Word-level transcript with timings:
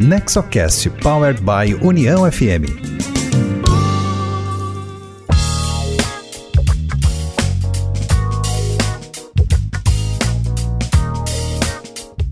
Nexocast 0.00 0.88
Powered 1.02 1.40
by 1.42 1.74
União 1.84 2.30
FM. 2.30 2.70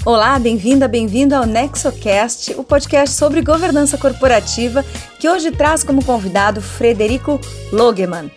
Olá, 0.05 0.39
bem-vinda, 0.39 0.87
bem-vindo 0.87 1.35
ao 1.35 1.45
Nexocast, 1.45 2.55
o 2.57 2.63
podcast 2.63 3.17
sobre 3.17 3.43
governança 3.43 3.99
corporativa, 3.99 4.85
que 5.19 5.29
hoje 5.29 5.51
traz 5.51 5.83
como 5.83 6.05
convidado 6.05 6.63
Frederico 6.63 7.41
Logeman. 7.73 8.31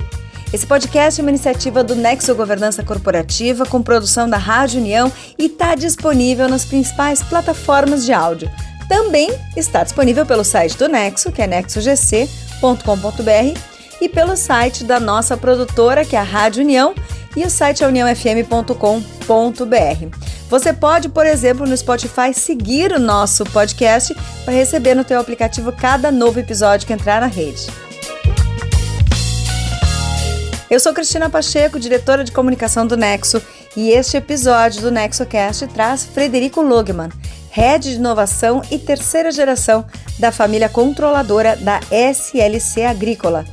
Esse 0.51 0.65
podcast 0.65 1.21
é 1.21 1.23
uma 1.23 1.29
iniciativa 1.29 1.83
do 1.83 1.93
Nexo 1.93 2.33
Governança 2.33 2.83
Corporativa, 2.83 3.63
com 3.67 3.83
produção 3.83 4.27
da 4.27 4.37
Rádio 4.37 4.79
União 4.79 5.11
e 5.37 5.45
está 5.45 5.75
disponível 5.75 6.49
nas 6.49 6.65
principais 6.65 7.21
plataformas 7.21 8.03
de 8.03 8.11
áudio. 8.11 8.49
Também 8.89 9.31
está 9.55 9.83
disponível 9.83 10.25
pelo 10.25 10.43
site 10.43 10.75
do 10.75 10.89
Nexo, 10.89 11.31
que 11.31 11.43
é 11.43 11.47
nexogc.com.br, 11.47 13.59
e 14.01 14.09
pelo 14.09 14.35
site 14.35 14.83
da 14.83 14.99
nossa 14.99 15.37
produtora, 15.37 16.03
que 16.03 16.15
é 16.15 16.19
a 16.19 16.23
Rádio 16.23 16.63
União, 16.63 16.95
e 17.37 17.45
o 17.45 17.49
site 17.51 17.83
é 17.83 17.87
uniãofm.com.br. 17.87 20.17
Você 20.49 20.73
pode, 20.73 21.09
por 21.09 21.27
exemplo, 21.27 21.67
no 21.67 21.77
Spotify 21.77 22.33
seguir 22.33 22.91
o 22.91 22.99
nosso 22.99 23.43
podcast 23.45 24.15
para 24.43 24.55
receber 24.55 24.95
no 24.95 25.03
teu 25.03 25.19
aplicativo 25.19 25.71
cada 25.71 26.11
novo 26.11 26.39
episódio 26.39 26.87
que 26.87 26.93
entrar 26.93 27.21
na 27.21 27.27
rede. 27.27 27.67
Eu 30.67 30.79
sou 30.79 30.93
Cristina 30.93 31.29
Pacheco, 31.29 31.79
diretora 31.79 32.23
de 32.23 32.31
comunicação 32.31 32.87
do 32.87 32.97
Nexo, 32.97 33.39
e 33.77 33.91
este 33.91 34.17
episódio 34.17 34.81
do 34.81 34.89
NexoCast 34.89 35.67
traz 35.67 36.05
Frederico 36.05 36.61
Logman, 36.61 37.09
head 37.51 37.89
de 37.89 37.95
inovação 37.95 38.61
e 38.71 38.77
terceira 38.77 39.31
geração 39.31 39.85
da 40.17 40.31
família 40.31 40.69
controladora 40.69 41.55
da 41.55 41.79
SLC 41.91 42.83
Agrícola. 42.83 43.45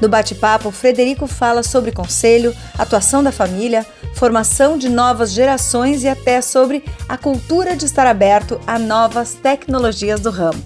No 0.00 0.08
bate-papo, 0.08 0.70
Frederico 0.70 1.26
fala 1.26 1.62
sobre 1.62 1.92
conselho, 1.92 2.54
atuação 2.76 3.22
da 3.22 3.32
família, 3.32 3.86
formação 4.14 4.76
de 4.76 4.88
novas 4.88 5.32
gerações 5.32 6.02
e 6.02 6.08
até 6.08 6.40
sobre 6.40 6.84
a 7.08 7.16
cultura 7.16 7.76
de 7.76 7.84
estar 7.84 8.06
aberto 8.06 8.60
a 8.66 8.78
novas 8.78 9.34
tecnologias 9.34 10.20
do 10.20 10.30
ramo. 10.30 10.62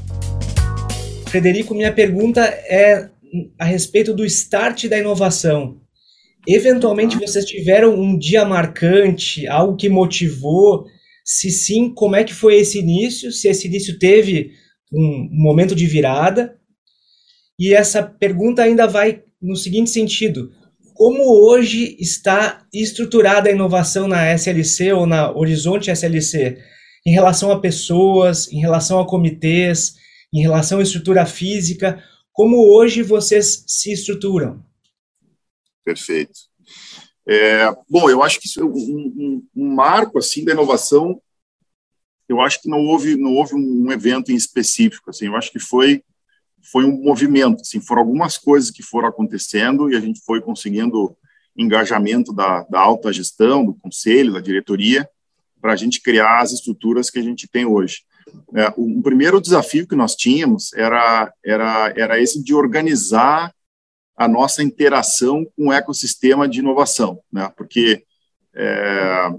Frederico, 1.26 1.74
minha 1.74 1.92
pergunta 1.92 2.40
é 2.40 3.10
a 3.58 3.64
respeito 3.64 4.14
do 4.14 4.24
start 4.24 4.86
da 4.86 4.98
inovação. 4.98 5.76
Eventualmente 6.46 7.18
vocês 7.18 7.44
tiveram 7.44 7.94
um 7.94 8.16
dia 8.16 8.44
marcante, 8.44 9.46
algo 9.46 9.76
que 9.76 9.88
motivou? 9.88 10.86
Se 11.30 11.50
sim, 11.50 11.92
como 11.92 12.16
é 12.16 12.24
que 12.24 12.32
foi 12.32 12.56
esse 12.56 12.78
início? 12.78 13.30
Se 13.30 13.48
esse 13.48 13.68
início 13.68 13.98
teve 13.98 14.54
um 14.90 15.28
momento 15.30 15.74
de 15.74 15.86
virada? 15.86 16.58
E 17.58 17.74
essa 17.74 18.02
pergunta 18.02 18.62
ainda 18.62 18.86
vai 18.86 19.22
no 19.38 19.54
seguinte 19.54 19.90
sentido: 19.90 20.50
como 20.94 21.22
hoje 21.22 21.98
está 22.00 22.66
estruturada 22.72 23.50
a 23.50 23.52
inovação 23.52 24.08
na 24.08 24.32
SLC 24.32 24.90
ou 24.94 25.04
na 25.04 25.30
Horizonte 25.30 25.90
SLC 25.90 26.56
em 27.06 27.12
relação 27.12 27.52
a 27.52 27.60
pessoas, 27.60 28.50
em 28.50 28.60
relação 28.60 28.98
a 28.98 29.06
comitês, 29.06 29.96
em 30.32 30.40
relação 30.40 30.78
à 30.78 30.82
estrutura 30.82 31.26
física? 31.26 32.02
Como 32.32 32.74
hoje 32.74 33.02
vocês 33.02 33.64
se 33.66 33.92
estruturam? 33.92 34.64
Perfeito. 35.84 36.47
É, 37.28 37.70
bom, 37.90 38.08
eu 38.08 38.22
acho 38.22 38.40
que 38.40 38.48
um, 38.62 38.66
um, 38.66 39.46
um, 39.54 39.74
marco 39.74 40.18
assim 40.18 40.42
da 40.46 40.52
inovação, 40.52 41.20
eu 42.26 42.40
acho 42.40 42.62
que 42.62 42.70
não 42.70 42.86
houve 42.86 43.16
não 43.16 43.34
houve 43.34 43.54
um 43.54 43.92
evento 43.92 44.32
em 44.32 44.34
específico, 44.34 45.10
assim, 45.10 45.26
eu 45.26 45.36
acho 45.36 45.52
que 45.52 45.58
foi 45.58 46.02
foi 46.72 46.84
um 46.84 47.02
movimento, 47.02 47.60
assim, 47.60 47.80
foram 47.80 48.02
algumas 48.02 48.38
coisas 48.38 48.70
que 48.70 48.82
foram 48.82 49.08
acontecendo 49.08 49.90
e 49.90 49.96
a 49.96 50.00
gente 50.00 50.20
foi 50.24 50.40
conseguindo 50.40 51.14
engajamento 51.56 52.32
da, 52.32 52.62
da 52.64 52.80
alta 52.80 53.12
gestão, 53.12 53.64
do 53.64 53.74
conselho, 53.74 54.32
da 54.32 54.40
diretoria, 54.40 55.08
para 55.60 55.72
a 55.72 55.76
gente 55.76 56.00
criar 56.00 56.40
as 56.40 56.52
estruturas 56.52 57.10
que 57.10 57.18
a 57.18 57.22
gente 57.22 57.46
tem 57.46 57.66
hoje. 57.66 58.02
É, 58.54 58.72
o, 58.76 59.00
o 59.00 59.02
primeiro 59.02 59.40
desafio 59.40 59.86
que 59.86 59.94
nós 59.94 60.14
tínhamos 60.14 60.72
era 60.72 61.30
era 61.44 61.92
era 61.94 62.20
esse 62.20 62.42
de 62.42 62.54
organizar 62.54 63.52
a 64.18 64.26
nossa 64.26 64.64
interação 64.64 65.46
com 65.56 65.68
o 65.68 65.72
ecossistema 65.72 66.48
de 66.48 66.58
inovação, 66.58 67.20
né? 67.32 67.52
Porque 67.56 68.02
é, 68.52 69.30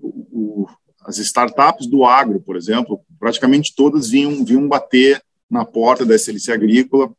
o, 0.00 0.66
as 1.02 1.18
startups 1.18 1.86
do 1.86 2.02
agro, 2.06 2.40
por 2.40 2.56
exemplo, 2.56 3.04
praticamente 3.20 3.74
todas 3.76 4.08
vinham, 4.08 4.42
vinham 4.42 4.66
bater 4.66 5.22
na 5.50 5.66
porta 5.66 6.06
da 6.06 6.14
SLC 6.14 6.50
Agrícola 6.50 7.12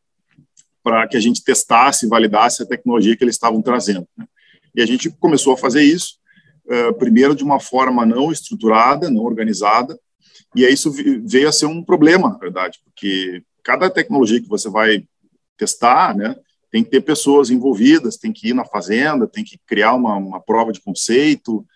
para 0.82 1.06
que 1.06 1.16
a 1.16 1.20
gente 1.20 1.44
testasse 1.44 2.04
e 2.04 2.08
validasse 2.08 2.64
a 2.64 2.66
tecnologia 2.66 3.16
que 3.16 3.22
eles 3.22 3.36
estavam 3.36 3.62
trazendo. 3.62 4.06
Né? 4.16 4.26
E 4.74 4.82
a 4.82 4.86
gente 4.86 5.08
começou 5.08 5.54
a 5.54 5.56
fazer 5.56 5.82
isso, 5.82 6.18
uh, 6.66 6.92
primeiro 6.94 7.34
de 7.34 7.44
uma 7.44 7.60
forma 7.60 8.04
não 8.04 8.32
estruturada, 8.32 9.08
não 9.08 9.22
organizada, 9.22 9.96
e 10.54 10.64
aí 10.64 10.72
isso 10.72 10.90
veio 10.90 11.48
a 11.48 11.52
ser 11.52 11.66
um 11.66 11.84
problema, 11.84 12.30
na 12.30 12.38
verdade, 12.38 12.80
porque 12.84 13.42
cada 13.62 13.88
tecnologia 13.88 14.40
que 14.40 14.48
você 14.48 14.68
vai 14.68 15.04
testar, 15.56 16.16
né, 16.16 16.34
tem 16.78 16.84
que 16.84 16.90
ter 16.90 17.00
pessoas 17.00 17.50
envolvidas, 17.50 18.16
tem 18.16 18.32
que 18.32 18.50
ir 18.50 18.54
na 18.54 18.64
fazenda, 18.64 19.26
tem 19.26 19.42
que 19.42 19.58
criar 19.66 19.94
uma, 19.94 20.14
uma 20.16 20.40
prova 20.40 20.70
de 20.70 20.80
conceito, 20.80 21.66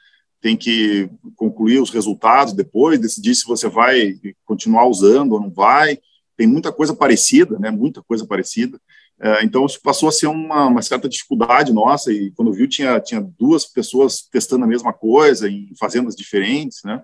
tem 0.41 0.57
que 0.57 1.11
concluir 1.35 1.81
os 1.81 1.91
resultados 1.91 2.53
depois, 2.53 3.01
decidir 3.01 3.35
se 3.35 3.45
você 3.45 3.69
vai 3.69 4.15
continuar 4.45 4.87
usando 4.87 5.33
ou 5.33 5.41
não 5.41 5.51
vai. 5.51 5.99
Tem 6.37 6.47
muita 6.47 6.71
coisa 6.71 6.95
parecida, 6.95 7.59
né? 7.59 7.69
Muita 7.69 8.01
coisa 8.01 8.25
parecida. 8.25 8.81
É, 9.21 9.45
então, 9.45 9.67
isso 9.67 9.81
passou 9.83 10.09
a 10.09 10.13
ser 10.13 10.29
uma, 10.29 10.67
uma, 10.67 10.83
certa 10.83 11.09
dificuldade 11.09 11.73
nossa, 11.73 12.13
e 12.13 12.31
quando 12.33 12.53
viu, 12.53 12.69
tinha, 12.69 13.01
tinha 13.01 13.21
duas 13.21 13.65
pessoas 13.65 14.23
testando 14.23 14.65
a 14.65 14.69
mesma 14.69 14.93
coisa 14.93 15.49
em 15.49 15.73
fazendas 15.79 16.15
diferentes, 16.15 16.79
né? 16.85 17.03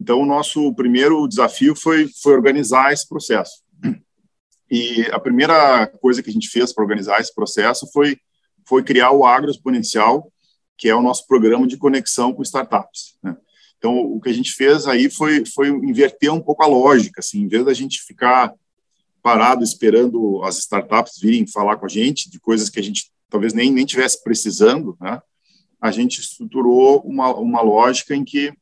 Então, 0.00 0.20
o 0.20 0.26
nosso 0.26 0.74
primeiro 0.74 1.26
desafio 1.28 1.76
foi, 1.76 2.08
foi 2.22 2.34
organizar 2.34 2.92
esse 2.92 3.08
processo. 3.08 3.62
E 4.70 5.06
a 5.12 5.18
primeira 5.18 5.86
coisa 5.86 6.22
que 6.22 6.30
a 6.30 6.32
gente 6.32 6.48
fez 6.48 6.72
para 6.72 6.82
organizar 6.82 7.20
esse 7.20 7.34
processo 7.34 7.88
foi, 7.92 8.18
foi 8.66 8.82
criar 8.82 9.12
o 9.12 9.24
Agro 9.24 9.50
Exponencial, 9.50 10.30
que 10.76 10.88
é 10.88 10.94
o 10.94 11.02
nosso 11.02 11.26
programa 11.26 11.66
de 11.66 11.76
conexão 11.76 12.32
com 12.32 12.42
startups. 12.42 13.16
Né? 13.22 13.36
Então, 13.78 13.96
o 13.96 14.20
que 14.20 14.28
a 14.28 14.32
gente 14.32 14.52
fez 14.52 14.86
aí 14.86 15.08
foi, 15.08 15.44
foi 15.46 15.68
inverter 15.68 16.32
um 16.32 16.40
pouco 16.40 16.62
a 16.62 16.66
lógica, 16.66 17.20
assim, 17.20 17.40
em 17.40 17.48
vez 17.48 17.64
da 17.64 17.72
gente 17.72 18.02
ficar 18.02 18.52
parado 19.22 19.64
esperando 19.64 20.42
as 20.44 20.58
startups 20.58 21.18
virem 21.20 21.46
falar 21.46 21.76
com 21.76 21.86
a 21.86 21.88
gente 21.88 22.30
de 22.30 22.38
coisas 22.38 22.70
que 22.70 22.78
a 22.78 22.82
gente 22.82 23.10
talvez 23.28 23.52
nem, 23.52 23.72
nem 23.72 23.84
tivesse 23.84 24.22
precisando, 24.22 24.96
né? 25.00 25.20
a 25.80 25.90
gente 25.90 26.20
estruturou 26.20 27.00
uma, 27.00 27.34
uma 27.34 27.60
lógica 27.60 28.14
em 28.14 28.24
que 28.24 28.52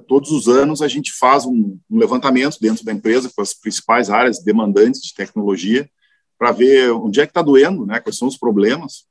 todos 0.00 0.30
os 0.30 0.48
anos 0.48 0.82
a 0.82 0.88
gente 0.88 1.12
faz 1.12 1.44
um, 1.44 1.78
um 1.90 1.98
levantamento 1.98 2.58
dentro 2.60 2.84
da 2.84 2.92
empresa 2.92 3.30
com 3.34 3.42
as 3.42 3.54
principais 3.54 4.10
áreas 4.10 4.42
demandantes 4.42 5.00
de 5.00 5.14
tecnologia 5.14 5.88
para 6.38 6.52
ver 6.52 6.90
onde 6.92 7.20
é 7.20 7.26
que 7.26 7.30
está 7.30 7.42
doendo, 7.42 7.86
né, 7.86 7.98
quais 8.00 8.18
são 8.18 8.28
os 8.28 8.36
problemas, 8.36 9.06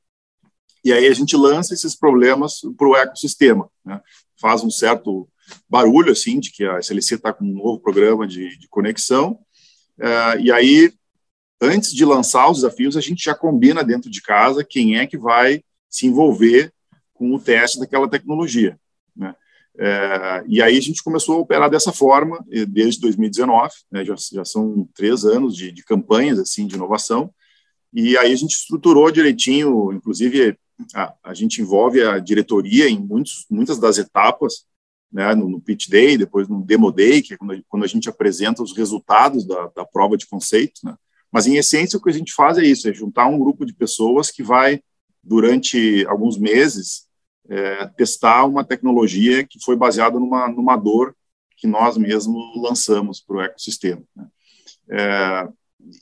e 0.83 0.93
aí 0.93 1.07
a 1.07 1.13
gente 1.13 1.35
lança 1.35 1.73
esses 1.73 1.95
problemas 1.95 2.61
para 2.77 2.87
o 2.87 2.95
ecossistema. 2.95 3.67
Né? 3.83 3.99
Faz 4.39 4.63
um 4.63 4.69
certo 4.69 5.27
barulho, 5.67 6.11
assim, 6.11 6.39
de 6.39 6.51
que 6.51 6.63
a 6.63 6.77
SLC 6.77 7.15
está 7.15 7.33
com 7.33 7.43
um 7.43 7.53
novo 7.53 7.79
programa 7.79 8.27
de, 8.27 8.55
de 8.59 8.67
conexão, 8.67 9.39
uh, 9.99 10.39
e 10.39 10.51
aí, 10.51 10.93
antes 11.59 11.91
de 11.91 12.05
lançar 12.05 12.49
os 12.51 12.57
desafios, 12.57 12.95
a 12.95 13.01
gente 13.01 13.23
já 13.23 13.33
combina 13.33 13.83
dentro 13.83 14.11
de 14.11 14.21
casa 14.21 14.63
quem 14.63 14.99
é 14.99 15.07
que 15.07 15.17
vai 15.17 15.63
se 15.89 16.05
envolver 16.05 16.71
com 17.15 17.33
o 17.33 17.39
teste 17.39 17.79
daquela 17.79 18.07
tecnologia. 18.07 18.79
É, 19.77 20.43
e 20.47 20.61
aí 20.61 20.77
a 20.77 20.81
gente 20.81 21.03
começou 21.03 21.35
a 21.35 21.39
operar 21.39 21.69
dessa 21.69 21.91
forma 21.91 22.43
desde 22.69 23.01
2019, 23.01 23.73
né, 23.91 24.05
já, 24.05 24.15
já, 24.31 24.45
são 24.45 24.87
três 24.95 25.25
anos 25.25 25.55
de, 25.55 25.69
de, 25.71 25.83
campanhas 25.83 26.39
assim 26.39 26.65
de 26.65 26.75
inovação, 26.75 27.29
e 27.93 28.17
aí 28.17 28.31
a 28.31 28.35
gente 28.35 28.53
estruturou 28.53 29.11
direitinho, 29.11 29.91
inclusive 29.91 30.57
a, 30.93 31.13
a 31.23 31.33
gente 31.33 31.61
envolve 31.61 32.01
a 32.01 32.19
diretoria 32.19 32.89
em 32.89 32.99
muitos, 32.99 33.45
muitas 33.49 33.77
das 33.77 33.97
etapas, 33.97 34.65
né, 35.11 35.35
no, 35.35 35.49
no, 35.49 35.61
pitch 35.61 35.89
day, 35.89 36.17
depois 36.17 36.47
no 36.47 36.63
demo 36.63 36.91
day, 36.91 37.21
que 37.21 37.33
é 37.33 37.37
quando 37.37 37.53
a, 37.53 37.61
quando 37.67 37.83
a 37.83 37.87
gente 37.87 38.07
apresenta 38.07 38.63
os 38.63 38.75
resultados 38.75 39.45
da, 39.45 39.67
da 39.75 39.85
prova 39.85 40.15
de 40.15 40.25
conceito, 40.25 40.81
né, 40.85 40.95
mas 41.31 41.47
em 41.47 41.57
essência 41.57 41.97
o 41.97 42.01
que 42.01 42.09
a 42.09 42.13
gente 42.13 42.33
faz 42.33 42.57
é 42.57 42.63
isso, 42.63 42.87
é 42.87 42.93
juntar 42.93 43.27
um 43.27 43.39
grupo 43.39 43.65
de 43.65 43.73
pessoas 43.73 44.31
que 44.31 44.41
vai 44.41 44.81
durante 45.21 46.05
alguns 46.07 46.37
meses 46.37 47.04
é, 47.49 47.87
testar 47.87 48.45
uma 48.45 48.63
tecnologia 48.63 49.45
que 49.45 49.63
foi 49.63 49.75
baseada 49.75 50.19
numa, 50.19 50.47
numa 50.47 50.75
dor 50.75 51.15
que 51.57 51.67
nós 51.67 51.97
mesmos 51.97 52.43
lançamos 52.61 53.21
para 53.21 53.35
o 53.35 53.41
ecossistema. 53.41 54.03
Né? 54.15 54.27
É, 54.89 55.47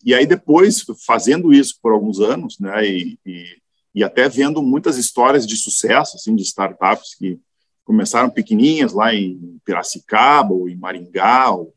e 0.03 0.13
aí 0.13 0.25
depois, 0.25 0.83
fazendo 1.05 1.53
isso 1.53 1.77
por 1.81 1.91
alguns 1.91 2.19
anos, 2.19 2.57
né, 2.59 2.85
e, 2.87 3.19
e, 3.25 3.45
e, 3.95 4.03
até 4.03 4.27
vendo 4.29 4.61
muitas 4.61 4.97
histórias 4.97 5.45
de 5.45 5.57
sucesso, 5.57 6.15
assim, 6.15 6.35
de 6.35 6.43
startups 6.43 7.15
que 7.15 7.39
começaram 7.83 8.29
pequenininhas 8.29 8.93
lá 8.93 9.13
em 9.13 9.59
Piracicaba 9.65 10.53
ou 10.53 10.69
em 10.69 10.75
Maringá, 10.75 11.51
ou 11.51 11.73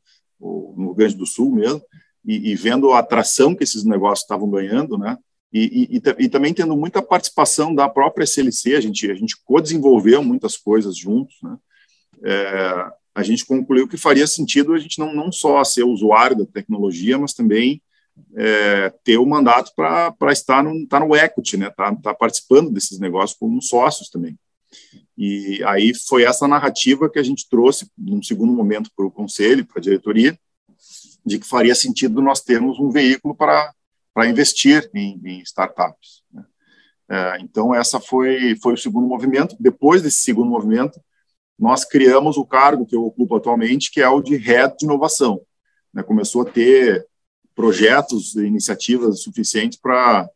no 0.77 0.87
Rio 0.87 0.95
Grande 0.95 1.17
do 1.17 1.27
Sul 1.27 1.51
mesmo, 1.53 1.83
e, 2.25 2.51
e 2.51 2.55
vendo 2.55 2.93
a 2.93 3.01
atração 3.01 3.55
que 3.55 3.65
esses 3.65 3.85
negócios 3.85 4.21
estavam 4.21 4.49
ganhando, 4.49 4.97
né? 4.97 5.19
E, 5.59 5.89
e, 5.97 6.25
e, 6.25 6.29
também 6.29 6.53
tendo 6.53 6.77
muita 6.77 7.01
participação 7.01 7.75
da 7.75 7.89
própria 7.89 8.25
SLC, 8.25 8.77
a 8.77 8.81
gente, 8.81 9.11
a 9.11 9.15
gente 9.15 9.37
co-desenvolveu 9.43 10.23
muitas 10.23 10.55
coisas 10.55 10.95
juntos, 10.95 11.35
né? 11.43 11.57
É, 12.23 12.91
a 13.15 13.23
gente 13.23 13.47
concluiu 13.47 13.89
que 13.89 13.97
faria 13.97 14.27
sentido 14.27 14.75
a 14.75 14.79
gente 14.79 14.99
não, 14.99 15.15
não 15.15 15.33
só 15.33 15.65
ser 15.65 15.85
usuário 15.85 16.37
da 16.37 16.45
tecnologia, 16.45 17.19
mas 17.19 17.33
também 17.33 17.81
é, 18.37 18.93
ter 19.03 19.17
o 19.17 19.25
mandato 19.25 19.73
para 19.75 20.33
estar 20.33 20.63
no, 20.63 20.87
tá 20.87 21.01
no 21.01 21.17
equity, 21.17 21.57
né? 21.57 21.71
Tá, 21.71 21.95
tá 21.97 22.13
participando 22.13 22.71
desses 22.71 22.99
negócios 22.99 23.39
como 23.39 23.63
sócios 23.63 24.11
também. 24.11 24.39
E 25.17 25.65
aí 25.65 25.95
foi 26.07 26.25
essa 26.25 26.47
narrativa 26.47 27.09
que 27.09 27.19
a 27.19 27.23
gente 27.23 27.49
trouxe, 27.49 27.91
num 27.97 28.23
segundo 28.23 28.53
momento, 28.53 28.91
para 28.95 29.07
o 29.07 29.11
conselho, 29.11 29.65
para 29.65 29.79
a 29.79 29.83
diretoria, 29.83 30.39
de 31.25 31.39
que 31.39 31.47
faria 31.49 31.75
sentido 31.75 32.21
nós 32.21 32.43
termos 32.43 32.79
um 32.79 32.91
veículo 32.91 33.35
para, 33.35 33.73
para 34.17 34.31
investir 34.31 34.89
em, 34.95 35.21
em 35.27 35.41
startups. 35.41 36.23
Né? 36.33 36.43
É, 37.07 37.39
então, 37.43 37.75
essa 37.75 38.01
foi, 38.01 38.57
foi 38.63 38.73
o 38.73 38.79
segundo 38.79 39.07
movimento. 39.07 39.55
Depois 39.61 40.01
desse 40.01 40.21
segundo 40.21 40.49
movimento, 40.49 40.99
nós 41.59 41.85
criamos 41.85 42.39
o 42.39 42.47
cargo 42.47 42.87
que 42.87 42.97
eu 42.97 43.05
ocupo 43.05 43.37
atualmente, 43.37 43.91
que 43.93 44.01
é 44.01 44.09
o 44.09 44.23
de 44.23 44.35
Head 44.37 44.75
de 44.79 44.87
Inovação. 44.87 45.43
Né? 45.93 46.03
Começou 46.03 46.41
a 46.41 46.51
ter 46.51 47.07
projetos 47.55 48.35
e 48.37 48.47
iniciativas 48.47 49.23
suficientes 49.23 49.79
para 49.79 50.27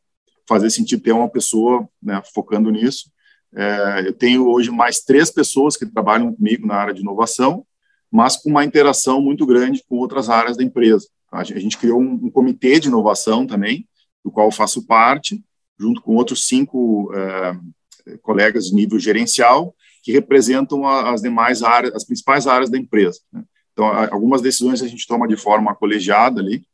fazer 0.47 0.69
sentido 0.69 1.03
ter 1.03 1.13
uma 1.13 1.31
pessoa 1.31 1.89
né, 2.03 2.21
focando 2.35 2.71
nisso. 2.71 3.11
É, 3.57 4.03
eu 4.07 4.13
tenho 4.13 4.47
hoje 4.47 4.71
mais 4.71 5.01
três 5.01 5.31
pessoas 5.31 5.75
que 5.75 5.87
trabalham 5.87 6.35
comigo 6.35 6.67
na 6.67 6.75
área 6.75 6.93
de 6.93 7.01
inovação, 7.01 7.65
mas 8.11 8.37
com 8.37 8.51
uma 8.51 8.65
interação 8.65 9.21
muito 9.21 9.47
grande 9.47 9.85
com 9.89 9.97
outras 9.97 10.29
áreas 10.29 10.57
da 10.57 10.65
empresa. 10.65 11.07
A 11.31 11.45
gente 11.45 11.79
criou 11.79 12.01
um, 12.01 12.15
um 12.15 12.31
comitê 12.31 12.81
de 12.81 12.89
inovação 12.89 13.47
também, 13.47 13.87
do 14.25 14.31
qual 14.31 14.49
eu 14.49 14.53
faço 14.53 14.87
parte, 14.87 15.43
junto 15.79 16.03
com 16.03 16.17
outros 16.17 16.47
cinco 16.47 17.11
é, 17.15 18.17
colegas 18.21 18.67
de 18.67 18.75
nível 18.75 18.99
gerencial, 18.99 19.75
que 20.03 20.13
representam 20.13 20.87
as 20.87 21.23
demais 21.23 21.63
áreas, 21.63 21.95
as 21.95 22.05
principais 22.05 22.47
áreas 22.47 22.71
da 22.71 22.79
empresa. 22.79 23.21
Né? 23.33 23.45
Então, 23.73 23.87
algumas 23.87 24.43
decisões 24.43 24.83
a 24.83 24.89
gente 24.89 25.07
toma 25.07 25.29
de 25.29 25.37
forma 25.37 25.75
colegiada 25.75 26.41
ali, 26.41 26.65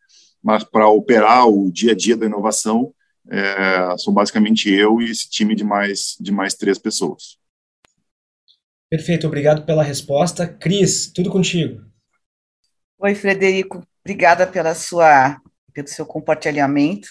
mas 0.42 0.64
para 0.64 0.88
operar 0.88 1.46
o 1.48 1.70
dia 1.70 1.92
a 1.92 1.94
dia 1.94 2.16
da 2.16 2.26
inovação, 2.26 2.92
é, 3.28 3.96
são 3.98 4.12
basicamente 4.12 4.70
eu 4.70 5.00
e 5.00 5.10
esse 5.10 5.28
time 5.28 5.54
de 5.54 5.64
mais, 5.64 6.16
de 6.20 6.32
mais 6.32 6.54
três 6.54 6.78
pessoas. 6.78 7.38
Perfeito, 8.88 9.26
obrigado 9.26 9.66
pela 9.66 9.82
resposta. 9.82 10.46
Cris, 10.46 11.10
tudo 11.12 11.30
contigo. 11.30 11.84
Oi, 12.98 13.14
Frederico, 13.14 13.82
obrigada 14.04 14.46
pela 14.46 14.74
sua, 14.74 15.40
pelo 15.74 15.88
seu 15.88 16.06
compartilhamento. 16.06 17.08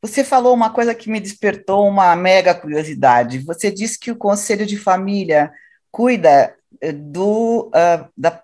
Você 0.00 0.24
falou 0.24 0.54
uma 0.54 0.70
coisa 0.70 0.94
que 0.94 1.10
me 1.10 1.20
despertou 1.20 1.86
uma 1.86 2.16
mega 2.16 2.54
curiosidade. 2.54 3.38
Você 3.40 3.70
disse 3.70 3.98
que 3.98 4.10
o 4.10 4.16
Conselho 4.16 4.66
de 4.66 4.78
Família 4.78 5.52
cuida 5.90 6.54
eh, 6.80 6.92
do, 6.92 7.68
uh, 7.68 8.08
da 8.16 8.42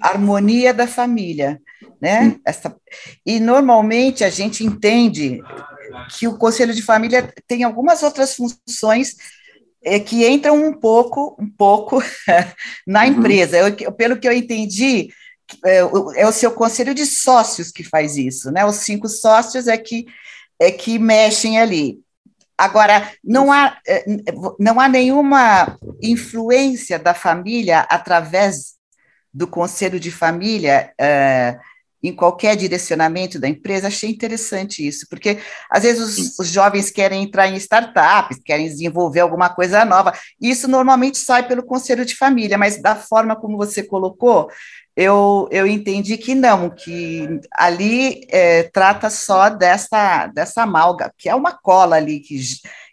harmonia 0.00 0.74
da 0.74 0.86
família, 0.86 1.60
né? 2.00 2.38
Essa, 2.44 2.76
e 3.24 3.38
normalmente 3.40 4.24
a 4.24 4.30
gente 4.30 4.64
entende 4.64 5.40
que 6.16 6.26
o 6.26 6.36
Conselho 6.36 6.74
de 6.74 6.82
Família 6.82 7.32
tem 7.46 7.64
algumas 7.64 8.02
outras 8.02 8.34
funções 8.34 9.16
é, 9.82 9.98
que 9.98 10.28
entram 10.28 10.62
um 10.62 10.72
pouco, 10.72 11.36
um 11.38 11.48
pouco 11.48 12.02
na 12.86 13.04
uhum. 13.04 13.06
empresa. 13.06 13.58
Eu, 13.58 13.92
pelo 13.92 14.18
que 14.18 14.28
eu 14.28 14.32
entendi, 14.32 15.08
é, 15.64 15.78
é, 15.78 16.26
o 16.26 16.32
seu 16.32 16.52
conselho 16.52 16.94
de 16.94 17.06
sócios 17.06 17.70
que 17.70 17.82
faz 17.82 18.16
isso, 18.16 18.50
né? 18.50 18.64
Os 18.64 18.76
cinco 18.76 19.08
sócios 19.08 19.66
é 19.66 19.76
que 19.76 20.06
é 20.58 20.70
que 20.70 20.98
mexem 20.98 21.58
ali. 21.58 21.98
Agora, 22.56 23.10
não 23.24 23.50
há, 23.50 23.78
é, 23.86 24.04
não 24.58 24.78
há 24.78 24.86
nenhuma 24.86 25.78
influência 26.02 26.98
da 26.98 27.14
família 27.14 27.80
através 27.88 28.74
do 29.32 29.46
conselho 29.46 29.98
de 29.98 30.10
família. 30.10 30.92
É, 31.00 31.58
em 32.02 32.14
qualquer 32.14 32.56
direcionamento 32.56 33.38
da 33.38 33.48
empresa, 33.48 33.88
achei 33.88 34.10
interessante 34.10 34.86
isso, 34.86 35.06
porque 35.08 35.38
às 35.70 35.82
vezes 35.82 36.18
os, 36.18 36.38
os, 36.38 36.48
jovens 36.48 36.90
querem 36.90 37.22
entrar 37.22 37.48
em 37.48 37.56
startups, 37.56 38.38
querem 38.44 38.66
desenvolver 38.66 39.20
alguma 39.20 39.50
coisa 39.50 39.84
nova, 39.84 40.12
e 40.40 40.50
isso 40.50 40.66
normalmente 40.66 41.18
sai 41.18 41.46
pelo 41.46 41.62
conselho 41.62 42.04
de 42.04 42.16
família, 42.16 42.56
mas 42.56 42.80
da 42.80 42.96
forma 42.96 43.36
como 43.36 43.56
você 43.56 43.82
colocou, 43.82 44.48
eu, 44.96 45.48
eu 45.50 45.66
entendi 45.66 46.16
que 46.16 46.34
não, 46.34 46.70
que 46.70 47.40
ali 47.52 48.26
é, 48.28 48.64
trata 48.64 49.08
só 49.08 49.48
dessa, 49.48 50.26
dessa 50.28 50.66
malga, 50.66 51.12
que 51.16 51.28
é 51.28 51.34
uma 51.34 51.52
cola 51.52 51.96
ali 51.96 52.20
que, 52.20 52.38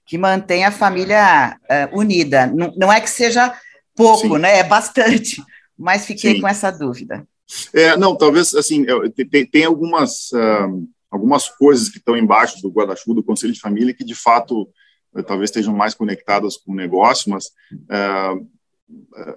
que 0.05 0.17
mantém 0.17 0.63
a 0.63 0.71
família 0.71 1.57
é, 1.69 1.89
unida. 1.91 2.47
Não, 2.47 2.73
não 2.77 2.93
é 2.93 3.01
que 3.01 3.09
seja 3.09 3.53
pouco, 3.95 4.35
Sim. 4.35 4.37
né? 4.37 4.59
É 4.59 4.63
bastante, 4.63 5.43
mas 5.77 6.05
fiquei 6.05 6.35
Sim. 6.35 6.41
com 6.41 6.47
essa 6.47 6.71
dúvida. 6.71 7.27
É, 7.73 7.95
não, 7.95 8.15
talvez, 8.15 8.53
assim, 8.53 8.85
tem, 9.29 9.45
tem 9.45 9.65
algumas, 9.65 10.31
uh, 10.31 10.87
algumas 11.09 11.49
coisas 11.49 11.89
que 11.89 11.97
estão 11.97 12.17
embaixo 12.17 12.61
do 12.61 12.69
guarda-chuva 12.69 13.15
do 13.15 13.23
Conselho 13.23 13.53
de 13.53 13.59
Família 13.59 13.93
que, 13.93 14.03
de 14.03 14.15
fato, 14.15 14.69
uh, 15.13 15.23
talvez 15.23 15.49
estejam 15.49 15.73
mais 15.73 15.93
conectadas 15.93 16.57
com 16.57 16.71
o 16.71 16.75
negócio, 16.75 17.29
mas 17.31 17.47
uh, 17.47 18.47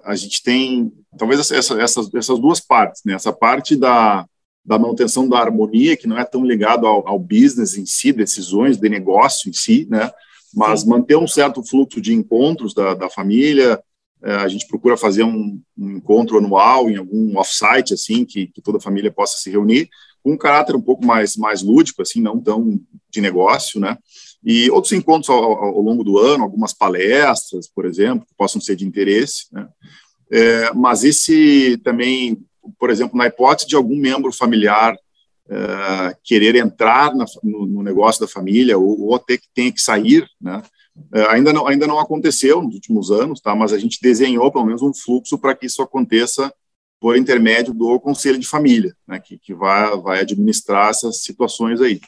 a 0.03 0.15
gente 0.15 0.43
tem, 0.43 0.91
talvez, 1.17 1.51
essa, 1.51 1.81
essas, 1.81 2.13
essas 2.13 2.39
duas 2.39 2.59
partes, 2.59 3.01
né? 3.05 3.13
Essa 3.13 3.33
parte 3.33 3.75
da, 3.75 4.25
da 4.63 4.77
manutenção 4.77 5.27
da 5.27 5.39
harmonia, 5.39 5.97
que 5.97 6.07
não 6.07 6.17
é 6.17 6.23
tão 6.23 6.45
ligado 6.45 6.85
ao, 6.85 7.07
ao 7.07 7.19
business 7.19 7.77
em 7.77 7.85
si, 7.85 8.13
decisões 8.13 8.77
de 8.77 8.87
negócio 8.89 9.49
em 9.49 9.53
si, 9.53 9.87
né? 9.89 10.11
Mas 10.53 10.81
Sim. 10.81 10.89
manter 10.89 11.17
um 11.17 11.27
certo 11.27 11.63
fluxo 11.63 12.01
de 12.01 12.13
encontros 12.13 12.73
da, 12.73 12.93
da 12.93 13.09
família, 13.09 13.81
a 14.23 14.47
gente 14.47 14.67
procura 14.67 14.95
fazer 14.95 15.23
um, 15.23 15.59
um 15.77 15.97
encontro 15.97 16.37
anual 16.37 16.89
em 16.89 16.97
algum 16.97 17.37
offsite 17.37 17.93
assim 17.93 18.23
que, 18.23 18.47
que, 18.47 18.61
toda 18.61 18.77
a 18.77 18.81
família 18.81 19.11
possa 19.11 19.37
se 19.37 19.49
reunir 19.49 19.89
com 20.23 20.33
um 20.33 20.37
caráter 20.37 20.75
um 20.75 20.81
pouco 20.81 21.05
mais 21.05 21.35
mais 21.35 21.63
lúdico 21.63 22.01
assim 22.01 22.21
não 22.21 22.39
tão 22.39 22.79
de 23.09 23.21
negócio 23.21 23.79
né 23.79 23.97
e 24.43 24.69
outros 24.69 24.93
encontros 24.93 25.29
ao, 25.29 25.43
ao 25.43 25.81
longo 25.81 26.03
do 26.03 26.19
ano 26.19 26.43
algumas 26.43 26.73
palestras 26.73 27.67
por 27.67 27.85
exemplo 27.85 28.25
que 28.25 28.33
possam 28.37 28.61
ser 28.61 28.75
de 28.75 28.85
interesse 28.85 29.47
né? 29.51 29.67
é, 30.31 30.73
mas 30.73 31.03
esse 31.03 31.77
também 31.83 32.37
por 32.77 32.91
exemplo 32.91 33.17
na 33.17 33.25
hipótese 33.25 33.67
de 33.67 33.75
algum 33.75 33.97
membro 33.97 34.31
familiar 34.31 34.95
é, 35.49 36.15
querer 36.23 36.55
entrar 36.55 37.13
na, 37.15 37.25
no, 37.43 37.65
no, 37.65 37.83
negócio 37.83 38.21
da 38.21 38.27
família 38.27 38.77
ou, 38.77 39.01
ou 39.01 39.15
até 39.15 39.35
que 39.35 39.47
tenha 39.53 39.71
que 39.71 39.81
sair 39.81 40.27
né 40.39 40.61
é, 40.61 40.80
ainda, 41.29 41.53
não, 41.53 41.67
ainda 41.67 41.87
não 41.87 41.99
aconteceu 41.99 42.61
nos 42.61 42.75
últimos 42.75 43.11
anos, 43.11 43.39
tá? 43.39 43.55
mas 43.55 43.73
a 43.73 43.77
gente 43.77 43.99
desenhou 44.01 44.51
pelo 44.51 44.65
menos 44.65 44.81
um 44.81 44.93
fluxo 44.93 45.37
para 45.37 45.55
que 45.55 45.65
isso 45.65 45.81
aconteça 45.81 46.53
por 46.99 47.17
intermédio 47.17 47.73
do 47.73 47.99
Conselho 47.99 48.37
de 48.37 48.47
Família, 48.47 48.95
né? 49.07 49.19
que, 49.19 49.37
que 49.37 49.53
vai, 49.53 49.97
vai 49.97 50.19
administrar 50.21 50.89
essas 50.89 51.23
situações 51.23 51.81
aí. 51.81 51.99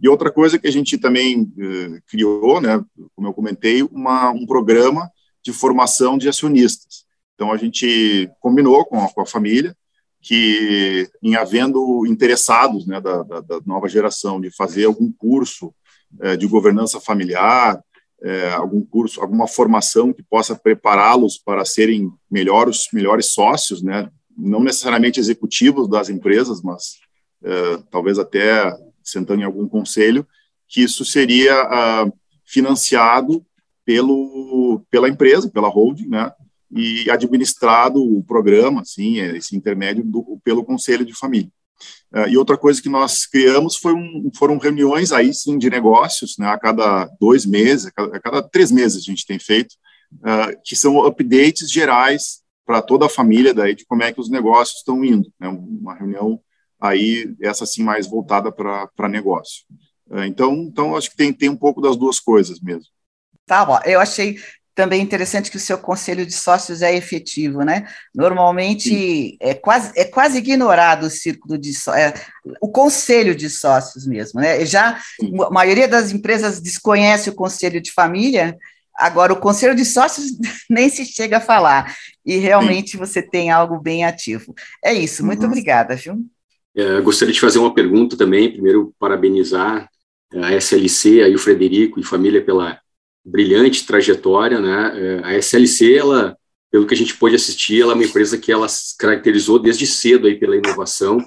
E 0.00 0.08
outra 0.08 0.30
coisa 0.30 0.58
que 0.58 0.66
a 0.66 0.70
gente 0.70 0.96
também 0.96 1.52
eh, 1.58 2.00
criou, 2.06 2.60
né, 2.60 2.82
como 3.16 3.28
eu 3.28 3.34
comentei, 3.34 3.82
uma, 3.82 4.30
um 4.30 4.46
programa 4.46 5.10
de 5.42 5.52
formação 5.52 6.16
de 6.16 6.28
acionistas. 6.28 7.04
Então, 7.34 7.52
a 7.52 7.56
gente 7.56 8.30
combinou 8.40 8.84
com 8.84 9.02
a, 9.02 9.08
com 9.08 9.20
a 9.20 9.26
família 9.26 9.76
que, 10.20 11.08
em 11.22 11.34
havendo 11.34 12.06
interessados 12.06 12.86
né, 12.86 13.00
da, 13.00 13.22
da, 13.22 13.40
da 13.40 13.60
nova 13.66 13.88
geração 13.88 14.40
de 14.40 14.50
fazer 14.50 14.84
algum 14.84 15.10
curso 15.10 15.74
eh, 16.20 16.36
de 16.36 16.46
governança 16.46 17.00
familiar, 17.00 17.82
é, 18.22 18.50
algum 18.50 18.84
curso, 18.84 19.20
alguma 19.20 19.46
formação 19.46 20.12
que 20.12 20.22
possa 20.22 20.54
prepará-los 20.56 21.38
para 21.38 21.64
serem 21.64 22.10
melhores, 22.30 22.88
melhores 22.92 23.26
sócios, 23.26 23.82
né? 23.82 24.10
não 24.36 24.62
necessariamente 24.62 25.20
executivos 25.20 25.88
das 25.88 26.08
empresas, 26.08 26.62
mas 26.62 26.98
é, 27.42 27.78
talvez 27.90 28.18
até 28.18 28.72
sentando 29.02 29.42
em 29.42 29.44
algum 29.44 29.68
conselho, 29.68 30.26
que 30.68 30.82
isso 30.82 31.04
seria 31.04 31.54
ah, 31.62 32.12
financiado 32.44 33.44
pelo, 33.84 34.84
pela 34.90 35.08
empresa, 35.08 35.50
pela 35.50 35.68
holding, 35.68 36.08
né? 36.08 36.30
e 36.70 37.10
administrado 37.10 38.02
o 38.02 38.22
programa, 38.22 38.82
assim, 38.82 39.18
esse 39.18 39.56
intermédio 39.56 40.04
do, 40.04 40.38
pelo 40.44 40.64
conselho 40.64 41.04
de 41.04 41.14
família. 41.14 41.50
Uh, 42.14 42.26
e 42.28 42.38
outra 42.38 42.56
coisa 42.56 42.80
que 42.80 42.88
nós 42.88 43.26
criamos 43.26 43.76
foi 43.76 43.92
um, 43.92 44.30
foram 44.34 44.56
reuniões 44.56 45.12
aí 45.12 45.32
sim 45.34 45.58
de 45.58 45.68
negócios, 45.68 46.38
né, 46.38 46.46
a 46.46 46.58
cada 46.58 47.04
dois 47.20 47.44
meses, 47.44 47.86
a 47.86 47.90
cada, 47.90 48.16
a 48.16 48.20
cada 48.20 48.42
três 48.42 48.70
meses 48.70 49.02
a 49.02 49.04
gente 49.04 49.26
tem 49.26 49.38
feito, 49.38 49.74
uh, 50.14 50.58
que 50.64 50.74
são 50.74 51.04
updates 51.04 51.70
gerais 51.70 52.40
para 52.64 52.80
toda 52.80 53.06
a 53.06 53.10
família 53.10 53.52
daí 53.52 53.74
de 53.74 53.84
como 53.84 54.02
é 54.02 54.10
que 54.10 54.20
os 54.20 54.30
negócios 54.30 54.78
estão 54.78 55.04
indo, 55.04 55.30
né, 55.38 55.48
uma 55.48 55.94
reunião 55.94 56.40
aí 56.80 57.34
essa 57.42 57.66
sim 57.66 57.82
mais 57.82 58.06
voltada 58.06 58.50
para 58.50 59.08
negócio. 59.08 59.64
Uh, 60.10 60.24
então, 60.24 60.54
então 60.54 60.96
acho 60.96 61.10
que 61.10 61.16
tem 61.16 61.30
tem 61.30 61.50
um 61.50 61.56
pouco 61.56 61.82
das 61.82 61.96
duas 61.96 62.18
coisas 62.18 62.58
mesmo. 62.58 62.88
Tá, 63.44 63.64
bom. 63.66 63.78
eu 63.84 64.00
achei 64.00 64.38
também 64.78 65.02
interessante 65.02 65.50
que 65.50 65.56
o 65.56 65.60
seu 65.60 65.76
conselho 65.76 66.24
de 66.24 66.32
sócios 66.32 66.82
é 66.82 66.94
efetivo, 66.94 67.64
né? 67.64 67.88
Normalmente 68.14 69.36
é 69.40 69.52
quase, 69.52 69.90
é 69.96 70.04
quase 70.04 70.38
ignorado 70.38 71.06
o 71.06 71.10
círculo 71.10 71.58
de 71.58 71.72
é, 71.96 72.14
o 72.60 72.70
conselho 72.70 73.34
de 73.34 73.50
sócios 73.50 74.06
mesmo, 74.06 74.40
né? 74.40 74.64
Já 74.64 74.96
Sim. 75.20 75.32
a 75.42 75.50
maioria 75.50 75.88
das 75.88 76.12
empresas 76.12 76.60
desconhece 76.60 77.28
o 77.28 77.34
conselho 77.34 77.80
de 77.80 77.90
família, 77.90 78.56
agora 78.94 79.32
o 79.32 79.40
conselho 79.40 79.74
de 79.74 79.84
sócios 79.84 80.26
nem 80.70 80.88
se 80.88 81.04
chega 81.04 81.38
a 81.38 81.40
falar. 81.40 81.92
E 82.24 82.36
realmente 82.36 82.92
Sim. 82.92 82.98
você 82.98 83.20
tem 83.20 83.50
algo 83.50 83.80
bem 83.80 84.04
ativo. 84.04 84.54
É 84.84 84.94
isso, 84.94 85.26
muito 85.26 85.40
uhum. 85.40 85.48
obrigada, 85.48 85.96
viu? 85.96 86.24
É, 86.76 87.00
gostaria 87.00 87.34
de 87.34 87.40
fazer 87.40 87.58
uma 87.58 87.74
pergunta 87.74 88.16
também. 88.16 88.52
Primeiro, 88.52 88.94
parabenizar 88.96 89.88
a 90.32 90.54
SLC, 90.54 91.20
aí 91.24 91.34
o 91.34 91.38
Frederico 91.38 91.98
e 91.98 92.04
família 92.04 92.44
pela 92.44 92.78
brilhante 93.28 93.86
trajetória, 93.86 94.60
né? 94.60 94.92
É, 94.94 95.20
a 95.24 95.38
SLC, 95.38 95.94
ela, 95.94 96.36
pelo 96.70 96.86
que 96.86 96.94
a 96.94 96.96
gente 96.96 97.16
pôde 97.16 97.36
assistir, 97.36 97.82
ela 97.82 97.92
é 97.92 97.94
uma 97.94 98.04
empresa 98.04 98.38
que 98.38 98.50
ela 98.50 98.68
se 98.68 98.96
caracterizou 98.96 99.58
desde 99.58 99.86
cedo 99.86 100.26
aí 100.26 100.36
pela 100.36 100.56
inovação, 100.56 101.18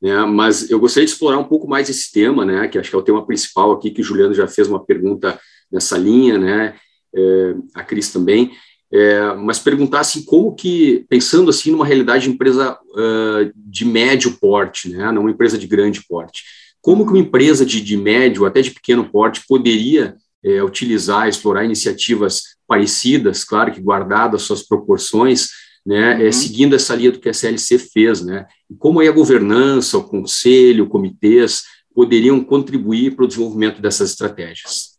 né? 0.00 0.24
Mas 0.24 0.70
eu 0.70 0.78
gostaria 0.78 1.06
de 1.06 1.12
explorar 1.12 1.38
um 1.38 1.44
pouco 1.44 1.68
mais 1.68 1.88
esse 1.88 2.12
tema, 2.12 2.44
né? 2.44 2.68
Que 2.68 2.78
acho 2.78 2.90
que 2.90 2.96
é 2.96 2.98
o 2.98 3.02
tema 3.02 3.26
principal 3.26 3.72
aqui, 3.72 3.90
que 3.90 4.00
o 4.00 4.04
Juliano 4.04 4.34
já 4.34 4.46
fez 4.46 4.68
uma 4.68 4.84
pergunta 4.84 5.38
nessa 5.70 5.96
linha, 5.96 6.38
né? 6.38 6.74
É, 7.14 7.54
a 7.74 7.82
Cris 7.82 8.10
também. 8.12 8.52
É, 8.92 9.34
mas 9.34 9.58
perguntar 9.58 10.00
assim 10.00 10.24
como 10.24 10.54
que 10.54 11.04
pensando 11.08 11.50
assim 11.50 11.72
numa 11.72 11.86
realidade 11.86 12.24
de 12.24 12.30
empresa 12.30 12.78
uh, 12.92 13.52
de 13.56 13.84
médio 13.84 14.36
porte, 14.40 14.88
né, 14.88 15.10
não 15.10 15.22
uma 15.22 15.32
empresa 15.32 15.58
de 15.58 15.66
grande 15.66 16.04
porte, 16.06 16.44
como 16.80 17.04
que 17.04 17.10
uma 17.10 17.18
empresa 17.18 17.66
de, 17.66 17.80
de 17.80 17.96
médio 17.96 18.46
até 18.46 18.60
de 18.60 18.70
pequeno 18.70 19.04
porte 19.10 19.42
poderia 19.48 20.14
é, 20.44 20.62
utilizar, 20.62 21.28
explorar 21.28 21.64
iniciativas 21.64 22.42
parecidas, 22.66 23.44
claro 23.44 23.72
que 23.72 23.80
guardadas 23.80 24.42
suas 24.42 24.62
proporções, 24.62 25.48
né, 25.84 26.12
é, 26.12 26.16
uhum. 26.16 26.28
é, 26.28 26.32
seguindo 26.32 26.74
essa 26.74 26.94
linha 26.94 27.12
do 27.12 27.18
que 27.18 27.28
a 27.28 27.34
CLC 27.34 27.78
fez, 27.78 28.24
né, 28.24 28.46
e 28.70 28.74
como 28.74 29.00
a 29.00 29.10
governança, 29.10 29.98
o 29.98 30.04
conselho, 30.04 30.88
comitês 30.88 31.62
poderiam 31.94 32.42
contribuir 32.42 33.14
para 33.14 33.24
o 33.24 33.28
desenvolvimento 33.28 33.80
dessas 33.80 34.10
estratégias. 34.10 34.98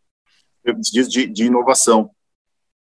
Diz 0.92 1.08
de, 1.08 1.28
de 1.28 1.44
inovação. 1.44 2.10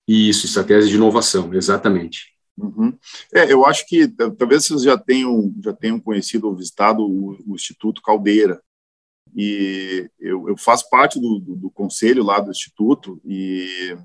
Isso, 0.07 0.47
estratégias 0.47 0.91
de 0.91 0.97
inovação, 0.97 1.53
exatamente. 1.55 2.35
Uhum. 2.57 2.97
É, 3.33 3.53
eu 3.53 3.67
acho 3.67 3.87
que 3.89 4.07
talvez 4.07 4.65
vocês 4.65 4.83
já 4.83 4.97
tenham 4.97 5.53
já 5.61 5.73
tenham 5.73 5.99
conhecido 5.99 6.47
ou 6.47 6.55
visitado 6.55 7.03
o, 7.03 7.37
o 7.47 7.55
Instituto 7.55 8.01
Caldeira, 8.01 8.61
e 9.35 10.09
eu, 10.21 10.49
eu 10.49 10.57
faço 10.57 10.89
parte 10.89 11.21
do, 11.21 11.41
do, 11.41 11.57
do, 11.57 11.71
conselho 11.71 12.23
lá 12.23 12.39
do 12.39 12.51
instituto 12.51 13.21
e 13.25 13.97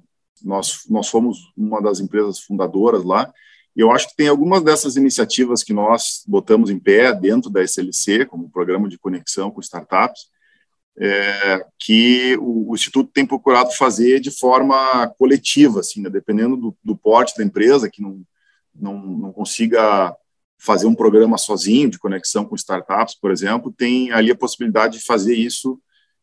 nós 0.43 0.85
nós 0.89 1.07
fomos 1.07 1.53
uma 1.55 1.81
das 1.81 1.99
empresas 1.99 2.39
fundadoras 2.39 3.03
lá 3.03 3.31
e 3.75 3.81
eu 3.81 3.91
acho 3.91 4.09
que 4.09 4.15
tem 4.15 4.27
algumas 4.27 4.63
dessas 4.63 4.95
iniciativas 4.95 5.63
que 5.63 5.71
nós 5.71 6.23
botamos 6.27 6.71
em 6.71 6.79
pé 6.79 7.13
dentro 7.13 7.49
da 7.49 7.61
SLC 7.61 8.25
como 8.25 8.49
programa 8.49 8.89
de 8.89 8.97
conexão 8.97 9.51
com 9.51 9.61
startups 9.61 10.27
é, 10.97 11.65
que 11.77 12.35
o, 12.37 12.71
o, 12.71 12.75
instituto 12.75 13.11
tem 13.13 13.25
procurado 13.25 13.71
fazer 13.73 14.19
de 14.19 14.31
forma 14.31 15.07
coletiva 15.19 15.81
assim 15.81 16.01
né? 16.01 16.09
dependendo 16.09 16.57
do, 16.57 16.77
do 16.83 16.97
porte 16.97 17.37
da 17.37 17.43
empresa 17.43 17.89
que 17.89 18.01
não 18.01 18.23
não, 18.73 18.97
não 18.97 19.31
consiga 19.31 20.15
fazer 20.59 20.87
um 20.87 20.95
programa 20.95 21.37
sozinho 21.37 21.89
de 21.89 21.97
conexão 21.97 22.45
com 22.45 22.55
startups, 22.55 23.15
por 23.15 23.31
exemplo, 23.31 23.73
tem 23.75 24.11
ali 24.11 24.29
a 24.29 24.35
possibilidade 24.35 24.99
de 24.99 25.05
fazer 25.05 25.35
isso 25.35 25.79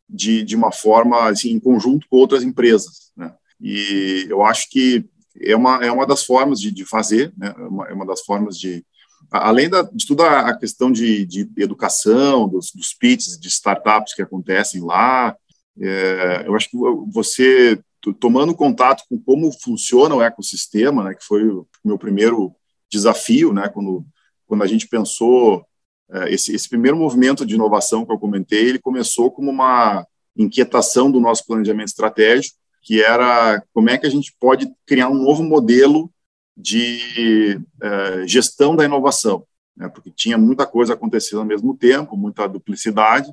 de, 0.09 0.43
de 0.43 0.55
uma 0.55 0.71
forma 0.71 1.29
assim, 1.29 1.51
em 1.51 1.59
conjunto 1.59 2.07
com 2.09 2.17
outras 2.17 2.43
empresas. 2.43 3.11
Né? 3.17 3.33
E 3.61 4.27
eu 4.29 4.45
acho 4.45 4.69
que 4.71 5.09
é 5.41 5.57
uma, 5.57 5.85
é 5.85 5.91
uma 5.91 6.07
das 6.07 6.25
formas 6.25 6.61
de, 6.61 6.71
de 6.71 6.85
fazer, 6.85 7.33
né? 7.37 7.55
é, 7.57 7.63
uma, 7.63 7.89
é 7.89 7.93
uma 7.93 8.07
das 8.07 8.21
formas 8.23 8.59
de. 8.59 8.85
Além 9.31 9.69
da, 9.69 9.83
de 9.83 10.07
toda 10.07 10.41
a 10.41 10.57
questão 10.57 10.93
de, 10.93 11.27
de 11.27 11.51
educação, 11.57 12.49
dos, 12.49 12.71
dos 12.73 12.95
pitches 12.95 13.39
de 13.39 13.49
startups 13.49 14.15
que 14.15 14.23
acontecem 14.23 14.81
lá, 14.83 15.35
é, 15.81 16.45
eu 16.47 16.55
acho 16.55 16.71
que 16.71 16.77
você, 17.11 17.81
tomando 18.21 18.55
contato 18.55 19.03
com 19.09 19.19
como 19.19 19.51
funciona 19.51 20.15
o 20.15 20.23
ecossistema, 20.23 21.03
né, 21.03 21.15
que 21.15 21.25
foi 21.25 21.49
o 21.49 21.67
meu 21.85 21.99
primeiro 21.99 22.55
desafio, 22.89 23.53
né, 23.53 23.69
quando 23.69 24.07
quando 24.47 24.63
a 24.63 24.67
gente 24.67 24.89
pensou 24.89 25.65
é, 26.11 26.33
esse, 26.33 26.55
esse 26.55 26.69
primeiro 26.69 26.97
movimento 26.97 27.45
de 27.45 27.55
inovação 27.55 28.05
que 28.05 28.13
eu 28.13 28.19
comentei, 28.19 28.69
ele 28.69 28.79
começou 28.79 29.31
como 29.31 29.51
uma 29.51 30.07
inquietação 30.37 31.11
do 31.11 31.21
nosso 31.21 31.47
planejamento 31.47 31.89
estratégico, 31.89 32.57
que 32.83 33.03
era 33.03 33.63
como 33.73 33.91
é 33.91 33.99
que 33.99 34.07
a 34.07 34.11
gente 34.11 34.35
pode 34.39 34.73
criar 34.87 35.09
um 35.09 35.15
novo 35.15 35.43
modelo 35.43 36.11
de 36.57 37.61
é, 37.83 38.27
gestão 38.27 38.77
da 38.77 38.85
inovação, 38.85 39.45
né, 39.77 39.89
porque 39.89 40.11
tinha 40.11 40.39
muita 40.39 40.67
coisa 40.67 40.95
acontecendo 40.95 41.41
ao 41.41 41.45
mesmo 41.45 41.77
tempo, 41.77 42.17
muita 42.17 42.47
duplicidade. 42.47 43.29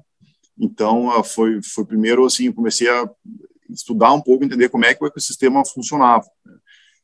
Então, 0.59 1.23
foi, 1.23 1.61
foi 1.61 1.85
primeiro 1.85 2.25
assim, 2.25 2.51
comecei 2.51 2.89
a 2.89 3.09
estudar 3.69 4.13
um 4.13 4.21
pouco, 4.21 4.43
entender 4.43 4.69
como 4.69 4.85
é 4.85 4.93
que 4.93 5.03
o 5.03 5.07
ecossistema 5.07 5.63
funcionava. 5.65 6.25
Né. 6.45 6.55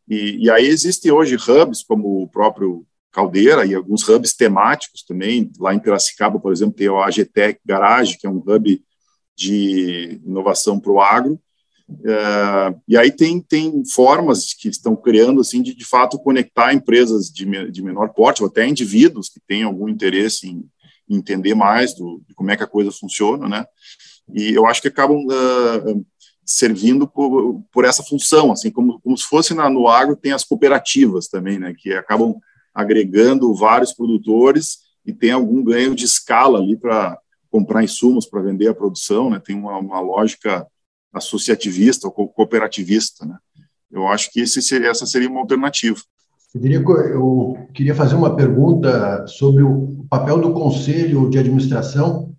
E, 0.08 0.46
e 0.46 0.52
aí 0.52 0.66
existem 0.66 1.12
hoje 1.12 1.36
hubs, 1.36 1.84
como 1.84 2.24
o 2.24 2.28
próprio 2.28 2.86
Caldeira 3.12 3.66
e 3.66 3.74
alguns 3.74 4.08
hubs 4.08 4.34
temáticos 4.34 5.04
também. 5.04 5.52
Lá 5.60 5.74
em 5.74 5.80
Piracicaba, 5.80 6.40
por 6.40 6.52
exemplo, 6.52 6.76
tem 6.76 6.90
o 6.90 7.02
AGTEC 7.02 7.60
Garage, 7.66 8.18
que 8.18 8.28
é 8.28 8.30
um 8.30 8.44
hub 8.46 8.82
de 9.36 10.22
inovação 10.26 10.80
para 10.80 10.92
o 10.92 11.02
agro. 11.02 11.40
É, 12.06 12.76
e 12.88 12.98
aí 12.98 13.12
tem, 13.12 13.42
tem 13.42 13.84
formas 13.86 14.54
que 14.54 14.70
estão 14.70 14.96
criando, 14.96 15.42
assim, 15.42 15.62
de, 15.62 15.74
de 15.74 15.86
fato, 15.86 16.20
conectar 16.20 16.74
empresas 16.74 17.30
de, 17.30 17.46
de 17.72 17.82
menor 17.82 18.10
porte, 18.10 18.44
ou 18.44 18.50
até 18.50 18.68
indivíduos 18.68 19.30
que 19.30 19.40
têm 19.48 19.64
algum 19.64 19.90
interesse 19.90 20.48
em, 20.48 20.64
em 21.10 21.18
entender 21.18 21.56
mais 21.56 21.96
do, 21.96 22.22
de 22.28 22.36
como 22.36 22.52
é 22.52 22.58
que 22.58 22.64
a 22.64 22.68
coisa 22.68 22.92
funciona, 22.92 23.48
né? 23.48 23.66
E 24.32 24.54
eu 24.54 24.68
acho 24.68 24.82
que 24.82 24.88
acabam 24.88 25.26
uh, 25.26 26.06
servindo 26.46 27.08
por, 27.08 27.64
por 27.72 27.86
essa 27.86 28.04
função, 28.04 28.52
assim, 28.52 28.70
como, 28.70 29.00
como 29.02 29.18
se 29.18 29.24
fosse 29.24 29.54
na, 29.54 29.70
no 29.70 29.88
agro 29.88 30.16
tem 30.16 30.32
as 30.32 30.44
cooperativas 30.44 31.28
também, 31.28 31.58
né? 31.58 31.74
Que 31.76 31.94
acabam 31.94 32.36
agregando 32.80 33.54
vários 33.54 33.94
produtores 33.94 34.80
e 35.06 35.14
tem 35.14 35.32
algum 35.32 35.64
ganho 35.64 35.96
de 35.96 36.06
escala 36.06 36.60
ali 36.60 36.78
para 36.78 37.18
comprar 37.50 37.84
insumos 37.84 38.26
para 38.26 38.42
vender 38.42 38.68
a 38.68 38.76
produção, 38.76 39.30
né? 39.30 39.42
Tem 39.44 39.56
uma, 39.56 39.78
uma 39.78 40.00
lógica 40.00 40.66
associativista 41.12 42.08
ou 42.08 42.28
cooperativista, 42.28 43.26
né? 43.26 43.38
Eu 43.92 44.08
acho 44.08 44.32
que 44.32 44.40
esse 44.40 44.62
seria, 44.62 44.90
essa 44.90 45.06
seria 45.06 45.30
uma 45.30 45.42
alternativa. 45.42 45.98
Federico, 46.52 46.94
eu 46.94 47.58
queria 47.74 47.96
fazer 47.96 48.16
uma 48.16 48.36
pergunta 48.36 49.26
sobre 49.28 49.64
o 49.64 50.06
papel 50.10 50.40
do 50.40 50.54
conselho 50.54 51.30
de 51.30 51.40
administração. 51.40 52.34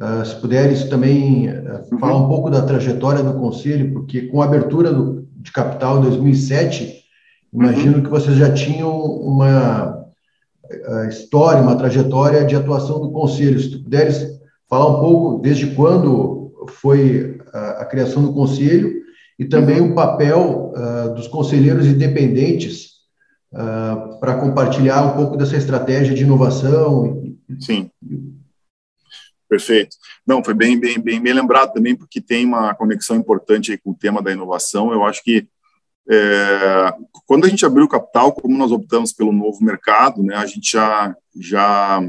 Uh, 0.00 0.24
se 0.24 0.34
puderes 0.36 0.84
também 0.84 1.48
uh, 1.48 1.98
falar 1.98 2.16
um 2.16 2.28
pouco 2.28 2.50
da 2.50 2.62
trajetória 2.62 3.22
do 3.22 3.38
conselho, 3.38 3.92
porque 3.92 4.22
com 4.22 4.40
a 4.40 4.46
abertura 4.46 4.92
do, 4.92 5.28
de 5.36 5.52
capital 5.52 5.98
em 5.98 6.02
2007, 6.02 6.99
Imagino 7.52 7.96
uhum. 7.96 8.02
que 8.02 8.10
vocês 8.10 8.36
já 8.36 8.52
tinham 8.52 8.96
uma 8.96 10.06
eh, 10.70 11.08
história, 11.08 11.62
uma 11.62 11.76
trajetória 11.76 12.44
de 12.44 12.54
atuação 12.54 13.00
do 13.00 13.10
conselho. 13.10 13.58
Se 13.58 13.70
tu 13.70 13.82
puderes 13.82 14.40
falar 14.68 14.96
um 14.96 15.00
pouco 15.00 15.42
desde 15.42 15.74
quando 15.74 16.52
foi 16.68 17.40
a, 17.52 17.82
a 17.82 17.84
criação 17.84 18.22
do 18.22 18.32
conselho 18.32 19.00
e 19.38 19.44
também 19.44 19.80
uhum. 19.80 19.92
o 19.92 19.94
papel 19.94 20.72
uh, 20.76 21.14
dos 21.14 21.26
conselheiros 21.26 21.86
independentes 21.86 22.90
uh, 23.52 24.20
para 24.20 24.38
compartilhar 24.38 25.02
um 25.02 25.16
pouco 25.16 25.36
dessa 25.36 25.56
estratégia 25.56 26.14
de 26.14 26.22
inovação. 26.22 27.24
Sim. 27.58 27.90
Perfeito. 29.48 29.96
Não, 30.24 30.44
foi 30.44 30.54
bem, 30.54 30.78
bem, 30.78 31.00
bem, 31.00 31.20
bem 31.20 31.32
lembrado 31.32 31.72
também, 31.72 31.96
porque 31.96 32.20
tem 32.20 32.44
uma 32.44 32.74
conexão 32.74 33.16
importante 33.16 33.76
com 33.78 33.90
o 33.90 33.96
tema 33.96 34.22
da 34.22 34.30
inovação. 34.30 34.92
Eu 34.92 35.04
acho 35.04 35.24
que 35.24 35.48
é, 36.08 36.92
quando 37.26 37.44
a 37.44 37.48
gente 37.48 37.64
abriu 37.64 37.84
o 37.84 37.88
capital, 37.88 38.32
como 38.32 38.56
nós 38.56 38.72
optamos 38.72 39.12
pelo 39.12 39.32
novo 39.32 39.62
mercado, 39.62 40.22
né, 40.22 40.36
a 40.36 40.46
gente 40.46 40.72
já, 40.72 41.14
já, 41.36 42.02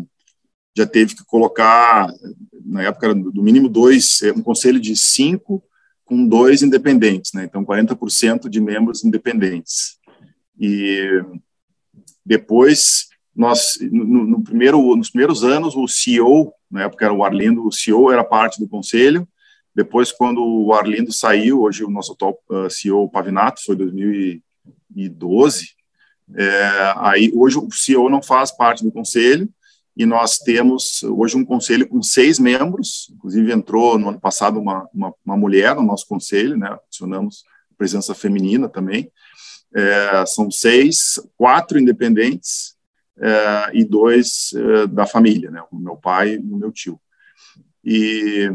já 0.75 0.86
teve 0.86 1.15
que 1.15 1.25
colocar, 1.25 2.12
na 2.65 2.83
época, 2.83 3.13
do 3.13 3.43
mínimo 3.43 3.69
dois, 3.69 4.21
é, 4.21 4.31
um 4.31 4.41
conselho 4.41 4.79
de 4.79 4.95
cinco 4.95 5.63
com 6.05 6.27
dois 6.27 6.62
independentes, 6.62 7.33
né, 7.33 7.45
então 7.45 7.65
40% 7.65 8.50
de 8.50 8.60
membros 8.60 9.03
independentes. 9.03 9.98
E 10.60 11.24
depois, 12.25 13.07
nós, 13.36 13.77
no, 13.81 14.25
no, 14.25 14.43
primeiro, 14.43 14.95
nos 14.95 15.10
primeiros 15.10 15.43
anos, 15.43 15.75
o 15.75 15.88
CEO, 15.88 16.53
na 16.69 16.83
época 16.83 17.05
era 17.05 17.13
o 17.13 17.24
Arlindo, 17.24 17.65
o 17.65 17.71
CEO 17.71 18.12
era 18.12 18.24
parte 18.24 18.60
do 18.60 18.67
conselho, 18.67 19.27
depois, 19.73 20.11
quando 20.11 20.43
o 20.43 20.73
Arlindo 20.73 21.13
saiu, 21.13 21.61
hoje 21.61 21.83
o 21.83 21.89
nosso 21.89 22.13
atual 22.13 22.37
uh, 22.49 22.69
CEO, 22.69 23.09
Pavinato, 23.09 23.63
foi 23.65 23.75
2012, 23.75 25.75
é, 26.33 26.93
aí 26.97 27.31
hoje 27.35 27.57
o 27.57 27.69
CEO 27.71 28.09
não 28.09 28.21
faz 28.21 28.51
parte 28.51 28.83
do 28.83 28.91
conselho, 28.91 29.49
e 29.95 30.05
nós 30.05 30.37
temos 30.37 31.03
hoje 31.03 31.35
um 31.35 31.43
conselho 31.43 31.87
com 31.87 32.01
seis 32.01 32.39
membros, 32.39 33.11
inclusive 33.13 33.51
entrou 33.51 33.97
no 33.97 34.09
ano 34.09 34.19
passado 34.19 34.59
uma, 34.59 34.87
uma, 34.93 35.13
uma 35.25 35.37
mulher 35.37 35.75
no 35.75 35.83
nosso 35.83 36.07
conselho, 36.07 36.57
né, 36.57 36.77
adicionamos 36.85 37.43
presença 37.77 38.13
feminina 38.13 38.69
também. 38.69 39.11
É, 39.73 40.25
são 40.25 40.51
seis, 40.51 41.19
quatro 41.37 41.79
independentes 41.79 42.75
é, 43.17 43.71
e 43.73 43.83
dois 43.83 44.51
da 44.89 45.05
família, 45.05 45.49
né? 45.49 45.63
O 45.71 45.77
meu 45.77 45.95
pai 45.95 46.35
e 46.35 46.37
o 46.37 46.57
meu 46.57 46.71
tio. 46.71 46.99
E, 47.83 48.51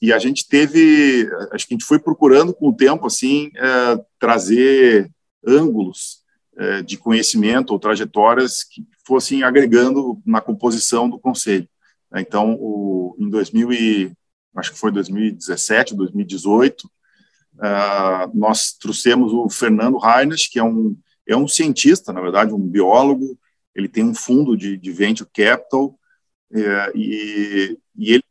e 0.00 0.12
a 0.12 0.18
gente 0.18 0.48
teve, 0.48 1.28
acho 1.52 1.66
que 1.66 1.74
a 1.74 1.76
gente 1.76 1.84
foi 1.84 1.98
procurando 1.98 2.54
com 2.54 2.68
o 2.68 2.76
tempo, 2.76 3.06
assim, 3.06 3.50
é, 3.54 4.04
trazer 4.18 5.10
ângulos 5.46 6.20
é, 6.56 6.82
de 6.82 6.96
conhecimento 6.96 7.70
ou 7.70 7.78
trajetórias 7.78 8.64
que 8.64 8.86
fossem 9.06 9.42
agregando 9.42 10.20
na 10.24 10.40
composição 10.40 11.08
do 11.08 11.18
conselho. 11.18 11.68
Então, 12.14 12.56
o, 12.58 13.14
em 13.18 13.28
2000 13.28 13.72
e, 13.72 14.12
acho 14.56 14.72
que 14.72 14.78
foi 14.78 14.90
2017, 14.90 15.94
2018, 15.94 16.86
uh, 17.56 18.30
nós 18.34 18.72
trouxemos 18.72 19.32
o 19.32 19.48
Fernando 19.48 19.98
Reines, 19.98 20.48
que 20.48 20.58
é 20.58 20.64
um, 20.64 20.96
é 21.26 21.36
um 21.36 21.46
cientista, 21.46 22.12
na 22.12 22.20
verdade, 22.20 22.52
um 22.52 22.58
biólogo, 22.58 23.38
ele 23.74 23.88
tem 23.88 24.04
um 24.04 24.14
fundo 24.14 24.56
de, 24.56 24.76
de 24.76 24.90
venture 24.90 25.28
capital, 25.32 25.96
é, 26.52 26.92
e, 26.94 27.78
e 27.96 28.12
ele, 28.14 28.24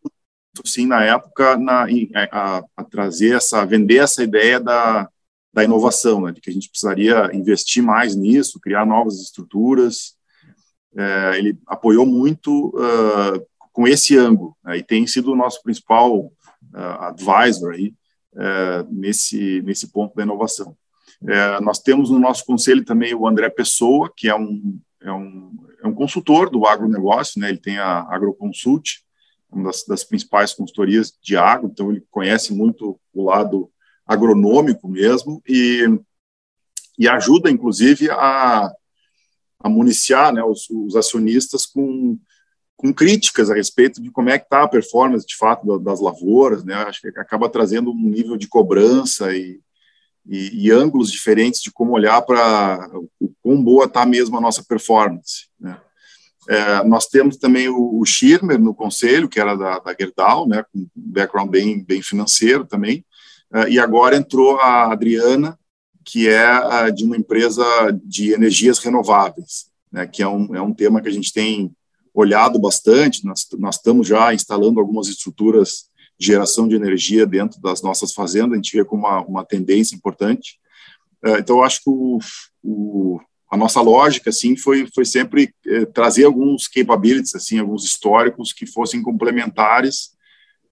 sim, 0.66 0.86
na 0.86 1.04
época, 1.04 1.58
na, 1.58 1.86
a, 2.32 2.64
a, 2.78 2.84
trazer 2.84 3.36
essa, 3.36 3.66
vender 3.66 3.98
essa 3.98 4.24
ideia 4.24 4.60
da, 4.60 5.10
da 5.54 5.64
inovação, 5.64 6.22
né, 6.22 6.32
de 6.32 6.42
que 6.42 6.50
a 6.50 6.54
gente 6.54 6.70
precisaria 6.70 7.30
investir 7.34 7.84
mais 7.84 8.16
nisso, 8.16 8.60
criar 8.60 8.86
novas 8.86 9.20
estruturas. 9.20 10.16
É, 10.96 11.38
ele 11.38 11.58
apoiou 11.68 12.06
muito 12.06 12.70
uh, 12.70 13.46
com 13.72 13.88
esse 13.88 14.18
ângulo, 14.18 14.56
né, 14.64 14.78
e 14.78 14.84
tem 14.84 15.06
sido 15.06 15.32
o 15.32 15.36
nosso 15.36 15.62
principal 15.64 16.18
uh, 16.18 17.02
advisor 17.02 17.74
aí, 17.74 17.94
uh, 18.34 18.88
nesse, 18.92 19.62
nesse 19.62 19.92
ponto 19.92 20.16
da 20.16 20.24
inovação. 20.24 20.76
Uh, 21.22 21.64
nós 21.64 21.80
temos 21.80 22.10
no 22.10 22.20
nosso 22.20 22.46
conselho 22.46 22.84
também 22.86 23.14
o 23.14 23.28
André 23.28 23.50
Pessoa, 23.50 24.12
que 24.16 24.30
é 24.30 24.36
um, 24.36 24.80
é 25.02 25.12
um, 25.12 25.52
é 25.84 25.88
um 25.88 25.94
consultor 25.94 26.50
do 26.50 26.66
agronegócio, 26.66 27.40
né, 27.40 27.50
ele 27.50 27.60
tem 27.60 27.78
a 27.78 28.02
AgroConsult, 28.10 29.02
uma 29.52 29.66
das, 29.66 29.84
das 29.84 30.04
principais 30.04 30.54
consultorias 30.54 31.14
de 31.22 31.36
agro, 31.36 31.70
então 31.72 31.92
ele 31.92 32.04
conhece 32.12 32.54
muito 32.54 33.00
o 33.14 33.24
lado 33.26 33.72
agronômico 34.06 34.88
mesmo 34.88 35.42
e, 35.48 35.86
e 36.98 37.08
ajuda, 37.08 37.50
inclusive, 37.50 38.10
a, 38.12 38.72
a 39.60 39.70
municiar 39.70 40.34
né, 40.34 40.44
os, 40.44 40.70
os 40.70 40.96
acionistas 40.96 41.66
com 41.66 42.18
com 42.80 42.94
críticas 42.94 43.50
a 43.50 43.56
respeito 43.56 44.02
de 44.02 44.10
como 44.10 44.30
é 44.30 44.40
que 44.40 44.46
está 44.46 44.64
a 44.64 44.68
performance 44.68 45.28
de 45.28 45.36
fato 45.36 45.78
das 45.80 46.00
lavouras, 46.00 46.64
né? 46.64 46.76
Acho 46.76 47.02
que 47.02 47.20
acaba 47.20 47.50
trazendo 47.50 47.92
um 47.92 48.10
nível 48.10 48.38
de 48.38 48.48
cobrança 48.48 49.36
e, 49.36 49.60
e, 50.26 50.66
e 50.66 50.72
ângulos 50.72 51.12
diferentes 51.12 51.62
de 51.62 51.74
como 51.74 51.92
olhar 51.92 52.22
para 52.22 52.90
o 53.20 53.34
quão 53.42 53.62
boa 53.62 53.84
está 53.84 54.06
mesmo 54.06 54.38
a 54.38 54.42
nossa 54.42 54.64
performance. 54.64 55.50
Né? 55.60 55.78
É, 56.50 56.84
nós 56.84 57.06
temos 57.06 57.38
também 57.38 57.70
o, 57.70 58.00
o 58.00 58.06
Schirmer 58.06 58.60
no 58.60 58.74
conselho, 58.74 59.30
que 59.30 59.40
era 59.40 59.56
da, 59.56 59.78
da 59.78 59.96
Gerdau, 59.98 60.48
né, 60.48 60.66
com 60.74 60.88
background 60.96 61.48
bem, 61.48 61.84
bem 61.84 62.02
financeiro 62.02 62.66
também, 62.66 63.06
é, 63.54 63.70
e 63.70 63.80
agora 63.80 64.16
entrou 64.16 64.60
a 64.60 64.92
Adriana, 64.92 65.60
que 66.04 66.28
é 66.28 66.90
de 66.90 67.04
uma 67.04 67.16
empresa 67.16 67.64
de 68.04 68.34
energias 68.34 68.80
renováveis, 68.80 69.70
né, 69.92 70.08
que 70.08 70.24
é 70.24 70.28
um, 70.28 70.56
é 70.56 70.62
um 70.62 70.74
tema 70.74 71.02
que 71.02 71.08
a 71.08 71.12
gente 71.12 71.32
tem 71.32 71.72
olhado 72.16 72.58
bastante, 72.58 73.24
nós, 73.24 73.48
nós 73.60 73.76
estamos 73.76 74.08
já 74.08 74.34
instalando 74.34 74.80
algumas 74.80 75.08
estruturas 75.08 75.88
de 76.18 76.26
geração 76.26 76.68
de 76.68 76.76
energia 76.76 77.28
dentro 77.28 77.62
das 77.62 77.84
nossas 77.84 78.12
fazendas, 78.12 78.54
a 78.54 78.56
gente 78.56 78.76
vê 78.76 78.84
como 78.84 79.06
uma, 79.06 79.22
uma 79.22 79.46
tendência 79.46 79.96
importante. 79.96 80.60
É, 81.24 81.38
então, 81.38 81.58
eu 81.58 81.64
acho 81.64 81.84
que 81.84 81.90
o, 81.92 82.18
o, 82.64 83.22
a 83.50 83.58
nossa 83.58 83.82
lógica, 83.82 84.30
assim, 84.30 84.56
foi, 84.56 84.88
foi 84.94 85.06
sempre 85.06 85.54
é, 85.66 85.86
trazer 85.86 86.26
alguns 86.26 86.68
capabilities, 86.68 87.34
assim, 87.34 87.58
alguns 87.58 87.84
históricos 87.84 88.54
que 88.54 88.68
fossem 88.68 89.02
complementares 89.02 90.12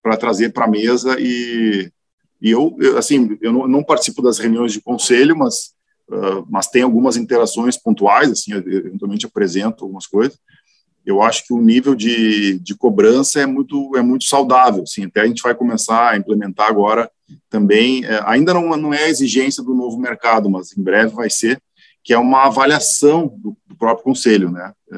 para 0.02 0.16
trazer 0.16 0.54
para 0.54 0.66
a 0.66 0.70
mesa 0.70 1.18
e, 1.20 1.92
e 2.40 2.52
eu, 2.52 2.76
eu, 2.80 2.98
assim, 2.98 3.36
eu 3.42 3.52
não, 3.52 3.68
não, 3.68 3.84
participo 3.84 4.22
das 4.22 4.38
reuniões 4.38 4.72
de 4.72 4.80
conselho, 4.80 5.36
mas, 5.36 5.74
uh, 6.08 6.46
mas 6.48 6.68
tem 6.68 6.84
algumas 6.84 7.18
interações 7.18 7.76
pontuais, 7.76 8.32
assim, 8.32 8.54
eventualmente 8.54 9.26
apresento 9.26 9.84
algumas 9.84 10.06
coisas, 10.06 10.40
eu 11.04 11.22
acho 11.22 11.48
que 11.48 11.54
o 11.54 11.62
nível 11.62 11.96
de, 11.96 12.60
de 12.60 12.76
cobrança 12.76 13.40
é 13.40 13.46
muito 13.46 13.96
é 13.96 14.02
muito 14.02 14.26
saudável, 14.26 14.86
sim. 14.86 15.06
Até 15.06 15.22
a 15.22 15.26
gente 15.26 15.42
vai 15.42 15.56
começar 15.56 16.10
a 16.12 16.18
implementar 16.18 16.68
agora 16.68 17.10
também. 17.50 18.04
É, 18.04 18.22
ainda 18.26 18.54
não, 18.54 18.76
não 18.76 18.94
é 18.94 19.06
a 19.06 19.10
exigência 19.10 19.64
do 19.64 19.74
novo 19.74 19.98
mercado, 19.98 20.50
mas 20.50 20.78
em 20.78 20.84
breve 20.84 21.16
vai 21.16 21.30
ser 21.30 21.62
que 22.08 22.14
é 22.14 22.18
uma 22.18 22.46
avaliação 22.46 23.28
do, 23.28 23.58
do 23.68 23.76
próprio 23.76 24.06
conselho, 24.06 24.50
né? 24.50 24.72
É, 24.94 24.98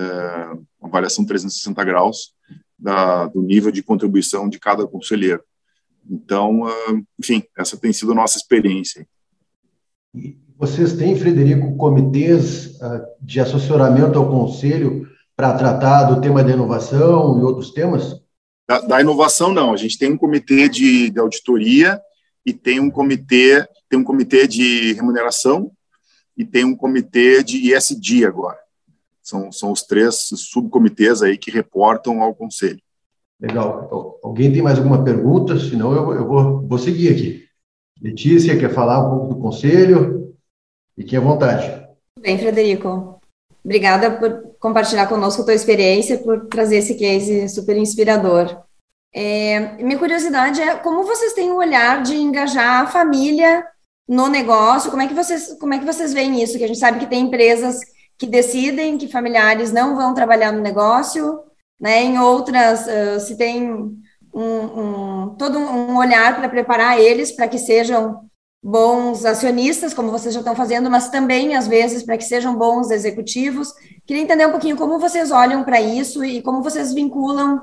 uma 0.79 0.89
avaliação 0.89 1.25
360 1.25 1.83
graus 1.83 2.35
da, 2.77 3.25
do 3.25 3.41
nível 3.41 3.71
de 3.71 3.81
contribuição 3.81 4.47
de 4.47 4.59
cada 4.59 4.85
conselheiro. 4.85 5.41
Então, 6.07 6.61
uh, 6.61 7.03
enfim, 7.19 7.41
essa 7.57 7.75
tem 7.75 7.91
sido 7.91 8.11
a 8.11 8.15
nossa 8.15 8.37
experiência. 8.37 9.07
Vocês 10.55 10.93
têm, 10.93 11.15
Frederico, 11.15 11.75
comitês 11.77 12.75
uh, 12.75 13.01
de 13.19 13.39
assessoramento 13.39 14.19
ao 14.19 14.29
conselho 14.29 15.07
para 15.35 15.57
tratar 15.57 16.03
do 16.03 16.21
tema 16.21 16.43
da 16.43 16.51
inovação 16.51 17.39
e 17.39 17.41
outros 17.41 17.71
temas? 17.71 18.21
Da, 18.69 18.81
da, 18.81 19.01
inovação, 19.01 19.51
não. 19.51 19.73
A 19.73 19.77
gente 19.77 19.97
tem 19.97 20.11
um 20.11 20.17
comitê 20.17 20.69
de, 20.69 21.09
de 21.09 21.19
auditoria 21.19 21.99
e 22.45 22.53
tem 22.53 22.79
um 22.79 22.91
comitê, 22.91 23.67
tem 23.89 23.97
um 23.97 24.03
comitê 24.03 24.47
de 24.47 24.93
remuneração 24.93 25.71
e 26.39 26.45
tem 26.45 26.63
um 26.63 26.73
comitê 26.73 27.43
de 27.43 27.75
ISD 27.75 28.25
agora. 28.25 28.57
São, 29.21 29.51
são 29.51 29.73
os 29.73 29.83
três 29.83 30.29
subcomitês 30.33 31.21
aí 31.21 31.37
que 31.37 31.51
reportam 31.51 32.23
ao 32.23 32.33
conselho. 32.33 32.79
Legal. 33.37 33.83
Então, 33.85 34.15
alguém 34.23 34.51
tem 34.51 34.61
mais 34.61 34.77
alguma 34.77 35.03
pergunta? 35.03 35.59
Senão 35.59 35.91
eu, 35.91 36.13
eu 36.13 36.25
vou, 36.25 36.65
vou 36.65 36.77
seguir 36.77 37.11
aqui. 37.11 37.45
Letícia, 38.01 38.57
quer 38.57 38.73
falar 38.73 39.05
um 39.05 39.09
pouco 39.09 39.33
do 39.33 39.41
conselho? 39.41 40.33
Fique 40.95 41.17
à 41.17 41.19
vontade. 41.19 41.85
Bem, 42.17 42.39
Frederico. 42.39 43.19
Obrigada 43.63 44.09
por 44.11 44.55
compartilhar 44.59 45.07
conosco 45.07 45.41
a 45.41 45.45
tua 45.45 45.53
experiência, 45.53 46.19
por 46.19 46.47
trazer 46.47 46.77
esse 46.77 46.95
case 46.95 47.49
super 47.49 47.75
inspirador. 47.75 48.63
É, 49.13 49.83
minha 49.83 49.99
curiosidade 49.99 50.61
é 50.61 50.77
como 50.77 51.03
vocês 51.03 51.33
têm 51.33 51.51
o 51.51 51.57
olhar 51.57 52.01
de 52.01 52.15
engajar 52.15 52.83
a 52.83 52.87
família 52.87 53.65
no 54.09 54.27
negócio, 54.27 54.89
como 54.89 55.03
é 55.03 55.07
que 55.07 55.13
vocês, 55.13 55.55
como 55.59 55.71
é 55.75 55.77
que 55.77 55.85
vocês 55.85 56.11
veem 56.11 56.41
isso? 56.41 56.57
Que 56.57 56.63
a 56.63 56.67
gente 56.67 56.79
sabe 56.79 56.97
que 56.97 57.05
tem 57.05 57.27
empresas 57.27 57.79
que 58.17 58.25
decidem 58.25 58.97
que 58.97 59.07
familiares 59.07 59.71
não 59.71 59.95
vão 59.95 60.15
trabalhar 60.15 60.51
no 60.51 60.61
negócio, 60.61 61.39
né? 61.79 62.03
Em 62.03 62.17
outras, 62.17 62.87
uh, 62.87 63.19
se 63.19 63.37
tem 63.37 63.71
um, 63.71 64.01
um, 64.33 65.35
todo 65.37 65.59
um 65.59 65.95
olhar 65.95 66.35
para 66.35 66.49
preparar 66.49 66.99
eles 66.99 67.31
para 67.31 67.47
que 67.47 67.59
sejam 67.59 68.27
bons 68.63 69.23
acionistas, 69.25 69.93
como 69.93 70.09
vocês 70.09 70.33
já 70.33 70.39
estão 70.39 70.55
fazendo, 70.55 70.89
mas 70.89 71.09
também, 71.09 71.55
às 71.55 71.67
vezes, 71.67 72.01
para 72.01 72.17
que 72.17 72.23
sejam 72.23 72.57
bons 72.57 72.89
executivos. 72.89 73.71
Queria 74.07 74.23
entender 74.23 74.47
um 74.47 74.51
pouquinho 74.51 74.75
como 74.75 74.99
vocês 74.99 75.29
olham 75.29 75.63
para 75.63 75.79
isso 75.79 76.25
e 76.25 76.41
como 76.41 76.63
vocês 76.63 76.93
vinculam, 76.95 77.61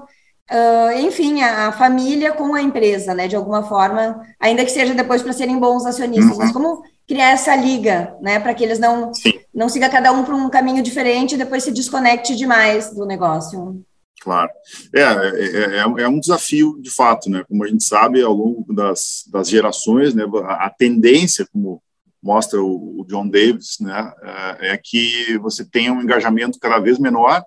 uh, 0.51 0.99
enfim, 0.99 1.43
a, 1.43 1.69
a, 1.69 1.73
família 1.73 2.33
com 2.33 2.55
a 2.55 2.63
empresa, 2.63 3.15
né, 3.15 3.29
de 3.29 3.37
alguma 3.37 3.63
forma, 3.63 4.21
ainda 4.41 4.65
que 4.65 4.71
seja 4.71 4.95
depois 4.95 5.23
para 5.23 5.33
serem 5.33 5.59
bons 5.59 5.87
acionistas, 5.87 6.33
uhum. 6.33 6.39
mas 6.39 6.53
como 6.53 6.83
criar 7.07 7.31
essa 7.31 7.55
liga, 7.55 8.17
né, 8.21 8.41
para 8.41 8.55
que 8.55 8.65
eles 8.65 8.79
não, 8.79 9.13
não 9.55 9.69
sigam 9.69 9.91
cada 9.91 10.13
um 10.13 10.25
para 10.25 10.35
um 10.35 10.51
caminho 10.51 10.83
diferente 10.83 11.35
e 11.35 11.39
depois 11.39 11.63
se 11.63 11.73
desconecte 11.73 12.35
demais 12.35 12.93
do 12.93 13.07
negócio. 13.07 13.85
Claro. 14.21 14.51
É, 14.93 15.03
é, 15.03 15.77
é, 15.77 16.03
é, 16.03 16.09
um 16.09 16.19
desafio, 16.19 16.81
de 16.81 16.91
fato, 16.91 17.31
né? 17.31 17.45
Como 17.47 17.63
a 17.63 17.69
gente 17.69 17.85
sabe, 17.85 18.21
ao 18.23 18.33
longo 18.33 18.75
das, 18.75 19.23
das 19.31 19.49
gerações, 19.49 20.15
né, 20.15 20.25
a, 20.45 20.67
a 20.67 20.71
tendência, 20.71 21.47
como 21.53 21.81
mostra 22.21 22.61
o, 22.61 23.01
o, 23.01 23.07
John 23.07 23.29
Davis, 23.29 23.77
né, 23.79 24.13
é, 24.59 24.73
é 24.73 24.81
que 24.83 25.39
você 25.39 25.65
tenha 25.65 25.93
um 25.93 26.03
engajamento 26.03 26.59
cada 26.59 26.81
vez 26.81 26.99
menor 26.99 27.45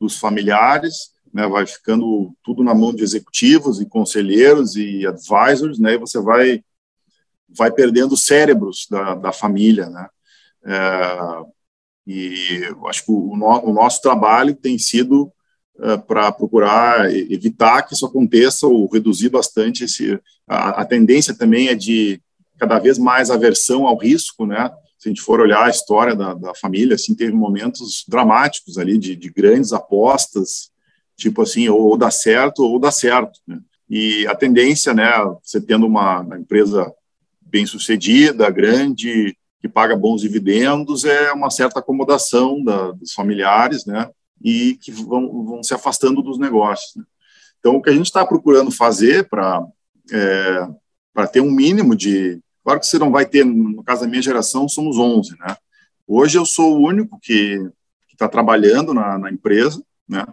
dos 0.00 0.16
familiares, 0.16 1.10
né, 1.34 1.48
vai 1.48 1.66
ficando 1.66 2.32
tudo 2.44 2.62
na 2.62 2.72
mão 2.72 2.94
de 2.94 3.02
executivos 3.02 3.80
e 3.80 3.86
conselheiros 3.86 4.76
e 4.76 5.04
advisors, 5.04 5.78
né, 5.78 5.94
e 5.94 5.98
você 5.98 6.20
vai 6.20 6.62
vai 7.56 7.70
perdendo 7.70 8.16
cérebros 8.16 8.86
da, 8.90 9.14
da 9.14 9.32
família, 9.32 9.88
né, 9.88 10.08
é, 10.64 11.44
e 12.06 12.62
acho 12.86 13.04
que 13.04 13.10
o, 13.10 13.32
o, 13.32 13.72
nosso 13.72 14.02
trabalho 14.02 14.54
tem 14.54 14.78
sido 14.78 15.32
uh, 15.76 15.98
para 16.06 16.30
procurar 16.32 17.10
evitar 17.14 17.82
que 17.82 17.94
isso 17.94 18.04
aconteça 18.04 18.66
ou 18.66 18.90
reduzir 18.90 19.30
bastante 19.30 19.84
esse. 19.84 20.20
A, 20.46 20.82
a, 20.82 20.84
tendência 20.84 21.34
também 21.34 21.68
é 21.68 21.74
de 21.74 22.20
cada 22.58 22.78
vez 22.78 22.98
mais 22.98 23.30
aversão 23.30 23.86
ao 23.86 23.96
risco, 23.96 24.44
né? 24.44 24.70
Se 24.98 25.08
a 25.08 25.10
gente 25.10 25.22
for 25.22 25.40
olhar 25.40 25.64
a 25.64 25.70
história 25.70 26.14
da, 26.14 26.34
da 26.34 26.54
família, 26.54 26.94
assim, 26.94 27.14
teve 27.14 27.32
momentos 27.32 28.04
dramáticos 28.06 28.78
ali 28.78 28.98
de, 28.98 29.16
de 29.16 29.30
grandes 29.30 29.72
apostas, 29.72 30.70
tipo 31.16 31.42
assim, 31.42 31.68
ou, 31.68 31.96
dá 31.96 32.10
certo 32.10 32.64
ou 32.64 32.78
dá 32.78 32.90
certo, 32.90 33.40
né? 33.46 33.58
E 33.88 34.26
a 34.26 34.34
tendência, 34.34 34.94
né, 34.94 35.12
você 35.42 35.60
tendo 35.60 35.86
uma, 35.86 36.20
uma 36.20 36.38
empresa 36.38 36.90
bem-sucedida, 37.40 38.50
grande, 38.50 39.36
que 39.60 39.68
paga 39.68 39.94
bons 39.94 40.22
dividendos, 40.22 41.04
é 41.04 41.32
uma 41.32 41.50
certa 41.50 41.80
acomodação 41.80 42.64
da, 42.64 42.92
dos 42.92 43.12
familiares, 43.12 43.84
né? 43.84 44.10
E 44.42 44.76
que 44.80 44.90
vão, 44.90 45.44
vão 45.44 45.62
se 45.62 45.74
afastando 45.74 46.22
dos 46.22 46.38
negócios. 46.38 46.96
Né? 46.96 47.04
Então, 47.58 47.76
o 47.76 47.82
que 47.82 47.90
a 47.90 47.92
gente 47.92 48.06
está 48.06 48.26
procurando 48.26 48.70
fazer 48.70 49.28
para 49.28 49.62
é, 50.12 50.68
para 51.14 51.28
ter 51.28 51.40
um 51.40 51.50
mínimo 51.50 51.94
de. 51.94 52.40
Claro 52.64 52.80
que 52.80 52.86
você 52.86 52.98
não 52.98 53.12
vai 53.12 53.24
ter, 53.24 53.44
no 53.44 53.84
caso 53.84 54.02
da 54.02 54.08
minha 54.08 54.20
geração, 54.20 54.68
somos 54.68 54.98
11, 54.98 55.36
né? 55.38 55.56
Hoje 56.06 56.36
eu 56.36 56.44
sou 56.44 56.76
o 56.76 56.86
único 56.86 57.18
que 57.22 57.70
está 58.10 58.28
trabalhando 58.28 58.92
na, 58.92 59.18
na, 59.18 59.30
empresa, 59.30 59.82
né? 60.08 60.26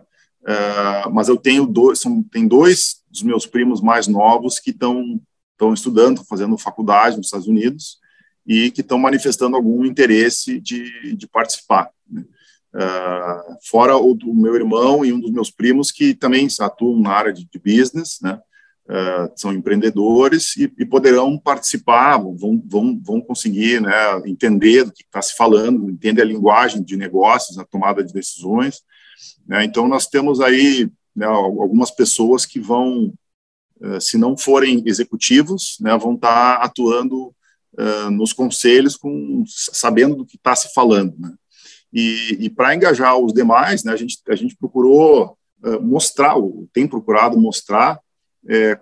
É, 0.46 1.10
mas 1.10 1.28
eu 1.28 1.38
tenho 1.38 1.66
dois, 1.66 2.00
são, 2.00 2.24
tem 2.24 2.48
dois 2.48 3.02
dos 3.10 3.22
meus 3.22 3.46
primos 3.46 3.82
mais 3.82 4.08
novos 4.08 4.60
que 4.60 4.72
estão 4.72 5.22
estão 5.62 5.74
estudando, 5.74 6.26
fazendo 6.26 6.58
faculdade 6.58 7.18
nos 7.18 7.28
Estados 7.28 7.48
Unidos 7.48 8.00
e 8.48 8.72
que 8.72 8.82
estão 8.82 8.98
manifestando 8.98 9.56
algum 9.56 9.86
interesse 9.86 10.60
de, 10.60 11.16
de 11.16 11.28
participar. 11.28 11.92
Né? 12.10 12.26
Uh, 12.74 13.58
fora 13.64 13.96
o, 13.98 14.14
o, 14.14 14.34
meu 14.34 14.56
irmão 14.56 15.06
e 15.06 15.14
um 15.14 15.20
dos 15.20 15.32
meus 15.32 15.52
primos 15.52 15.92
que 15.92 16.16
também 16.16 16.48
atuam 16.60 17.00
na 17.00 17.12
área 17.12 17.34
de, 17.34 17.46
de 17.46 17.60
business, 17.60 18.18
né? 18.22 18.40
Uh, 18.88 19.32
são 19.36 19.54
empreendedores 19.54 20.58
e, 20.58 20.64
e, 20.64 20.86
poderão 20.86 21.38
participar, 21.38 22.18
vão, 22.18 22.62
vão, 22.66 23.00
vão 23.02 23.22
conseguir 23.22 23.80
né, 23.80 23.94
entender 24.26 24.84
do 24.84 24.92
que 24.92 25.04
está 25.04 25.22
se 25.22 25.36
falando, 25.36 25.90
entender 25.90 26.24
a 26.24 26.26
linguagem 26.26 26.84
de 26.84 26.98
negócios, 26.98 27.58
a 27.58 27.64
tomada 27.64 28.04
de 28.04 28.12
decisões. 28.12 28.82
Né? 29.48 29.64
Então, 29.64 29.88
nós 29.88 30.08
temos 30.08 30.40
aí 30.40 30.90
né, 31.16 31.26
algumas 31.26 31.92
pessoas 31.92 32.46
que 32.46 32.60
vão, 32.60 33.14
uh, 33.82 34.00
se 34.00 34.18
não 34.18 34.38
forem 34.38 34.84
executivos, 34.86 35.78
né, 35.80 35.98
vão 35.98 36.16
estar 36.16 36.60
tá 36.60 36.64
atuando 36.64 37.34
uh, 37.74 38.10
nos 38.12 38.34
conselhos, 38.34 38.96
com, 38.96 39.44
sabendo 39.48 40.16
do 40.16 40.26
que 40.26 40.38
está 40.38 40.56
se 40.56 40.74
falando. 40.74 41.16
Né? 41.20 41.34
E, 41.94 42.38
e 42.40 42.50
para 42.50 42.74
engajar 42.74 43.18
os 43.18 43.34
demais, 43.34 43.84
né, 43.84 43.92
a, 43.92 43.98
gente, 43.98 44.18
a 44.28 44.36
gente 44.36 44.56
procurou 44.56 45.38
mostrar, 45.80 46.34
tem 46.74 46.88
procurado 46.88 47.40
mostrar 47.40 48.00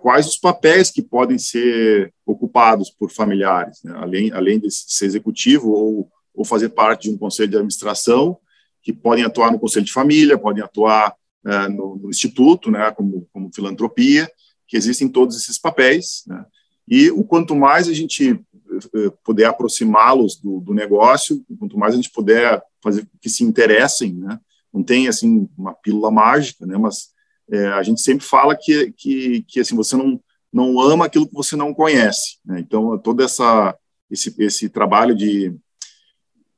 quais 0.00 0.26
os 0.26 0.38
papéis 0.38 0.90
que 0.90 1.02
podem 1.02 1.36
ser 1.36 2.10
ocupados 2.24 2.88
por 2.88 3.10
familiares, 3.10 3.82
né? 3.84 3.92
além, 3.98 4.32
além 4.32 4.58
de 4.58 4.70
ser 4.70 5.04
executivo 5.04 5.72
ou, 5.72 6.10
ou 6.34 6.42
fazer 6.42 6.70
parte 6.70 7.10
de 7.10 7.14
um 7.14 7.18
conselho 7.18 7.50
de 7.50 7.56
administração, 7.56 8.38
que 8.82 8.92
podem 8.92 9.24
atuar 9.24 9.52
no 9.52 9.58
conselho 9.58 9.84
de 9.84 9.92
família, 9.92 10.38
podem 10.38 10.62
atuar 10.62 11.14
é, 11.44 11.68
no, 11.68 11.96
no, 11.96 12.10
instituto, 12.10 12.70
né, 12.70 12.90
como, 12.90 13.26
como 13.32 13.50
filantropia, 13.54 14.30
que 14.66 14.76
existem 14.76 15.08
todos 15.08 15.36
esses 15.36 15.58
papéis, 15.58 16.22
né? 16.26 16.44
e 16.86 17.10
o 17.10 17.24
quanto 17.24 17.56
mais 17.56 17.88
a 17.88 17.92
gente 17.92 18.32
é, 18.32 19.10
puder 19.24 19.46
aproximá-los 19.46 20.36
do, 20.36 20.60
do, 20.60 20.74
negócio, 20.74 21.44
quanto 21.58 21.78
mais 21.78 21.94
a 21.94 21.96
gente 21.96 22.10
puder 22.10 22.62
fazer 22.82 23.08
que 23.20 23.28
se 23.28 23.42
interessem, 23.42 24.14
né? 24.14 24.38
não 24.72 24.82
tem 24.82 25.08
assim 25.08 25.48
uma 25.56 25.74
pílula 25.74 26.10
mágica, 26.10 26.66
né? 26.66 26.76
mas 26.78 27.08
é, 27.50 27.66
a 27.68 27.82
gente 27.82 28.00
sempre 28.00 28.24
fala 28.24 28.56
que, 28.56 28.92
que, 28.92 29.42
que 29.48 29.60
assim, 29.60 29.74
você 29.74 29.96
não, 29.96 30.20
não 30.52 30.80
ama 30.80 31.06
aquilo 31.06 31.26
que 31.26 31.34
você 31.34 31.56
não 31.56 31.74
conhece. 31.74 32.38
Né? 32.44 32.60
Então, 32.60 32.96
todo 32.98 33.22
essa, 33.22 33.76
esse, 34.10 34.34
esse 34.38 34.68
trabalho 34.68 35.14
de 35.14 35.54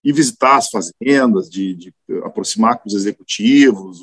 ir 0.04 0.12
visitar 0.12 0.56
as 0.56 0.68
fazendas, 0.68 1.48
de, 1.48 1.74
de 1.74 1.94
aproximar 2.24 2.78
com 2.78 2.88
os 2.88 2.94
executivos, 2.94 3.98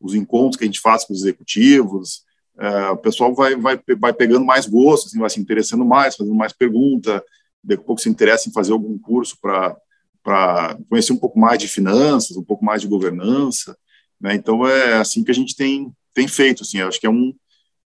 os 0.00 0.14
encontros 0.14 0.56
que 0.56 0.64
a 0.64 0.66
gente 0.66 0.80
faz 0.80 1.04
com 1.04 1.12
os 1.12 1.20
executivos, 1.20 2.24
é, 2.58 2.90
o 2.90 2.96
pessoal 2.96 3.34
vai, 3.34 3.56
vai, 3.56 3.80
vai 3.98 4.12
pegando 4.12 4.44
mais 4.44 4.66
gosto, 4.66 5.06
assim, 5.06 5.18
vai 5.18 5.30
se 5.30 5.40
interessando 5.40 5.84
mais, 5.84 6.16
fazendo 6.16 6.34
mais 6.34 6.52
pergunta, 6.52 7.22
daqui 7.62 7.82
a 7.82 7.86
pouco 7.86 8.00
se 8.00 8.08
interessa 8.08 8.48
em 8.48 8.52
fazer 8.52 8.72
algum 8.72 8.98
curso 8.98 9.38
para 9.40 10.76
conhecer 10.88 11.12
um 11.12 11.18
pouco 11.18 11.38
mais 11.38 11.58
de 11.58 11.66
finanças, 11.66 12.36
um 12.36 12.44
pouco 12.44 12.64
mais 12.64 12.80
de 12.82 12.88
governança. 12.88 13.76
Né? 14.20 14.34
Então, 14.34 14.66
é 14.66 14.94
assim 14.94 15.24
que 15.24 15.30
a 15.30 15.34
gente 15.34 15.56
tem, 15.56 15.90
tem 16.12 16.28
feito, 16.28 16.62
assim, 16.62 16.80
acho 16.80 17.00
que 17.00 17.06
é 17.06 17.10
um 17.10 17.34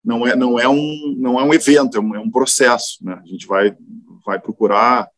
não 0.04 0.26
é 0.26 0.36
não 0.38 0.58
é 0.58 0.70
um 0.70 1.16
não 1.18 1.40
é 1.40 1.44
um 1.44 1.54
evento, 1.54 1.98
é 1.98 2.00
um, 2.00 2.16
é 2.16 2.20
um 2.20 2.32
processo, 2.32 2.98
né? 3.02 3.20
A 3.22 3.28
gente 3.28 3.46
vai 3.46 3.76
vai 4.26 4.40
procurar 4.40 5.10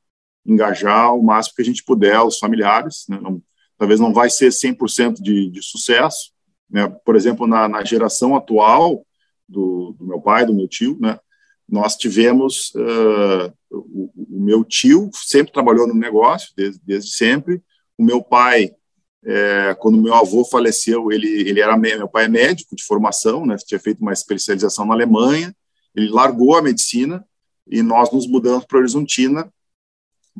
engajar 0.45 1.13
o 1.13 1.23
máximo 1.23 1.56
que 1.56 1.62
a 1.62 1.65
gente 1.65 1.84
puder 1.84 2.21
os 2.21 2.39
familiares, 2.39 3.06
né? 3.10 3.19
não, 3.21 3.41
talvez 3.78 3.99
não 3.99 4.13
vai 4.13 4.30
ser 4.30 4.49
100% 4.49 5.21
de, 5.21 5.49
de 5.49 5.63
sucesso, 5.63 6.32
né? 6.69 6.88
Por 7.04 7.15
exemplo, 7.15 7.47
na, 7.47 7.67
na 7.67 7.84
geração 7.84 8.36
atual 8.36 9.06
do, 9.47 9.95
do, 9.97 10.06
meu 10.06 10.21
pai, 10.21 10.45
do 10.45 10.54
meu 10.54 10.67
tio, 10.67 10.97
né? 10.99 11.19
Nós 11.67 11.95
tivemos 11.95 12.71
uh, 12.75 13.54
o, 13.71 14.12
o, 14.15 14.39
meu 14.41 14.63
tio 14.63 15.10
sempre 15.13 15.54
trabalhou 15.54 15.88
no 15.88 15.93
negócio 15.93 16.52
desde, 16.56 16.80
desde 16.84 17.12
sempre. 17.12 17.62
O 17.97 18.04
meu 18.04 18.23
pai 18.23 18.71
é, 19.25 19.75
quando 19.80 20.02
meu 20.02 20.13
avô 20.13 20.45
faleceu, 20.45 21.12
ele, 21.12 21.28
ele 21.28 21.60
era 21.60 21.78
meu 21.78 22.08
pai 22.08 22.25
é 22.25 22.30
médico 22.30 22.75
de 22.75 22.84
formação, 22.84 23.45
né? 23.45 23.56
Tinha 23.58 23.80
feito 23.80 24.02
uma 24.02 24.13
especialização 24.13 24.86
na 24.86 24.93
Alemanha. 24.93 25.56
Ele 25.95 26.10
largou 26.10 26.56
a 26.56 26.62
medicina 26.62 27.25
e 27.67 27.82
nós 27.82 28.12
nos 28.12 28.28
mudamos 28.28 28.65
para 28.65 28.80
Horizontina, 28.80 29.52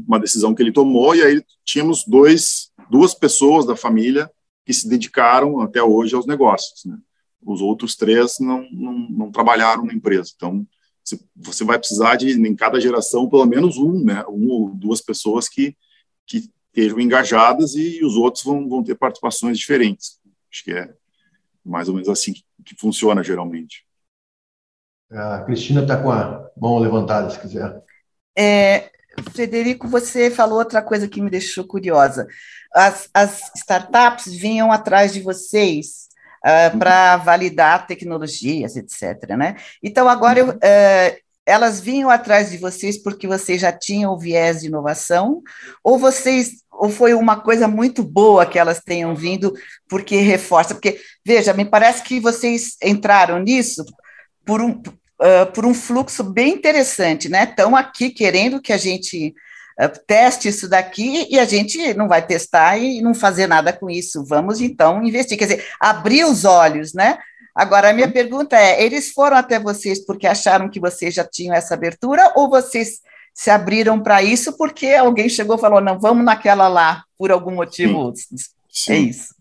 uma 0.08 0.20
decisão 0.20 0.54
que 0.54 0.62
ele 0.62 0.72
tomou. 0.72 1.16
E 1.16 1.22
aí 1.22 1.44
tínhamos 1.64 2.06
dois, 2.06 2.72
duas 2.90 3.14
pessoas 3.14 3.66
da 3.66 3.76
família 3.76 4.30
que 4.66 4.74
se 4.74 4.88
dedicaram 4.88 5.62
até 5.62 5.82
hoje 5.82 6.16
aos 6.16 6.26
negócios. 6.26 6.86
Né? 6.86 6.98
Os 7.44 7.62
outros 7.62 7.96
três 7.96 8.38
não, 8.40 8.66
não, 8.72 8.94
não 9.10 9.32
trabalharam 9.32 9.86
na 9.86 9.94
empresa. 9.94 10.32
Então 10.36 10.66
você 11.36 11.64
vai 11.64 11.80
precisar 11.80 12.16
de 12.16 12.32
em 12.32 12.56
cada 12.56 12.80
geração 12.80 13.28
pelo 13.28 13.46
menos 13.46 13.78
um, 13.78 14.04
né? 14.04 14.24
Um 14.28 14.48
ou 14.50 14.70
duas 14.76 15.02
pessoas 15.02 15.50
que 15.50 15.76
que 16.26 16.48
estejam 16.68 17.00
engajadas 17.00 17.74
e 17.74 18.06
os 18.06 18.16
outros 18.16 18.44
vão, 18.44 18.70
vão 18.70 18.84
ter 18.84 18.94
participações 18.96 19.58
diferentes. 19.58 20.20
Acho 20.52 20.64
que 20.64 20.72
é 20.72 20.94
mais 21.66 21.90
ou 21.90 21.96
menos 21.96 22.08
assim 22.08 22.34
que, 22.34 22.44
que 22.64 22.76
funciona 22.76 23.24
geralmente. 23.24 23.84
A 25.12 25.42
Cristina 25.42 25.82
está 25.82 26.02
com 26.02 26.12
a 26.12 26.48
mão 26.56 26.78
levantada, 26.78 27.30
se 27.32 27.40
quiser. 27.40 27.84
É, 28.38 28.89
Frederico, 29.24 29.88
você 29.88 30.30
falou 30.30 30.60
outra 30.60 30.82
coisa 30.82 31.08
que 31.08 31.22
me 31.22 31.30
deixou 31.30 31.64
curiosa. 31.64 32.28
As, 32.74 33.10
as 33.14 33.52
startups 33.56 34.34
vinham 34.34 34.72
atrás 34.72 35.14
de 35.14 35.22
vocês 35.22 36.08
uh, 36.46 36.78
para 36.78 37.18
validar 37.18 37.88
tecnologias, 37.88 38.76
etc. 38.76 39.36
Né? 39.38 39.56
Então, 39.84 40.08
agora 40.08 40.40
eu, 40.40 40.50
uh, 40.50 41.18
elas 41.46 41.80
vinham 41.80 42.10
atrás 42.10 42.52
de 42.52 42.58
vocês 42.58 43.02
porque 43.02 43.28
vocês 43.28 43.60
já 43.60 43.72
tinham 43.72 44.14
o 44.14 44.20
viés 44.20 44.62
de 44.62 44.68
inovação, 44.68 45.42
ou 45.84 45.98
vocês 45.98 46.64
ou 46.72 46.90
foi 46.90 47.14
uma 47.14 47.42
coisa 47.42 47.68
muito 47.68 48.02
boa 48.02 48.46
que 48.46 48.58
elas 48.58 48.80
tenham 48.80 49.14
vindo 49.14 49.54
porque 49.90 50.16
reforça? 50.18 50.74
Porque 50.74 51.02
veja, 51.26 51.54
me 51.54 51.66
parece 51.66 52.02
que 52.04 52.22
vocês 52.22 52.78
entraram 52.82 53.40
nisso 53.40 53.84
por 54.46 54.62
um 54.62 54.82
uh, 55.20 55.52
por 55.52 55.66
um 55.66 55.74
fluxo 55.74 56.24
bem 56.24 56.54
interessante, 56.54 57.30
né? 57.30 57.44
Estão 57.44 57.76
aqui 57.76 58.10
querendo 58.10 58.62
que 58.62 58.74
a 58.74 58.78
gente 58.78 59.36
uh, 59.80 60.00
teste 60.08 60.48
isso 60.48 60.68
daqui 60.68 61.28
e 61.30 61.40
a 61.40 61.46
gente 61.46 61.94
não 61.94 62.08
vai 62.08 62.26
testar 62.26 62.78
e 62.78 63.02
não 63.02 63.14
fazer 63.14 63.48
nada 63.48 63.74
com 63.74 63.90
isso. 63.90 64.24
Vamos 64.26 64.62
então 64.62 65.04
investir, 65.04 65.38
quer 65.38 65.46
dizer, 65.46 65.66
abrir 65.80 66.24
os 66.24 66.46
olhos, 66.46 66.94
né? 66.94 67.18
Agora, 67.54 67.90
a 67.90 67.94
minha 67.94 68.10
pergunta 68.10 68.56
é: 68.56 68.84
eles 68.84 69.12
foram 69.12 69.36
até 69.36 69.60
vocês 69.60 70.06
porque 70.06 70.28
acharam 70.28 70.70
que 70.70 70.80
vocês 70.80 71.14
já 71.14 71.26
tinham 71.26 71.54
essa 71.54 71.74
abertura 71.74 72.32
ou 72.36 72.50
vocês 72.50 73.02
se 73.34 73.50
abriram 73.50 74.02
para 74.02 74.24
isso 74.24 74.58
porque 74.58 74.88
alguém 74.88 75.28
chegou 75.28 75.58
e 75.58 75.60
falou: 75.60 75.82
não, 75.82 76.00
vamos 76.00 76.24
naquela 76.24 76.68
lá, 76.68 77.04
por 77.18 77.32
algum 77.32 77.56
motivo? 77.56 78.14
Sim. 78.16 78.36
Sim. 78.72 78.94
É 78.94 78.98
isso. 78.98 79.39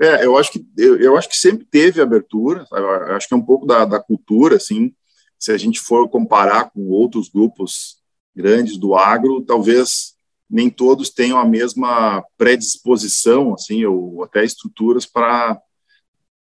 É, 0.00 0.24
eu 0.24 0.36
acho 0.38 0.52
que 0.52 0.64
eu, 0.76 0.96
eu, 1.00 1.16
acho 1.16 1.28
que 1.28 1.36
sempre 1.36 1.64
teve 1.64 2.00
abertura. 2.00 2.64
Acho 3.10 3.28
que 3.28 3.34
é 3.34 3.36
um 3.36 3.44
pouco 3.44 3.66
da, 3.66 3.84
da 3.84 4.00
cultura, 4.00 4.56
assim. 4.56 4.94
Se 5.38 5.52
a 5.52 5.58
gente 5.58 5.80
for 5.80 6.08
comparar 6.08 6.70
com 6.70 6.88
outros 6.88 7.28
grupos 7.28 7.98
grandes 8.34 8.76
do 8.76 8.94
agro, 8.94 9.42
talvez 9.42 10.14
nem 10.48 10.70
todos 10.70 11.10
tenham 11.10 11.38
a 11.38 11.44
mesma 11.44 12.24
predisposição, 12.36 13.54
assim, 13.54 13.84
ou 13.84 14.22
até 14.24 14.44
estruturas 14.44 15.04
para 15.04 15.60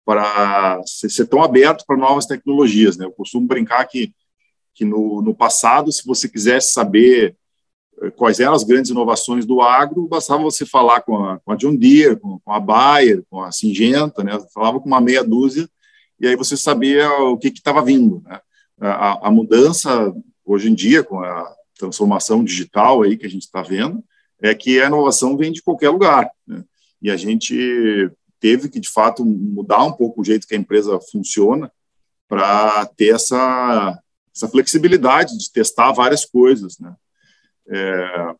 para 0.05 0.81
ser 0.85 1.25
tão 1.25 1.43
aberto 1.43 1.83
para 1.85 1.97
novas 1.97 2.25
tecnologias. 2.25 2.95
Né? 2.95 3.03
Eu 3.03 3.11
costumo 3.11 3.45
brincar 3.45 3.83
que, 3.83 4.15
que 4.73 4.85
no, 4.85 5.21
no 5.21 5.35
passado, 5.35 5.91
se 5.91 6.05
você 6.05 6.29
quisesse 6.29 6.71
saber 6.71 7.35
quais 8.15 8.39
eram 8.39 8.53
as 8.53 8.63
grandes 8.63 8.91
inovações 8.91 9.45
do 9.45 9.61
agro, 9.61 10.07
bastava 10.07 10.43
você 10.43 10.65
falar 10.65 11.01
com 11.01 11.23
a, 11.23 11.39
com 11.39 11.51
a 11.51 11.55
John 11.55 11.75
Deere, 11.75 12.15
com, 12.15 12.39
com, 12.39 12.51
a 12.51 12.59
Bayer, 12.59 13.23
com 13.29 13.41
a 13.41 13.51
Singenta, 13.51 14.23
né? 14.23 14.37
falava 14.53 14.79
com 14.79 14.87
uma 14.87 15.01
meia 15.01 15.23
dúzia, 15.23 15.67
e 16.19 16.27
aí 16.27 16.35
você 16.35 16.55
sabia 16.55 17.09
o 17.21 17.37
que 17.37 17.47
estava 17.47 17.81
vindo. 17.83 18.21
Né? 18.25 18.39
A, 18.79 19.27
a, 19.27 19.31
mudança, 19.31 20.13
hoje 20.45 20.69
em 20.69 20.75
dia, 20.75 21.03
com 21.03 21.19
a 21.19 21.51
transformação 21.77 22.43
digital 22.43 23.01
aí 23.01 23.17
que 23.17 23.25
a 23.25 23.29
gente 23.29 23.43
está 23.43 23.61
vendo, 23.61 24.03
é 24.41 24.53
que 24.53 24.79
a 24.79 24.87
inovação 24.87 25.35
vem 25.35 25.51
de 25.51 25.63
qualquer 25.63 25.89
lugar. 25.89 26.29
Né? 26.45 26.63
E 27.01 27.09
a 27.09 27.17
gente 27.17 28.11
teve 28.39 28.69
que, 28.69 28.79
de 28.79 28.89
fato, 28.89 29.25
mudar 29.25 29.83
um 29.83 29.91
pouco 29.91 30.21
o 30.21 30.23
jeito 30.23 30.47
que 30.47 30.55
a 30.55 30.57
empresa 30.57 30.99
funciona 31.11 31.71
para 32.27 32.85
ter 32.85 33.15
essa, 33.15 33.99
essa 34.35 34.47
flexibilidade 34.47 35.37
de 35.37 35.51
testar 35.51 35.91
várias 35.91 36.25
coisas, 36.25 36.77
né? 36.79 36.93
É, 37.69 38.35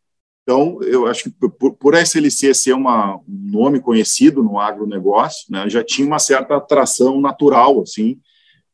então, 0.48 0.82
eu 0.82 1.06
acho 1.08 1.24
que 1.26 1.30
por, 1.30 1.74
por 1.74 1.94
SLC 1.94 2.54
ser 2.54 2.72
uma, 2.72 3.18
um 3.18 3.24
nome 3.28 3.82
conhecido 3.82 4.42
no 4.42 4.58
agronegócio, 4.58 5.46
né, 5.50 5.70
já 5.70 5.84
tinha 5.84 6.08
uma 6.08 6.20
certa 6.20 6.56
atração 6.56 7.20
natural, 7.20 7.82
assim, 7.82 8.18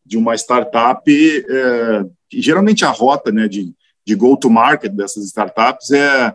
de 0.05 0.15
uma 0.15 0.35
startup, 0.35 1.03
é, 1.09 2.05
geralmente 2.31 2.85
a 2.85 2.91
rota 2.91 3.31
né, 3.31 3.47
de, 3.47 3.73
de 4.05 4.13
go-to-market 4.13 4.91
dessas 4.91 5.25
startups 5.25 5.89
é, 5.89 6.33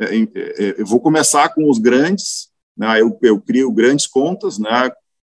é, 0.00 0.16
é, 0.16 0.74
eu 0.78 0.84
vou 0.84 0.98
começar 0.98 1.48
com 1.50 1.70
os 1.70 1.78
grandes, 1.78 2.48
né, 2.76 3.00
eu, 3.00 3.16
eu 3.22 3.40
crio 3.40 3.70
grandes 3.70 4.08
contas, 4.08 4.58
né, 4.58 4.90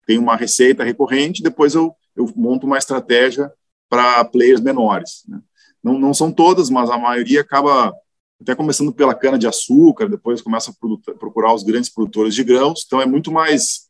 tenho 0.08 0.22
uma 0.22 0.34
receita 0.34 0.82
recorrente, 0.82 1.40
depois 1.40 1.76
eu, 1.76 1.94
eu 2.16 2.28
monto 2.34 2.66
uma 2.66 2.78
estratégia 2.78 3.48
para 3.88 4.24
players 4.24 4.60
menores. 4.60 5.22
Né. 5.28 5.40
Não, 5.82 5.98
não 5.98 6.12
são 6.14 6.30
todas, 6.30 6.70
mas 6.70 6.90
a 6.90 6.98
maioria 6.98 7.40
acaba 7.40 7.94
até 8.40 8.54
começando 8.54 8.92
pela 8.92 9.14
cana 9.14 9.38
de 9.38 9.46
açúcar, 9.46 10.08
depois 10.08 10.40
começa 10.40 10.70
a 10.70 11.14
procurar 11.14 11.52
os 11.54 11.62
grandes 11.62 11.90
produtores 11.90 12.34
de 12.34 12.42
grãos. 12.42 12.84
Então 12.86 13.00
é 13.00 13.06
muito 13.06 13.30
mais 13.30 13.86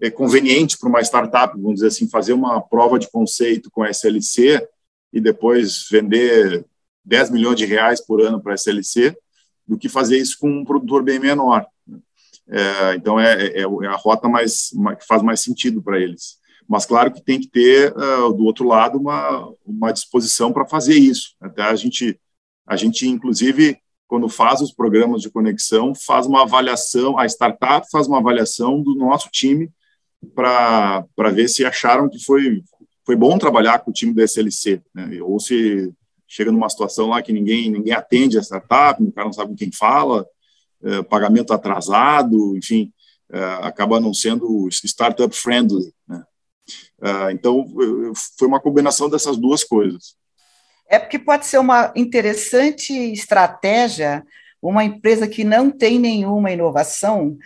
é, 0.00 0.10
conveniente 0.10 0.78
para 0.78 0.88
uma 0.88 1.00
startup, 1.00 1.54
vamos 1.54 1.76
dizer 1.76 1.88
assim, 1.88 2.08
fazer 2.08 2.32
uma 2.32 2.60
prova 2.60 2.98
de 2.98 3.10
conceito 3.10 3.70
com 3.70 3.82
a 3.82 3.90
SLC 3.90 4.66
e 5.12 5.20
depois 5.20 5.86
vender 5.90 6.64
10 7.04 7.30
milhões 7.30 7.56
de 7.56 7.66
reais 7.66 8.00
por 8.00 8.20
ano 8.20 8.40
para 8.40 8.52
a 8.52 8.54
SLC, 8.54 9.16
do 9.66 9.78
que 9.78 9.88
fazer 9.88 10.18
isso 10.18 10.38
com 10.38 10.50
um 10.50 10.64
produtor 10.64 11.02
bem 11.02 11.18
menor. 11.18 11.66
É, 12.48 12.94
então 12.96 13.20
é, 13.20 13.46
é, 13.46 13.60
é, 13.60 13.86
a 13.86 13.96
rota 13.96 14.28
mais, 14.28 14.70
que 14.98 15.06
faz 15.06 15.22
mais 15.22 15.40
sentido 15.40 15.82
para 15.82 16.00
eles. 16.00 16.38
Mas 16.72 16.86
claro 16.86 17.12
que 17.12 17.20
tem 17.20 17.38
que 17.38 17.48
ter 17.48 17.92
uh, 17.92 18.32
do 18.32 18.44
outro 18.44 18.66
lado 18.66 18.96
uma, 18.96 19.52
uma 19.62 19.92
disposição 19.92 20.54
para 20.54 20.64
fazer 20.64 20.94
isso. 20.94 21.34
Até 21.38 21.60
a 21.64 21.76
gente 21.76 22.18
a 22.66 22.76
gente 22.76 23.06
inclusive 23.06 23.76
quando 24.08 24.26
faz 24.26 24.62
os 24.62 24.72
programas 24.72 25.20
de 25.20 25.28
conexão, 25.28 25.94
faz 25.94 26.24
uma 26.24 26.44
avaliação, 26.44 27.18
a 27.18 27.26
startup 27.26 27.86
faz 27.90 28.06
uma 28.06 28.20
avaliação 28.20 28.82
do 28.82 28.94
nosso 28.94 29.28
time 29.30 29.70
para 30.34 31.04
ver 31.34 31.46
se 31.48 31.62
acharam 31.62 32.08
que 32.08 32.18
foi, 32.24 32.62
foi 33.04 33.16
bom 33.16 33.36
trabalhar 33.36 33.80
com 33.80 33.90
o 33.90 33.94
time 33.94 34.14
da 34.14 34.24
SLC, 34.24 34.80
né? 34.94 35.20
ou 35.20 35.38
se 35.38 35.92
chega 36.26 36.50
numa 36.50 36.70
situação 36.70 37.08
lá 37.08 37.20
que 37.20 37.34
ninguém, 37.34 37.70
ninguém 37.70 37.92
atende 37.92 38.38
a 38.38 38.42
startup, 38.42 39.02
o 39.02 39.12
cara 39.12 39.26
não 39.26 39.32
sabe 39.34 39.50
com 39.50 39.56
quem 39.56 39.70
fala, 39.70 40.26
é, 40.82 41.02
pagamento 41.02 41.52
atrasado, 41.52 42.56
enfim, 42.56 42.90
é, 43.30 43.42
acaba 43.62 44.00
não 44.00 44.14
sendo 44.14 44.68
startup 44.70 45.34
friendly. 45.36 45.92
Né? 46.08 46.22
É, 47.02 47.32
então, 47.32 47.66
foi 48.38 48.46
uma 48.46 48.60
combinação 48.60 49.10
dessas 49.10 49.36
duas 49.36 49.64
coisas. 49.64 50.14
É 50.88 50.98
porque 50.98 51.18
pode 51.18 51.46
ser 51.46 51.58
uma 51.58 51.92
interessante 51.96 52.92
estratégia 53.12 54.22
uma 54.62 54.84
empresa 54.84 55.26
que 55.26 55.42
não 55.42 55.70
tem 55.70 55.98
nenhuma 55.98 56.52
inovação. 56.52 57.36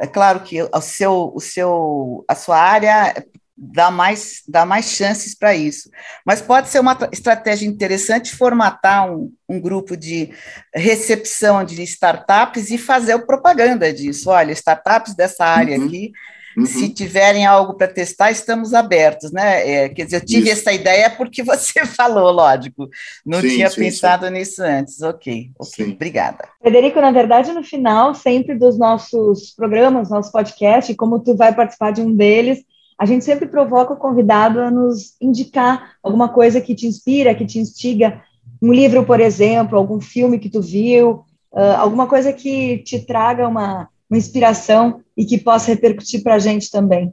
É 0.00 0.06
claro 0.08 0.40
que 0.40 0.60
o 0.60 0.80
seu, 0.80 1.32
o 1.32 1.40
seu, 1.40 2.24
a 2.26 2.34
sua 2.34 2.58
área 2.58 3.14
dá 3.56 3.92
mais, 3.92 4.42
dá 4.48 4.66
mais 4.66 4.86
chances 4.86 5.36
para 5.36 5.54
isso. 5.54 5.88
Mas 6.26 6.42
pode 6.42 6.68
ser 6.68 6.80
uma 6.80 6.98
estratégia 7.12 7.68
interessante 7.68 8.34
formatar 8.34 9.08
um, 9.08 9.32
um 9.48 9.60
grupo 9.60 9.96
de 9.96 10.34
recepção 10.74 11.62
de 11.62 11.80
startups 11.84 12.70
e 12.70 12.76
fazer 12.76 13.24
propaganda 13.24 13.92
disso. 13.92 14.30
Olha, 14.30 14.50
startups 14.50 15.14
dessa 15.14 15.44
área 15.44 15.78
uhum. 15.78 15.86
aqui 15.86 16.12
Uhum. 16.56 16.66
Se 16.66 16.88
tiverem 16.88 17.44
algo 17.44 17.74
para 17.74 17.88
testar, 17.88 18.30
estamos 18.30 18.72
abertos, 18.74 19.32
né? 19.32 19.68
É, 19.68 19.88
quer 19.88 20.04
dizer, 20.04 20.16
eu 20.16 20.24
tive 20.24 20.50
Isso. 20.50 20.60
essa 20.60 20.72
ideia 20.72 21.10
porque 21.10 21.42
você 21.44 21.84
falou, 21.84 22.30
lógico. 22.30 22.88
Não 23.24 23.40
sim, 23.40 23.48
tinha 23.48 23.70
sim, 23.70 23.80
pensado 23.80 24.26
sim. 24.26 24.32
nisso 24.32 24.62
antes. 24.62 25.02
Ok, 25.02 25.50
ok, 25.58 25.92
obrigada. 25.92 26.48
Frederico, 26.60 27.00
na 27.00 27.10
verdade, 27.10 27.52
no 27.52 27.62
final, 27.62 28.14
sempre 28.14 28.54
dos 28.54 28.78
nossos 28.78 29.50
programas, 29.50 30.10
nosso 30.10 30.30
podcast, 30.30 30.94
como 30.94 31.20
tu 31.20 31.36
vai 31.36 31.54
participar 31.54 31.92
de 31.92 32.00
um 32.00 32.14
deles, 32.14 32.64
a 32.98 33.04
gente 33.06 33.24
sempre 33.24 33.48
provoca 33.48 33.92
o 33.92 33.96
convidado 33.96 34.60
a 34.60 34.70
nos 34.70 35.16
indicar 35.20 35.94
alguma 36.02 36.28
coisa 36.28 36.60
que 36.60 36.74
te 36.74 36.86
inspira, 36.86 37.34
que 37.34 37.44
te 37.44 37.58
instiga. 37.58 38.22
Um 38.62 38.72
livro, 38.72 39.04
por 39.04 39.20
exemplo, 39.20 39.76
algum 39.76 40.00
filme 40.00 40.38
que 40.38 40.48
tu 40.48 40.62
viu, 40.62 41.24
uh, 41.52 41.76
alguma 41.78 42.06
coisa 42.06 42.32
que 42.32 42.78
te 42.78 43.00
traga 43.00 43.48
uma 43.48 43.88
uma 44.14 44.18
inspiração 44.18 45.02
e 45.16 45.24
que 45.24 45.38
possa 45.38 45.66
repercutir 45.72 46.22
para 46.22 46.36
a 46.36 46.38
gente 46.38 46.70
também. 46.70 47.12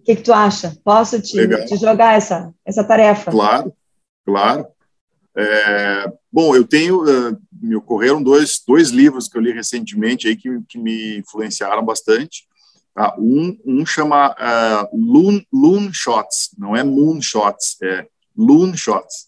O 0.00 0.02
que, 0.02 0.16
que 0.16 0.22
tu 0.22 0.32
acha? 0.32 0.76
Posso 0.82 1.20
te, 1.20 1.66
te, 1.66 1.76
jogar 1.76 2.16
essa, 2.16 2.52
essa 2.64 2.82
tarefa? 2.82 3.30
Claro, 3.30 3.72
claro. 4.24 4.66
É, 5.36 6.12
bom, 6.32 6.56
eu 6.56 6.66
tenho, 6.66 7.02
uh, 7.02 7.36
me 7.52 7.76
ocorreram 7.76 8.22
dois, 8.22 8.62
dois 8.66 8.90
livros 8.90 9.28
que 9.28 9.36
eu 9.36 9.42
li 9.42 9.52
recentemente 9.52 10.26
aí 10.26 10.36
que, 10.36 10.48
que 10.68 10.78
me 10.78 11.18
influenciaram 11.18 11.84
bastante. 11.84 12.46
Tá? 12.94 13.14
Um, 13.18 13.58
um 13.66 13.84
chama 13.84 14.30
uh, 14.30 14.96
Loon, 14.96 15.42
Loon 15.52 15.92
Shots, 15.92 16.54
não 16.56 16.74
é 16.74 16.82
Moon 16.82 17.20
Shots, 17.20 17.76
é 17.82 18.06
Loon 18.34 18.74
Shots, 18.74 19.26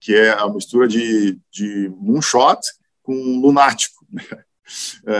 que 0.00 0.14
é 0.14 0.30
a 0.32 0.46
mistura 0.48 0.86
de, 0.86 1.38
de 1.50 1.90
moonshot 1.98 2.60
com 3.02 3.14
lunático. 3.40 4.04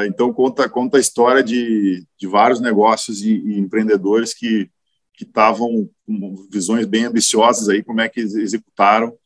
então 0.06 0.32
conta 0.32 0.68
conta 0.68 0.96
a 0.96 1.00
história 1.00 1.42
de, 1.42 2.04
de 2.18 2.26
vários 2.26 2.60
negócios 2.60 3.22
e, 3.22 3.32
e 3.32 3.58
empreendedores 3.58 4.34
que 4.34 4.70
estavam 5.20 5.88
com 6.04 6.46
visões 6.50 6.84
bem 6.84 7.04
ambiciosas 7.04 7.68
aí 7.68 7.82
como 7.82 8.00
é 8.00 8.08
que 8.08 8.20
executaram 8.20 9.16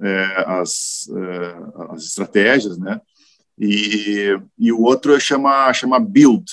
é, 0.00 0.44
as, 0.46 1.08
é, 1.14 1.92
as 1.92 2.04
estratégias, 2.04 2.78
né? 2.78 3.00
E, 3.58 4.34
e 4.58 4.72
o 4.72 4.80
outro 4.80 5.20
chama 5.20 5.70
chama 5.74 6.00
Build, 6.00 6.46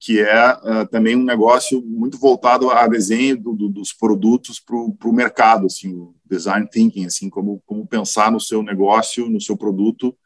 que 0.00 0.20
é, 0.20 0.58
é 0.64 0.84
também 0.86 1.14
um 1.14 1.24
negócio 1.24 1.80
muito 1.82 2.18
voltado 2.18 2.70
a 2.70 2.86
desenho 2.88 3.36
do, 3.40 3.52
do, 3.54 3.68
dos 3.68 3.92
produtos 3.92 4.58
para 4.58 4.76
o 4.76 5.12
mercado, 5.12 5.66
assim, 5.66 6.08
design 6.28 6.68
thinking, 6.68 7.06
assim, 7.06 7.30
como 7.30 7.62
como 7.64 7.86
pensar 7.86 8.32
no 8.32 8.40
seu 8.40 8.62
negócio, 8.62 9.30
no 9.30 9.40
seu 9.40 9.56
produto 9.56 10.16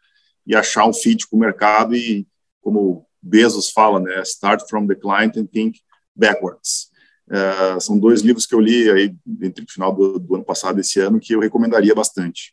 e 0.46 0.54
achar 0.54 0.86
um 0.86 0.92
fit 0.92 1.28
com 1.28 1.36
o 1.36 1.40
mercado 1.40 1.94
e, 1.94 2.26
como 2.60 3.06
Bezos 3.22 3.70
fala, 3.70 4.00
né, 4.00 4.20
start 4.22 4.62
from 4.68 4.86
the 4.86 4.94
client 4.94 5.36
and 5.36 5.46
think 5.46 5.80
backwards. 6.14 6.90
Uh, 7.28 7.80
são 7.80 7.98
dois 7.98 8.20
livros 8.20 8.44
que 8.44 8.54
eu 8.54 8.60
li 8.60 8.90
aí 8.90 9.14
entre 9.40 9.64
o 9.64 9.70
final 9.70 9.94
do, 9.94 10.18
do, 10.18 10.34
ano 10.34 10.44
passado 10.44 10.78
e 10.78 10.80
esse 10.80 11.00
ano 11.00 11.20
que 11.20 11.34
eu 11.34 11.40
recomendaria 11.40 11.94
bastante. 11.94 12.52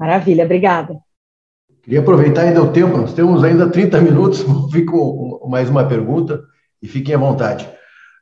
Maravilha, 0.00 0.44
obrigada. 0.44 0.98
Queria 1.82 2.00
aproveitar 2.00 2.42
ainda 2.42 2.62
o 2.62 2.72
tempo, 2.72 2.96
nós 2.96 3.12
temos 3.12 3.44
ainda 3.44 3.70
30 3.70 4.00
minutos, 4.00 4.44
fico 4.72 5.46
mais 5.48 5.68
uma 5.68 5.86
pergunta 5.86 6.42
e 6.82 6.88
fiquem 6.88 7.14
à 7.14 7.18
vontade. 7.18 7.68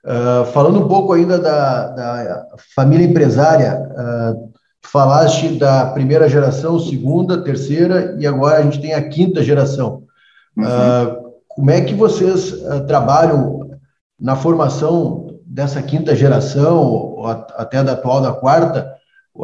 Uh, 0.04 0.44
falando 0.52 0.84
um 0.84 0.88
pouco 0.88 1.12
ainda 1.12 1.38
da, 1.38 1.88
da 1.88 2.56
família 2.74 3.04
empresária, 3.04 3.76
uh, 3.76 4.52
falaste 4.86 5.48
da 5.58 5.86
primeira 5.86 6.28
geração, 6.28 6.78
segunda, 6.78 7.42
terceira 7.42 8.16
e 8.18 8.26
agora 8.26 8.58
a 8.58 8.62
gente 8.62 8.80
tem 8.80 8.94
a 8.94 9.08
quinta 9.08 9.42
geração. 9.42 10.04
Uhum. 10.56 10.64
Uh, 10.64 11.26
como 11.48 11.70
é 11.70 11.80
que 11.80 11.94
vocês 11.94 12.52
uh, 12.52 12.86
trabalham 12.86 13.70
na 14.18 14.36
formação 14.36 15.38
dessa 15.44 15.82
quinta 15.82 16.14
geração, 16.14 16.78
ou 16.78 17.26
até 17.26 17.82
da 17.82 17.92
atual, 17.92 18.20
da 18.20 18.32
quarta, 18.32 18.94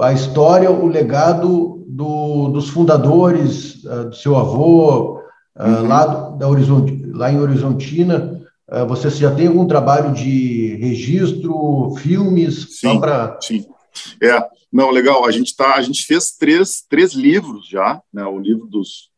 a 0.00 0.12
história, 0.12 0.70
o 0.70 0.86
legado 0.86 1.84
do, 1.86 2.48
dos 2.48 2.70
fundadores, 2.70 3.84
uh, 3.84 4.08
do 4.10 4.14
seu 4.14 4.36
avô, 4.36 5.20
uhum. 5.58 5.88
lá, 5.88 6.06
da 6.38 6.48
Horizont, 6.48 7.10
lá 7.12 7.30
em 7.30 7.40
Horizontina, 7.40 8.40
vocês 8.88 9.18
já 9.18 9.30
têm 9.30 9.48
algum 9.48 9.66
trabalho 9.66 10.14
de 10.14 10.76
registro, 10.76 11.94
filmes? 11.98 12.78
Sim, 12.80 12.98
pra... 12.98 13.36
sim. 13.38 13.66
É, 14.22 14.42
não, 14.72 14.90
legal. 14.90 15.26
A 15.26 15.30
gente 15.30 15.54
tá, 15.54 15.74
a 15.74 15.82
gente 15.82 16.06
fez 16.06 16.32
três, 16.32 16.82
três 16.88 17.12
livros 17.12 17.68
já, 17.68 18.00
né? 18.12 18.24
O 18.24 18.38
livro 18.38 18.66
dos 18.66 19.10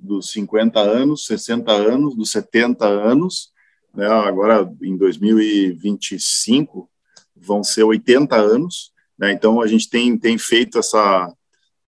dos 0.00 0.30
50 0.30 0.78
anos, 0.78 1.26
60 1.26 1.72
anos, 1.72 2.16
dos 2.16 2.30
70 2.30 2.86
anos, 2.86 3.50
né? 3.92 4.06
Agora 4.06 4.70
em 4.82 4.96
2025 4.96 6.88
vão 7.34 7.64
ser 7.64 7.82
80 7.82 8.36
anos, 8.36 8.92
né? 9.18 9.32
Então 9.32 9.60
a 9.60 9.66
gente 9.66 9.88
tem 9.88 10.16
tem 10.16 10.38
feito 10.38 10.78
essa 10.78 11.32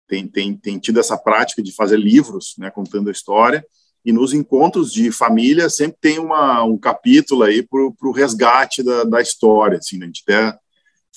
tem, 0.07 0.27
tem, 0.27 0.57
tem 0.57 0.79
tido 0.79 0.99
essa 0.99 1.15
prática 1.15 1.61
de 1.61 1.71
fazer 1.71 1.97
livros, 1.97 2.55
né, 2.57 2.71
contando 2.71 3.09
a 3.09 3.11
história, 3.11 3.63
e 4.03 4.11
nos 4.11 4.33
encontros 4.33 4.91
de 4.91 5.11
família 5.11 5.69
sempre 5.69 5.99
tem 6.01 6.17
uma, 6.17 6.63
um 6.63 6.79
capítulo 6.79 7.43
aí 7.43 7.61
para 7.61 7.79
o 7.79 8.11
resgate 8.11 8.81
da, 8.81 9.03
da 9.03 9.21
história, 9.21 9.77
assim, 9.77 9.99
né? 9.99 10.05
a 10.05 10.07
gente 10.07 10.23
até 10.27 10.57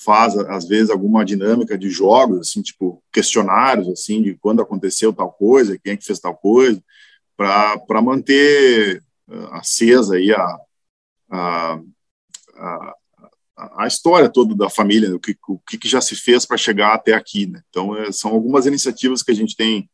faz 0.03 0.37
às 0.37 0.67
vezes 0.67 0.89
alguma 0.89 1.23
dinâmica 1.23 1.77
de 1.77 1.89
jogos 1.89 2.39
assim 2.39 2.61
tipo 2.61 3.03
questionários 3.11 3.87
assim 3.89 4.21
de 4.21 4.35
quando 4.35 4.61
aconteceu 4.61 5.13
tal 5.13 5.31
coisa 5.31 5.77
quem 5.83 5.93
é 5.93 5.97
que 5.97 6.05
fez 6.05 6.19
tal 6.19 6.35
coisa 6.35 6.83
para 7.37 7.77
para 7.79 8.01
manter 8.01 9.01
uh, 9.29 9.53
acesa 9.53 10.15
aí 10.15 10.31
a 10.31 10.59
a, 11.31 11.79
a 12.55 12.93
a 13.55 13.87
história 13.87 14.27
toda 14.29 14.55
da 14.55 14.69
família 14.69 15.09
né? 15.09 15.15
o 15.15 15.19
que 15.19 15.37
o 15.47 15.59
que 15.59 15.87
já 15.87 16.01
se 16.01 16.15
fez 16.15 16.45
para 16.45 16.57
chegar 16.57 16.93
até 16.93 17.13
aqui 17.13 17.45
né? 17.45 17.61
então 17.69 17.95
é, 17.95 18.11
são 18.11 18.31
algumas 18.31 18.65
iniciativas 18.65 19.21
que 19.21 19.31
a 19.31 19.35
gente 19.35 19.55
tem 19.55 19.89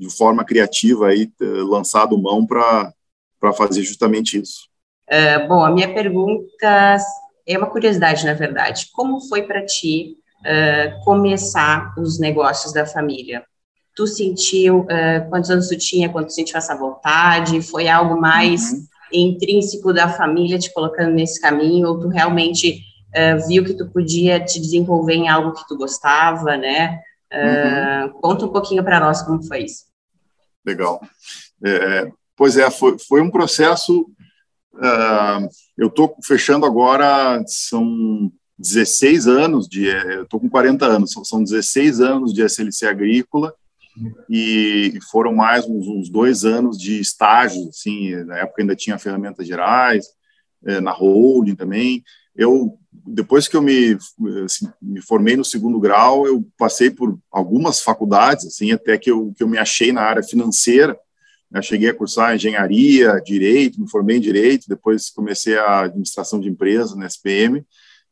de 0.00 0.08
forma 0.08 0.42
criativa, 0.42 1.08
aí, 1.08 1.30
lançado 1.38 2.16
mão 2.16 2.46
para 2.46 2.94
fazer 3.54 3.82
justamente 3.82 4.40
isso. 4.40 4.66
Uh, 5.06 5.46
bom, 5.46 5.62
a 5.62 5.70
minha 5.70 5.92
pergunta 5.92 6.96
é 7.52 7.58
uma 7.58 7.68
curiosidade, 7.68 8.24
na 8.24 8.34
verdade. 8.34 8.86
Como 8.92 9.20
foi 9.20 9.42
para 9.42 9.64
ti 9.64 10.16
uh, 10.40 11.04
começar 11.04 11.94
os 11.98 12.18
negócios 12.18 12.72
da 12.72 12.86
família? 12.86 13.44
Tu 13.94 14.06
sentiu, 14.06 14.80
uh, 14.80 15.28
quantos 15.28 15.50
anos 15.50 15.68
tu 15.68 15.76
tinha 15.76 16.08
quando 16.08 16.26
tu 16.26 16.32
sentiu 16.32 16.56
essa 16.56 16.76
vontade? 16.76 17.60
Foi 17.62 17.88
algo 17.88 18.20
mais 18.20 18.72
uhum. 18.72 18.86
intrínseco 19.12 19.92
da 19.92 20.08
família 20.08 20.58
te 20.58 20.72
colocando 20.72 21.12
nesse 21.12 21.40
caminho? 21.40 21.88
Ou 21.88 21.98
tu 21.98 22.08
realmente 22.08 22.82
viu 23.48 23.64
que 23.64 23.74
tu 23.74 23.90
podia 23.90 24.38
te 24.38 24.60
desenvolver 24.60 25.14
em 25.14 25.28
algo 25.28 25.52
que 25.52 25.66
tu 25.66 25.76
gostava, 25.76 26.56
né? 26.56 27.00
Uhum. 27.32 28.20
Conta 28.20 28.46
um 28.46 28.52
pouquinho 28.52 28.84
para 28.84 29.00
nós 29.00 29.20
como 29.22 29.42
foi 29.42 29.64
isso. 29.64 29.86
Legal. 30.64 31.00
É, 31.64 32.08
pois 32.36 32.56
é, 32.56 32.70
foi, 32.70 32.96
foi 32.98 33.20
um 33.20 33.30
processo. 33.30 34.06
Uh, 34.74 35.48
eu 35.76 35.88
estou 35.88 36.16
fechando 36.24 36.64
agora, 36.64 37.42
são 37.46 38.30
16 38.58 39.26
anos 39.26 39.68
de. 39.68 39.88
Estou 40.22 40.40
com 40.40 40.48
40 40.48 40.86
anos, 40.86 41.12
são 41.24 41.42
16 41.42 42.00
anos 42.00 42.32
de 42.32 42.42
SLC 42.42 42.86
agrícola 42.86 43.54
e 44.28 44.98
foram 45.10 45.34
mais 45.34 45.66
uns, 45.66 45.86
uns 45.88 46.08
dois 46.08 46.44
anos 46.44 46.78
de 46.78 47.00
estágio, 47.00 47.68
assim, 47.68 48.14
na 48.24 48.38
época 48.38 48.62
ainda 48.62 48.76
tinha 48.76 48.98
ferramentas 48.98 49.46
gerais, 49.46 50.06
é, 50.64 50.80
na 50.80 50.92
holding 50.92 51.54
também. 51.54 52.02
Eu 52.34 52.78
depois 52.92 53.48
que 53.48 53.56
eu 53.56 53.62
me, 53.62 53.96
assim, 54.44 54.68
me 54.80 55.00
formei 55.00 55.36
no 55.36 55.44
segundo 55.44 55.80
grau, 55.80 56.26
eu 56.26 56.44
passei 56.58 56.90
por 56.90 57.18
algumas 57.30 57.80
faculdades, 57.80 58.46
assim, 58.46 58.72
até 58.72 58.98
que 58.98 59.10
eu, 59.10 59.32
que 59.36 59.42
eu 59.42 59.48
me 59.48 59.58
achei 59.58 59.92
na 59.92 60.02
área 60.02 60.22
financeira. 60.22 60.98
Eu 61.52 61.62
cheguei 61.62 61.90
a 61.90 61.94
cursar 61.94 62.34
engenharia, 62.34 63.20
direito, 63.24 63.80
me 63.80 63.90
formei 63.90 64.18
em 64.18 64.20
direito, 64.20 64.68
depois 64.68 65.10
comecei 65.10 65.56
a 65.58 65.80
administração 65.80 66.40
de 66.40 66.48
empresas 66.48 66.96
na 66.96 67.06
SPM. 67.06 67.64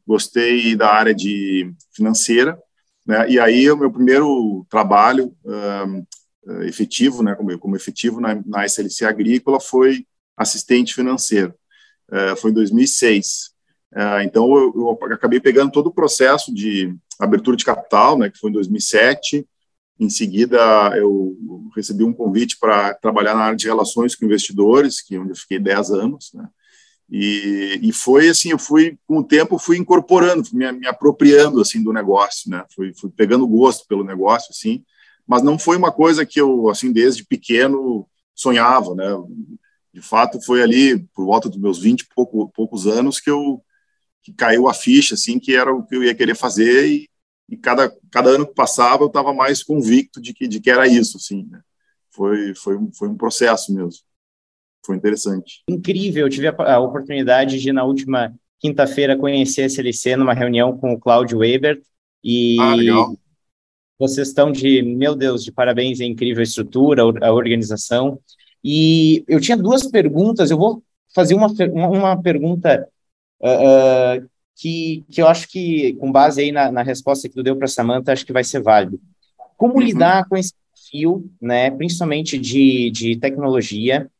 Gostei 0.07 0.74
da 0.74 0.92
área 0.92 1.14
de 1.14 1.72
financeira, 1.92 2.59
né? 3.07 3.29
E 3.31 3.38
aí 3.38 3.70
o 3.70 3.77
meu 3.77 3.90
primeiro 3.90 4.66
trabalho 4.68 5.35
um, 5.44 6.05
efetivo, 6.66 7.22
né, 7.22 7.35
como, 7.35 7.57
como 7.59 7.77
efetivo 7.77 8.20
na, 8.20 8.40
na 8.46 8.64
SLC 8.64 9.05
Agrícola 9.05 9.61
foi 9.61 10.07
assistente 10.37 10.94
financeiro. 10.94 11.55
Uh, 12.11 12.35
foi 12.37 12.51
em 12.51 12.55
2006. 12.55 13.51
É, 13.94 14.22
então, 14.22 14.55
eu, 14.57 14.72
eu, 14.74 15.14
acabei 15.14 15.40
pegando 15.40 15.72
todo 15.72 15.87
o 15.87 15.94
processo 15.94 16.53
de 16.55 16.94
abertura 17.18 17.57
de 17.57 17.64
capital, 17.64 18.18
né, 18.18 18.31
que 18.31 18.38
foi 18.38 18.51
em 18.51 18.53
2007. 18.53 19.46
Em 19.98 20.08
seguida, 20.08 20.58
eu 20.96 21.37
recebi 21.74 22.04
um 22.04 22.12
convite 22.12 22.56
para 22.58 22.94
trabalhar 22.94 23.34
na 23.34 23.42
área 23.42 23.56
de 23.56 23.66
relações 23.66 24.14
com 24.14 24.24
investidores, 24.24 25.00
que 25.00 25.16
é 25.16 25.18
onde 25.18 25.30
eu 25.30 25.37
fiquei 25.37 25.58
10 25.58 25.90
anos. 25.90 26.30
Né, 26.32 26.48
e, 27.11 27.80
e 27.82 27.92
foi 27.92 28.28
assim, 28.28 28.50
eu 28.50 28.58
fui, 28.58 28.98
com 29.06 29.18
o 29.18 29.24
tempo, 29.24 29.58
fui 29.58 29.76
incorporando, 29.76 30.48
me, 30.52 30.70
me 30.72 30.87
apropriando 30.87 31.61
assim 31.61 31.82
do 31.82 31.92
negócio, 31.92 32.50
né, 32.50 32.64
fui, 32.74 32.92
fui 32.94 33.11
pegando 33.11 33.46
gosto 33.46 33.87
pelo 33.88 34.04
negócio, 34.04 34.48
assim, 34.50 34.84
mas 35.26 35.42
não 35.42 35.58
foi 35.58 35.76
uma 35.76 35.90
coisa 35.90 36.24
que 36.24 36.40
eu, 36.40 36.68
assim, 36.68 36.92
desde 36.92 37.24
pequeno 37.24 38.06
sonhava, 38.34 38.94
né, 38.94 39.06
de 39.92 40.00
fato, 40.00 40.40
foi 40.40 40.62
ali, 40.62 40.98
por 41.14 41.24
volta 41.24 41.48
dos 41.48 41.58
meus 41.58 41.80
20 41.80 42.02
e 42.02 42.08
pouco, 42.14 42.48
poucos 42.50 42.87
anos, 42.87 43.18
que 43.18 43.30
eu 43.30 43.62
que 44.22 44.32
caiu 44.34 44.68
a 44.68 44.74
ficha, 44.74 45.14
assim, 45.14 45.38
que 45.38 45.56
era 45.56 45.72
o 45.72 45.82
que 45.87 45.96
eu 45.96 46.04
ia 46.04 46.14
querer 46.14 46.34
fazer 46.34 46.87
e, 46.87 47.08
e 47.48 47.56
cada, 47.56 47.90
cada 48.11 48.30
ano 48.30 48.46
que 48.46 48.54
passava 48.54 49.02
eu 49.02 49.08
estava 49.08 49.32
mais 49.32 49.62
convicto 49.62 50.20
de 50.20 50.34
que, 50.34 50.46
de 50.46 50.61
que 50.61 50.70
era 50.70 50.87
isso, 50.87 51.16
assim, 51.16 51.46
né? 51.50 51.61
Foi, 52.11 52.54
foi, 52.54 52.76
um, 52.76 52.92
foi 52.92 53.08
um 53.08 53.16
processo 53.16 53.72
mesmo. 53.72 54.02
Foi 54.84 54.96
interessante. 54.96 55.62
Incrível, 55.68 56.26
eu 56.26 56.30
tive 56.30 56.48
a, 56.48 56.74
a 56.74 56.80
oportunidade 56.80 57.58
de, 57.58 57.72
na 57.72 57.84
última 57.84 58.34
quinta-feira, 58.61 59.16
conhecer 59.16 59.62
a 59.62 59.66
SLC 59.66 60.16
numa 60.16 60.34
reunião 60.34 60.76
com 60.76 60.92
o 60.92 60.98
Cláudio 60.98 61.38
Weber 61.38 61.80
e 62.22 62.56
ah, 62.61 62.74
legal. 62.74 63.16
vocês 63.98 64.28
estão 64.28 64.50
de, 64.50 64.82
meu 64.82 65.14
Deus, 65.14 65.44
de 65.44 65.52
parabéns, 65.52 66.00
é 66.00 66.04
incrível 66.04 66.40
a 66.40 66.44
estrutura, 66.44 67.02
a 67.02 67.32
organização. 67.32 68.18
E 68.62 69.24
eu 69.28 69.40
tinha 69.40 69.56
duas 69.56 69.87
perguntas, 69.87 70.50
eu 70.50 70.58
vou 70.58 70.82
fazer 71.14 71.34
uma, 71.34 71.48
uma 71.72 72.20
pergunta 72.20 72.87
uh, 73.40 74.28
que, 74.59 75.05
que 75.09 75.23
eu 75.23 75.29
acho 75.29 75.49
que, 75.49 75.94
com 75.94 76.11
base 76.11 76.42
aí 76.42 76.51
na, 76.51 76.71
na 76.73 76.83
resposta 76.83 77.29
que 77.29 77.35
tu 77.35 77.44
deu 77.44 77.55
para 77.55 77.66
a 77.66 77.68
Samanta, 77.68 78.12
acho 78.12 78.27
que 78.27 78.33
vai 78.33 78.42
ser 78.42 78.61
válido. 78.61 79.01
Como 79.57 79.75
uhum. 79.75 79.81
lidar 79.81 80.29
com 80.29 80.37
esse 80.37 80.53
perfil, 80.75 81.31
né, 81.40 81.71
principalmente 81.71 82.37
de, 82.37 82.90
de 82.90 83.16
tecnologia, 83.16 84.11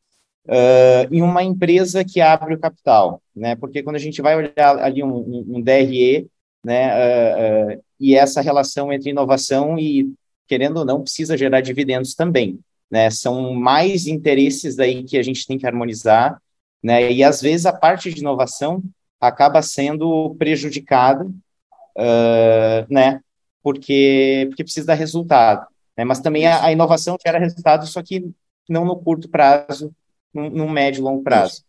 uh, 0.46 1.12
em 1.12 1.22
uma 1.22 1.42
empresa 1.42 2.05
que 2.05 2.20
abre 2.20 2.55
o 2.55 2.59
capital? 2.59 3.20
Né? 3.35 3.57
Porque 3.57 3.83
quando 3.83 3.96
a 3.96 4.01
gente 4.01 4.22
vai 4.22 4.37
olhar 4.37 4.79
ali 4.79 5.03
um, 5.03 5.16
um, 5.16 5.44
um 5.57 5.61
DRE, 5.61 6.29
né, 6.64 7.74
uh, 7.74 7.83
e 7.98 8.14
essa 8.14 8.40
relação 8.40 8.92
entre 8.92 9.11
inovação 9.11 9.77
e, 9.77 10.12
querendo 10.46 10.79
ou 10.79 10.85
não, 10.85 11.03
precisa 11.03 11.37
gerar 11.37 11.61
dividendos 11.61 12.14
também. 12.14 12.61
Né? 12.88 13.11
São 13.11 13.55
mais 13.55 14.07
interesses 14.07 14.79
aí 14.79 15.03
que 15.03 15.18
a 15.18 15.22
gente 15.22 15.44
tem 15.48 15.59
que 15.59 15.66
harmonizar, 15.66 16.40
né? 16.81 17.12
E 17.12 17.24
às 17.24 17.42
vezes 17.42 17.66
a 17.66 17.72
parte 17.72 18.14
de 18.14 18.20
inovação 18.20 18.81
acaba 19.20 19.62
sendo 19.62 20.35
prejudicada, 20.38 21.24
uh, 21.24 22.87
né? 22.88 23.20
Porque, 23.62 24.46
porque 24.48 24.64
precisa 24.64 24.87
dar 24.87 24.94
resultado. 24.94 25.66
Né? 25.96 26.04
Mas 26.04 26.20
também 26.20 26.46
a, 26.46 26.64
a, 26.64 26.72
inovação 26.72 27.16
gera 27.24 27.38
resultado, 27.38 27.87
só 27.87 28.02
que 28.02 28.31
não 28.68 28.85
no 28.85 28.96
curto 28.96 29.28
prazo, 29.28 29.92
no, 30.33 30.48
no 30.48 30.68
médio 30.68 31.00
e 31.00 31.02
longo 31.02 31.22
prazo. 31.22 31.64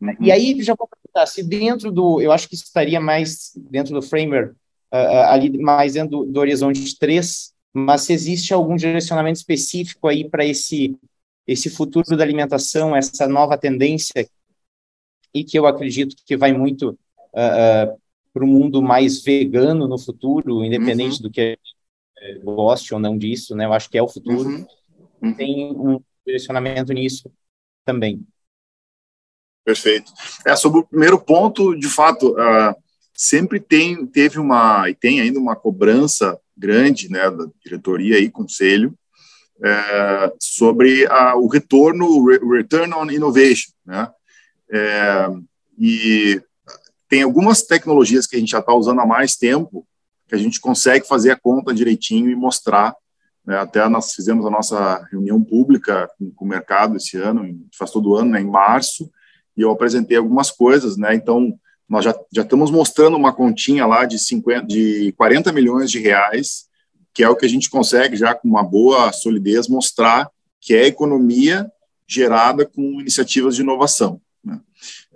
Uhum. 0.00 0.14
E 0.20 0.30
aí, 0.30 0.60
já 0.62 0.74
vou 0.74 0.88
perguntar, 0.88 1.26
se 1.26 1.42
dentro 1.42 1.90
do, 1.90 2.20
eu 2.20 2.32
acho 2.32 2.48
que 2.48 2.54
estaria 2.54 3.00
mais 3.00 3.52
dentro 3.56 3.94
do 3.94 4.02
framework, 4.02 4.54
uh, 4.92 5.26
ali 5.28 5.58
mais 5.58 5.94
dentro 5.94 6.10
do, 6.10 6.24
do 6.26 6.40
horizonte 6.40 6.98
3, 6.98 7.52
mas 7.72 8.02
se 8.02 8.12
existe 8.12 8.52
algum 8.52 8.76
direcionamento 8.76 9.38
específico 9.38 10.06
aí 10.06 10.28
para 10.28 10.44
esse, 10.44 10.94
esse 11.46 11.70
futuro 11.70 12.16
da 12.16 12.22
alimentação, 12.22 12.94
essa 12.94 13.26
nova 13.26 13.56
tendência 13.56 14.28
e 15.34 15.44
que 15.44 15.58
eu 15.58 15.66
acredito 15.66 16.16
que 16.24 16.36
vai 16.36 16.52
muito 16.52 16.90
uh, 16.90 16.96
ah, 17.34 17.86
uh, 17.88 17.92
ah, 17.92 17.96
para 18.32 18.44
o 18.44 18.48
mundo 18.48 18.80
mais 18.80 19.22
vegano 19.22 19.86
no 19.86 19.98
futuro, 19.98 20.64
independente 20.64 21.16
uhum. 21.16 21.22
do 21.22 21.30
que 21.30 21.58
goste 22.42 22.94
ou 22.94 23.00
não 23.00 23.18
disso, 23.18 23.54
né? 23.54 23.66
Eu 23.66 23.72
acho 23.72 23.90
que 23.90 23.98
é 23.98 24.02
o 24.02 24.08
futuro. 24.08 24.48
Uhum. 24.48 24.66
Uhum. 25.22 25.34
Tem 25.34 25.72
um 25.72 26.00
direcionamento 26.24 26.92
nisso 26.92 27.30
também. 27.84 28.26
Perfeito. 29.64 30.12
É, 30.46 30.56
sobre 30.56 30.80
o 30.80 30.86
primeiro 30.86 31.20
ponto, 31.20 31.76
de 31.76 31.88
fato, 31.88 32.32
uh, 32.32 32.74
sempre 33.14 33.60
tem, 33.60 34.06
teve 34.06 34.38
uma, 34.38 34.88
e 34.88 34.94
tem 34.94 35.20
ainda 35.20 35.38
uma 35.38 35.54
cobrança 35.54 36.38
grande, 36.56 37.08
né, 37.08 37.30
da 37.30 37.46
diretoria 37.64 38.18
e 38.18 38.30
conselho, 38.30 38.94
é, 39.64 40.32
sobre 40.40 41.06
a, 41.06 41.36
o 41.36 41.46
retorno, 41.46 42.06
o 42.06 42.52
return 42.52 42.92
on 42.94 43.10
innovation, 43.10 43.72
né, 43.86 44.10
é, 44.72 45.28
e 45.78 46.40
tem 47.08 47.22
algumas 47.22 47.62
tecnologias 47.62 48.26
que 48.26 48.36
a 48.36 48.38
gente 48.38 48.52
já 48.52 48.60
está 48.60 48.72
usando 48.72 49.00
há 49.00 49.06
mais 49.06 49.36
tempo 49.36 49.86
que 50.26 50.34
a 50.34 50.38
gente 50.38 50.60
consegue 50.60 51.06
fazer 51.06 51.30
a 51.30 51.38
conta 51.38 51.74
direitinho 51.74 52.30
e 52.30 52.34
mostrar. 52.34 52.96
Né? 53.44 53.58
Até 53.58 53.86
nós 53.86 54.14
fizemos 54.14 54.46
a 54.46 54.50
nossa 54.50 55.06
reunião 55.10 55.44
pública 55.44 56.08
com, 56.34 56.44
o 56.46 56.48
mercado 56.48 56.96
esse 56.96 57.18
ano, 57.18 57.44
faz 57.76 57.90
todo 57.90 58.16
ano, 58.16 58.30
né, 58.30 58.40
em 58.40 58.48
março, 58.48 59.10
e 59.54 59.60
eu 59.60 59.70
apresentei 59.70 60.16
algumas 60.16 60.50
coisas, 60.50 60.96
né? 60.96 61.14
Então, 61.14 61.52
nós 61.86 62.02
já, 62.02 62.18
já 62.32 62.40
estamos 62.40 62.70
mostrando 62.70 63.18
uma 63.18 63.34
continha 63.34 63.84
lá 63.84 64.06
de, 64.06 64.18
50, 64.18 64.66
de 64.66 65.12
40 65.18 65.52
milhões 65.52 65.90
de 65.90 65.98
reais, 65.98 66.64
que 67.12 67.22
é 67.22 67.28
o 67.28 67.36
que 67.36 67.44
a 67.44 67.48
gente 67.48 67.68
consegue 67.68 68.16
já 68.16 68.34
com 68.34 68.48
uma 68.48 68.62
boa 68.62 69.12
solidez 69.12 69.68
mostrar 69.68 70.30
que 70.58 70.72
é 70.72 70.86
economia 70.86 71.70
gerada 72.08 72.64
com 72.64 72.98
iniciativas 72.98 73.54
de 73.54 73.60
inovação. 73.60 74.21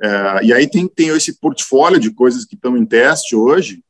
É, 0.02 0.44
e 0.44 0.52
aí 0.52 0.68
tem, 0.68 0.86
tem 0.86 1.08
esse 1.08 1.38
portfólio 1.38 2.00
de 2.00 2.10
coisas 2.10 2.44
que 2.44 2.54
estão 2.54 2.76
em 2.76 2.84
teste 2.84 3.34
hoje, 3.34 3.82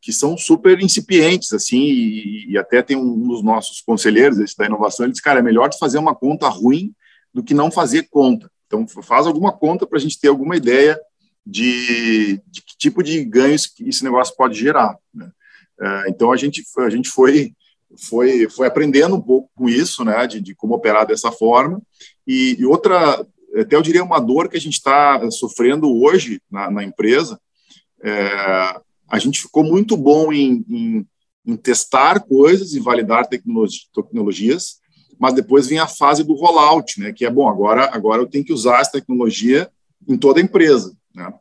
que 0.00 0.12
são 0.12 0.36
super 0.36 0.80
incipientes, 0.80 1.52
assim, 1.52 1.82
e, 1.82 2.52
e 2.52 2.58
até 2.58 2.80
tem 2.80 2.96
um 2.96 3.26
dos 3.26 3.42
nossos 3.42 3.80
conselheiros 3.80 4.38
esse 4.38 4.56
da 4.56 4.66
inovação, 4.66 5.04
ele 5.04 5.12
diz, 5.12 5.20
cara, 5.20 5.40
é 5.40 5.42
melhor 5.42 5.68
fazer 5.78 5.98
uma 5.98 6.14
conta 6.14 6.48
ruim 6.48 6.94
do 7.34 7.42
que 7.42 7.52
não 7.52 7.70
fazer 7.70 8.08
conta. 8.08 8.50
Então, 8.66 8.86
faz 8.86 9.26
alguma 9.26 9.52
conta 9.52 9.86
para 9.86 9.98
a 9.98 10.00
gente 10.00 10.18
ter 10.20 10.28
alguma 10.28 10.56
ideia 10.56 10.98
de, 11.44 12.40
de, 12.46 12.62
que 12.62 12.76
tipo 12.76 13.02
de 13.02 13.24
ganhos 13.24 13.72
esse 13.80 14.02
negócio 14.02 14.34
pode 14.36 14.58
gerar. 14.58 14.96
Né? 15.14 15.30
É, 15.80 16.04
então, 16.08 16.32
a 16.32 16.36
gente, 16.36 16.62
a 16.78 16.90
gente 16.90 17.08
foi, 17.08 17.52
foi, 17.96 18.48
foi 18.48 18.66
aprendendo 18.66 19.16
um 19.16 19.20
pouco 19.20 19.50
com 19.54 19.68
isso, 19.68 20.04
né, 20.04 20.26
de, 20.26 20.40
de 20.40 20.54
como 20.54 20.74
operar 20.74 21.06
dessa 21.06 21.30
forma. 21.30 21.80
E, 22.26 22.56
e 22.58 22.64
outra, 22.64 23.24
até 23.60 23.76
eu 23.76 23.82
diria 23.82 24.04
uma 24.04 24.20
dor 24.20 24.48
que 24.48 24.56
a 24.56 24.60
gente 24.60 24.74
está 24.74 25.20
sofrendo 25.30 25.90
hoje 26.02 26.40
na, 26.50 26.70
na 26.70 26.84
empresa. 26.84 27.40
É, 28.02 28.80
a 29.08 29.18
gente 29.18 29.42
ficou 29.42 29.64
muito 29.64 29.96
bom 29.96 30.32
em, 30.32 30.64
em, 30.68 31.06
em, 31.46 31.56
testar 31.56 32.20
coisas 32.20 32.74
e 32.74 32.80
validar 32.80 33.28
tecnologias, 33.28 34.78
mas 35.18 35.34
depois 35.34 35.66
vem 35.66 35.78
a 35.78 35.86
fase 35.86 36.22
do 36.22 36.34
rollout, 36.34 37.00
né, 37.00 37.12
que 37.12 37.24
é 37.24 37.30
bom, 37.30 37.48
agora, 37.48 37.88
agora 37.92 38.20
eu 38.20 38.26
tenho 38.26 38.44
que 38.44 38.52
usar 38.52 38.80
essa 38.80 38.92
tecnologia 38.92 39.70
em 40.06 40.16
toda 40.16 40.40
a 40.40 40.42
empresa. 40.42 40.94
Né? 41.14 41.32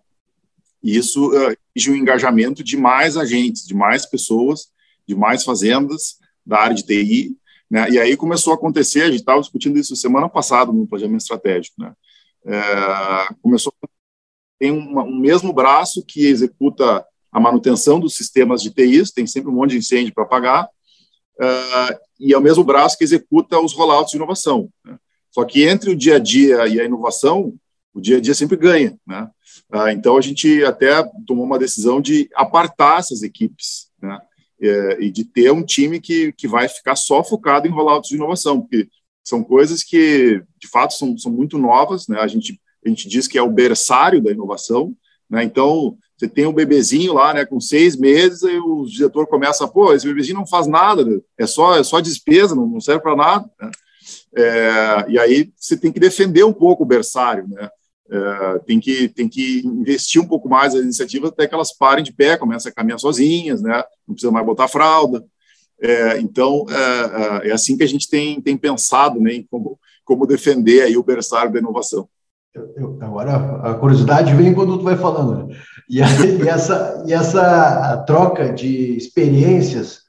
E 0.82 0.96
isso 0.96 1.32
uh, 1.32 1.56
exige 1.76 1.92
um 1.92 1.96
engajamento 1.96 2.64
de 2.64 2.78
mais 2.78 3.18
agentes, 3.18 3.66
de 3.66 3.74
mais 3.74 4.06
pessoas, 4.06 4.68
de 5.08 5.16
mais 5.16 5.44
fazendas 5.44 6.18
da 6.46 6.60
área 6.60 6.76
de 6.76 6.84
TI. 6.84 7.36
Né? 7.70 7.90
E 7.90 8.00
aí 8.00 8.16
começou 8.16 8.54
a 8.54 8.56
acontecer, 8.56 9.02
a 9.02 9.08
gente 9.08 9.20
estava 9.20 9.42
discutindo 9.42 9.78
isso 9.78 9.96
semana 9.96 10.30
passada 10.30 10.72
no 10.72 10.88
planejamento 10.88 11.22
estratégico. 11.22 11.76
Né? 11.80 11.94
É, 12.46 13.34
começou 13.42 13.74
tem 14.60 14.72
um, 14.72 15.00
um 15.00 15.20
mesmo 15.20 15.52
braço 15.54 16.04
que 16.06 16.26
executa 16.26 17.06
a 17.32 17.40
manutenção 17.40 18.00
dos 18.00 18.16
sistemas 18.16 18.62
de 18.62 18.72
TI, 18.72 19.04
tem 19.14 19.28
sempre 19.28 19.50
um 19.50 19.54
monte 19.54 19.72
de 19.72 19.78
incêndio 19.78 20.14
para 20.14 20.24
apagar, 20.24 20.66
uh, 20.66 22.00
e 22.20 22.34
é 22.34 22.38
o 22.38 22.42
mesmo 22.42 22.64
braço 22.64 22.98
que 22.98 23.04
executa 23.04 23.60
os 23.60 23.74
rollouts 23.74 24.12
de 24.12 24.18
inovação. 24.18 24.70
Né? 24.86 24.98
Só 25.30 25.44
que 25.44 25.64
entre 25.64 25.92
o 25.92 25.96
dia 25.96 26.16
a 26.16 26.20
dia 26.20 26.66
e 26.68 26.80
a 26.80 26.86
inovação, 26.86 27.54
o 27.94 28.00
dia 28.00 28.18
a 28.18 28.22
dia 28.22 28.34
sempre 28.34 28.56
ganha. 28.56 28.98
Né? 29.06 29.30
Uh, 29.74 29.90
então, 29.90 30.16
a 30.16 30.22
gente 30.22 30.64
até 30.64 31.04
tomou 31.28 31.46
uma 31.46 31.60
decisão 31.60 32.00
de 32.00 32.30
apartar 32.34 33.00
essas 33.00 33.22
equipes 33.22 33.90
né? 34.02 34.18
É, 34.62 35.02
e 35.02 35.12
de 35.12 35.26
ter 35.26 35.52
um 35.52 35.62
time 35.62 36.00
que, 36.00 36.32
que 36.32 36.48
vai 36.48 36.70
ficar 36.70 36.96
só 36.96 37.22
focado 37.22 37.68
em 37.68 37.72
rollouts 37.72 38.10
de 38.10 38.16
inovação, 38.16 38.62
porque 38.62 38.88
são 39.26 39.44
coisas 39.44 39.84
que, 39.84 40.42
de 40.58 40.68
fato, 40.68 40.94
são, 40.94 41.18
são 41.18 41.32
muito 41.32 41.58
novas. 41.58 42.08
Né? 42.08 42.20
A, 42.20 42.28
gente, 42.28 42.62
a 42.86 42.90
gente 42.90 43.10
diz 43.10 43.28
que 43.28 43.38
é 43.38 43.42
o 43.42 43.52
berçário 43.52 44.22
da 44.22 44.32
inovação. 44.32 44.96
Né? 45.30 45.44
Então, 45.44 45.98
você 46.16 46.28
tem 46.28 46.46
um 46.46 46.54
bebezinho 46.54 47.14
lá, 47.14 47.34
né, 47.34 47.44
com 47.44 47.60
seis 47.60 47.98
meses, 47.98 48.44
e 48.44 48.58
o 48.58 48.86
diretor 48.86 49.28
começa, 49.28 49.68
pô, 49.68 49.94
esse 49.94 50.08
bebezinho 50.08 50.38
não 50.38 50.48
faz 50.48 50.66
nada, 50.68 51.04
né? 51.04 51.20
é 51.38 51.46
só 51.46 51.76
é 51.76 51.84
só 51.84 52.00
despesa, 52.00 52.56
não, 52.56 52.66
não 52.66 52.80
serve 52.80 53.02
para 53.02 53.16
nada. 53.16 53.50
Né? 53.60 53.72
É, 54.38 55.06
e 55.10 55.20
aí 55.20 55.52
você 55.56 55.76
tem 55.76 55.92
que 55.92 56.00
defender 56.00 56.44
um 56.44 56.54
pouco 56.54 56.84
o 56.84 56.86
berçário, 56.86 57.48
né? 57.48 57.70
É, 58.08 58.60
tem 58.60 58.80
que 58.80 59.10
tem 59.10 59.28
que 59.28 59.66
investir 59.66 60.22
um 60.22 60.28
pouco 60.28 60.48
mais 60.48 60.76
as 60.76 60.82
iniciativas 60.84 61.32
até 61.32 61.48
que 61.48 61.56
elas 61.56 61.76
parem 61.76 62.04
de 62.04 62.14
pé, 62.14 62.38
comecem 62.38 62.70
a 62.70 62.76
caminhar 62.76 63.00
sozinhas, 63.00 63.64
né? 63.64 63.84
Não 64.08 64.14
precisa 64.14 64.32
mais 64.32 64.46
botar 64.46 64.68
fralda. 64.68 65.26
É, 65.82 66.20
então 66.20 66.66
é, 66.70 67.48
é, 67.48 67.50
é 67.50 67.52
assim 67.52 67.76
que 67.76 67.84
a 67.84 67.88
gente 67.88 68.10
tem 68.10 68.42
tem 68.42 68.56
pensado, 68.56 69.20
né, 69.20 69.34
em 69.34 69.44
como 69.44 69.78
como 70.06 70.28
defender 70.28 70.84
aí 70.84 70.96
o 70.96 71.04
berçário 71.04 71.52
da 71.52 71.60
inovação. 71.60 72.08
Eu, 72.78 72.98
agora 73.02 73.36
a 73.64 73.74
curiosidade 73.74 74.34
vem 74.34 74.54
quando 74.54 74.78
tu 74.78 74.84
vai 74.84 74.96
falando. 74.96 75.48
Né? 75.48 75.56
E, 75.90 76.02
a, 76.02 76.08
e, 76.24 76.48
essa, 76.48 77.04
e 77.06 77.14
essa 77.14 77.98
troca 78.08 78.54
de 78.54 78.96
experiências 78.96 80.00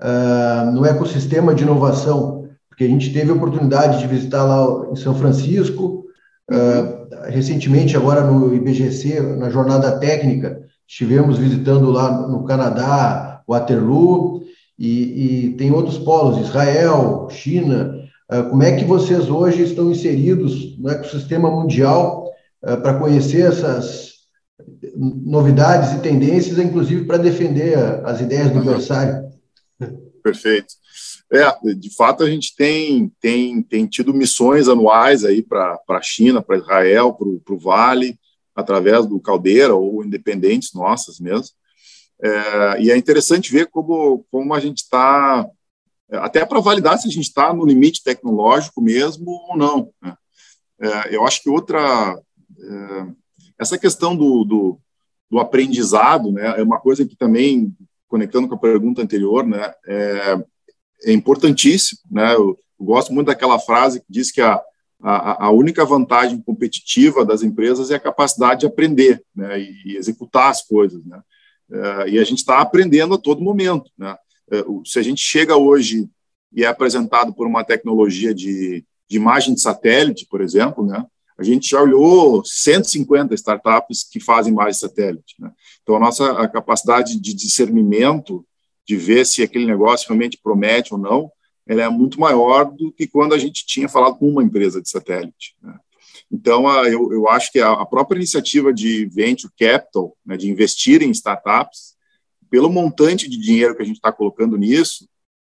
uh, 0.00 0.70
no 0.72 0.84
ecossistema 0.84 1.54
de 1.54 1.62
inovação, 1.62 2.48
porque 2.68 2.84
a 2.84 2.88
gente 2.88 3.12
teve 3.12 3.30
a 3.30 3.34
oportunidade 3.34 4.00
de 4.00 4.06
visitar 4.06 4.44
lá 4.44 4.90
em 4.90 4.96
São 4.96 5.14
Francisco, 5.14 6.04
uh, 6.50 7.30
recentemente 7.30 7.96
agora 7.96 8.22
no 8.22 8.54
IBGC, 8.54 9.20
na 9.20 9.48
jornada 9.48 9.98
técnica, 9.98 10.60
estivemos 10.86 11.38
visitando 11.38 11.90
lá 11.90 12.28
no 12.28 12.44
Canadá, 12.44 13.42
Waterloo, 13.48 14.43
e, 14.78 15.46
e 15.46 15.56
tem 15.56 15.72
outros 15.72 15.98
polos, 15.98 16.46
Israel, 16.46 17.28
China, 17.30 18.04
ah, 18.28 18.42
como 18.42 18.62
é 18.62 18.74
que 18.74 18.84
vocês 18.84 19.28
hoje 19.28 19.62
estão 19.62 19.90
inseridos 19.90 20.78
no 20.78 20.88
ecossistema 20.88 21.50
mundial 21.50 22.32
uh, 22.62 22.80
para 22.80 22.98
conhecer 22.98 23.42
essas 23.42 24.14
novidades 24.96 25.92
e 25.92 26.00
tendências, 26.00 26.58
inclusive 26.58 27.04
para 27.04 27.18
defender 27.18 27.78
as 28.04 28.20
ideias 28.20 28.50
do 28.50 28.58
adversário? 28.58 29.28
Perfeito. 30.22 30.74
É, 31.32 31.74
de 31.74 31.94
fato 31.94 32.22
a 32.22 32.30
gente 32.30 32.54
tem 32.56 33.10
tem, 33.20 33.62
tem 33.62 33.86
tido 33.86 34.14
missões 34.14 34.68
anuais 34.68 35.24
aí 35.24 35.42
para 35.42 35.78
a 35.88 36.02
China, 36.02 36.40
para 36.40 36.58
Israel, 36.58 37.12
para 37.12 37.54
o 37.54 37.58
Vale, 37.58 38.18
através 38.54 39.06
do 39.06 39.20
Caldeira 39.20 39.74
ou 39.74 40.04
independentes 40.04 40.72
nossas 40.72 41.20
mesmo. 41.20 41.48
É, 42.22 42.82
e 42.82 42.90
é 42.90 42.96
interessante 42.96 43.52
ver 43.52 43.66
como, 43.66 44.24
como 44.30 44.54
a 44.54 44.60
gente 44.60 44.78
está 44.78 45.48
até 46.10 46.44
para 46.44 46.60
validar 46.60 46.98
se 46.98 47.08
a 47.08 47.10
gente 47.10 47.24
está 47.24 47.52
no 47.52 47.64
limite 47.64 48.02
tecnológico 48.02 48.80
mesmo 48.80 49.30
ou 49.48 49.56
não. 49.56 49.90
Né? 50.02 50.16
É, 50.80 51.16
eu 51.16 51.26
acho 51.26 51.42
que 51.42 51.50
outra. 51.50 52.18
É, 52.58 53.06
essa 53.58 53.78
questão 53.78 54.16
do, 54.16 54.44
do, 54.44 54.78
do, 55.30 55.38
aprendizado 55.38 56.32
né, 56.32 56.58
é 56.58 56.62
uma 56.62 56.80
coisa 56.80 57.06
que 57.06 57.16
também, 57.16 57.74
conectando 58.08 58.48
com 58.48 58.54
a 58.54 58.58
pergunta 58.58 59.00
anterior, 59.00 59.46
né, 59.46 59.72
é, 59.86 60.44
é 61.04 61.12
importantíssimo. 61.12 62.00
Né? 62.10 62.34
Eu, 62.34 62.58
eu, 62.80 62.86
gosto 62.86 63.12
muito 63.12 63.28
daquela 63.28 63.58
frase 63.58 64.00
que 64.00 64.06
diz 64.10 64.32
que 64.32 64.40
a, 64.40 64.60
a, 65.00 65.46
a, 65.46 65.50
única 65.50 65.84
vantagem 65.84 66.42
competitiva 66.42 67.24
das 67.24 67.42
empresas 67.42 67.90
é 67.90 67.94
a 67.94 68.00
capacidade 68.00 68.60
de 68.60 68.66
aprender 68.66 69.22
né, 69.34 69.58
e, 69.60 69.92
e 69.92 69.96
executar 69.96 70.50
as 70.50 70.62
coisas. 70.62 71.04
Né? 71.04 71.20
É, 71.74 72.10
e 72.10 72.18
a 72.18 72.24
gente 72.24 72.38
está 72.38 72.60
aprendendo 72.60 73.14
a 73.14 73.18
todo 73.18 73.42
momento. 73.42 73.90
Né? 73.98 74.16
É, 74.50 74.64
se 74.84 74.98
a 74.98 75.02
gente 75.02 75.20
chega 75.20 75.56
hoje 75.56 76.08
e 76.52 76.64
é 76.64 76.68
apresentado 76.68 77.34
por 77.34 77.46
uma 77.46 77.64
tecnologia 77.64 78.32
de, 78.32 78.84
de 79.08 79.16
imagem 79.16 79.54
de 79.54 79.60
satélite, 79.60 80.26
por 80.30 80.40
exemplo, 80.40 80.86
né, 80.86 81.04
a 81.36 81.42
gente 81.42 81.68
já 81.68 81.82
olhou 81.82 82.44
150 82.44 83.34
startups 83.34 84.04
que 84.04 84.20
fazem 84.20 84.54
de 84.54 84.74
satélite. 84.74 85.34
Né? 85.38 85.50
Então, 85.82 85.96
a 85.96 85.98
nossa 86.00 86.30
a 86.32 86.48
capacidade 86.48 87.20
de 87.20 87.34
discernimento, 87.34 88.46
de 88.86 88.96
ver 88.96 89.26
se 89.26 89.42
aquele 89.42 89.66
negócio 89.66 90.06
realmente 90.08 90.38
promete 90.40 90.94
ou 90.94 91.00
não, 91.00 91.30
ela 91.66 91.82
é 91.82 91.88
muito 91.88 92.20
maior 92.20 92.70
do 92.70 92.92
que 92.92 93.06
quando 93.06 93.34
a 93.34 93.38
gente 93.38 93.66
tinha 93.66 93.88
falado 93.88 94.16
com 94.16 94.28
uma 94.28 94.44
empresa 94.44 94.80
de 94.80 94.88
satélite. 94.88 95.56
Né? 95.60 95.74
Então, 96.34 96.68
eu, 96.84 97.12
eu 97.12 97.28
acho 97.28 97.52
que 97.52 97.60
a, 97.60 97.86
própria 97.86 98.16
iniciativa 98.16 98.74
de 98.74 99.06
venture 99.06 99.52
capital, 99.56 100.16
né, 100.26 100.36
de 100.36 100.50
investir 100.50 101.00
em 101.00 101.10
startups, 101.10 101.94
pelo 102.50 102.68
montante 102.68 103.30
de 103.30 103.38
dinheiro 103.38 103.76
que 103.76 103.82
a 103.82 103.86
gente 103.86 103.96
está 103.96 104.10
colocando 104.10 104.56
nisso, 104.56 105.08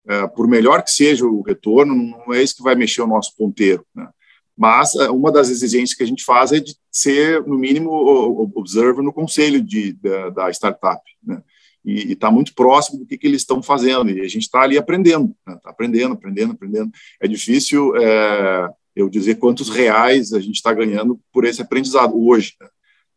é, 0.09 0.27
por 0.27 0.49
melhor 0.49 0.83
que 0.83 0.91
seja 0.91 1.27
o 1.27 1.43
retorno, 1.43 1.95
não 1.95 2.33
é 2.33 2.43
isso 2.43 2.57
que 2.57 2.63
vai 2.63 2.75
mexer 2.75 3.03
o 3.03 3.07
nosso 3.07 3.37
ponteiro. 3.37 3.85
Né? 3.95 4.09
Mas 4.57 4.95
é, 4.95 5.11
uma 5.11 5.31
das 5.31 5.51
exigências 5.51 5.93
que 5.93 6.03
a 6.03 6.07
gente 6.07 6.25
faz 6.25 6.51
é 6.51 6.61
de 6.61 6.75
ser, 6.91 7.43
no 7.47 7.59
mínimo, 7.59 7.91
observer 8.57 9.03
no 9.03 9.13
conselho 9.13 9.63
de, 9.63 9.93
da, 9.93 10.31
da 10.31 10.51
startup. 10.51 11.03
Né? 11.23 11.43
E 11.85 12.13
está 12.13 12.31
muito 12.31 12.55
próximo 12.55 13.01
do 13.01 13.07
que, 13.07 13.19
que 13.19 13.27
eles 13.27 13.43
estão 13.43 13.63
fazendo. 13.63 14.11
E 14.11 14.23
a 14.23 14.29
gente 14.29 14.45
está 14.45 14.63
ali 14.63 14.79
aprendendo, 14.79 15.37
está 15.41 15.53
né? 15.53 15.61
aprendendo, 15.65 16.15
aprendendo, 16.15 16.53
aprendendo. 16.53 16.91
É 17.21 17.29
difícil 17.29 17.95
é, 17.97 18.71
eu 19.01 19.09
dizer 19.09 19.37
quantos 19.37 19.69
reais 19.69 20.33
a 20.33 20.41
gente 20.41 20.57
está 20.57 20.73
ganhando 20.73 21.21
por 21.33 21.45
esse 21.45 21.61
aprendizado 21.61 22.15
hoje. 22.17 22.55
Né? 22.61 22.69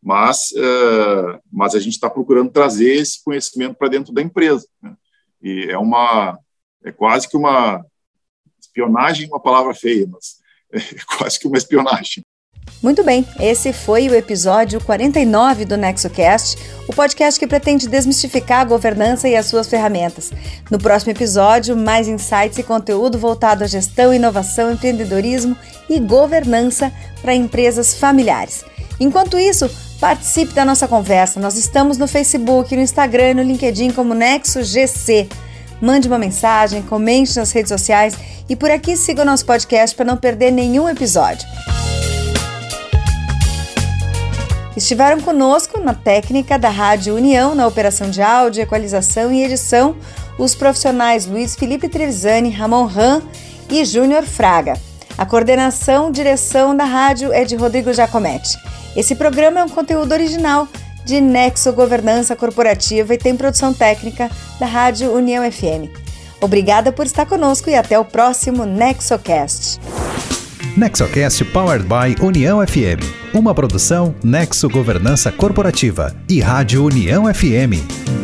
mas, 0.04 0.52
uh, 0.52 1.40
mas 1.50 1.74
a 1.74 1.80
gente 1.80 1.94
está 1.94 2.10
procurando 2.10 2.50
trazer 2.50 2.92
esse 2.96 3.24
conhecimento 3.24 3.74
para 3.74 3.88
dentro 3.88 4.12
da 4.12 4.20
empresa. 4.20 4.68
Né? 4.82 4.94
E 5.42 5.66
é 5.70 5.78
uma, 5.78 6.38
é 6.84 6.92
quase 6.92 7.26
que 7.26 7.36
uma 7.38 7.82
espionagem, 8.60 9.26
uma 9.28 9.40
palavra 9.40 9.74
feia, 9.74 10.06
mas 10.06 10.40
é 10.70 11.16
quase 11.16 11.40
que 11.40 11.48
uma 11.48 11.56
espionagem. 11.56 12.23
Muito 12.84 13.02
bem, 13.02 13.26
esse 13.40 13.72
foi 13.72 14.10
o 14.10 14.14
episódio 14.14 14.78
49 14.78 15.64
do 15.64 15.74
NexoCast, 15.74 16.58
o 16.86 16.92
podcast 16.92 17.40
que 17.40 17.46
pretende 17.46 17.88
desmistificar 17.88 18.60
a 18.60 18.64
governança 18.64 19.26
e 19.26 19.34
as 19.34 19.46
suas 19.46 19.66
ferramentas. 19.66 20.30
No 20.70 20.78
próximo 20.78 21.10
episódio, 21.10 21.74
mais 21.74 22.08
insights 22.08 22.58
e 22.58 22.62
conteúdo 22.62 23.16
voltado 23.16 23.64
à 23.64 23.66
gestão, 23.66 24.12
inovação, 24.12 24.70
empreendedorismo 24.70 25.56
e 25.88 25.98
governança 25.98 26.92
para 27.22 27.34
empresas 27.34 27.94
familiares. 27.94 28.62
Enquanto 29.00 29.38
isso, 29.38 29.70
Participe 29.98 30.52
da 30.52 30.66
nossa 30.66 30.86
conversa. 30.86 31.40
Nós 31.40 31.56
estamos 31.56 31.96
no 31.96 32.06
Facebook, 32.06 32.76
no 32.76 32.82
Instagram 32.82 33.30
e 33.30 33.34
no 33.34 33.42
LinkedIn 33.42 33.92
como 33.92 34.12
Nexo 34.12 34.62
GC. 34.62 35.28
Mande 35.80 36.08
uma 36.08 36.18
mensagem, 36.18 36.82
comente 36.82 37.36
nas 37.36 37.52
redes 37.52 37.70
sociais 37.70 38.14
e 38.46 38.54
por 38.54 38.70
aqui 38.70 38.98
siga 38.98 39.22
o 39.22 39.24
nosso 39.24 39.46
podcast 39.46 39.96
para 39.96 40.04
não 40.04 40.18
perder 40.18 40.50
nenhum 40.50 40.86
episódio. 40.90 41.48
Estiveram 44.76 45.20
conosco 45.20 45.80
na 45.80 45.94
técnica 45.94 46.58
da 46.58 46.68
Rádio 46.68 47.14
União, 47.14 47.54
na 47.54 47.66
operação 47.66 48.10
de 48.10 48.20
áudio, 48.20 48.62
equalização 48.62 49.32
e 49.32 49.44
edição, 49.44 49.94
os 50.36 50.54
profissionais 50.54 51.26
Luiz 51.26 51.54
Felipe 51.54 51.88
Trevisani, 51.88 52.50
Ramon 52.50 52.86
Ram 52.86 53.22
e 53.70 53.84
Júnior 53.84 54.24
Fraga. 54.24 54.74
A 55.16 55.24
coordenação, 55.24 56.10
direção 56.10 56.76
da 56.76 56.84
rádio 56.84 57.32
é 57.32 57.44
de 57.44 57.54
Rodrigo 57.54 57.92
Giacometti. 57.92 58.58
Esse 58.96 59.14
programa 59.14 59.60
é 59.60 59.64
um 59.64 59.68
conteúdo 59.68 60.10
original 60.10 60.66
de 61.04 61.20
Nexo 61.20 61.72
Governança 61.72 62.34
Corporativa 62.34 63.14
e 63.14 63.18
tem 63.18 63.36
produção 63.36 63.72
técnica 63.72 64.28
da 64.58 64.66
Rádio 64.66 65.12
União 65.12 65.48
FM. 65.50 65.88
Obrigada 66.40 66.90
por 66.90 67.06
estar 67.06 67.26
conosco 67.26 67.70
e 67.70 67.76
até 67.76 67.96
o 67.96 68.04
próximo 68.04 68.66
NexoCast. 68.66 69.78
NexoCast 70.76 71.44
Powered 71.52 71.84
by 71.84 72.20
União 72.20 72.58
FM. 72.66 72.98
Uma 73.32 73.54
produção 73.54 74.12
Nexo 74.24 74.68
Governança 74.68 75.30
Corporativa 75.30 76.12
e 76.28 76.40
Rádio 76.40 76.84
União 76.84 77.32
FM. 77.32 78.23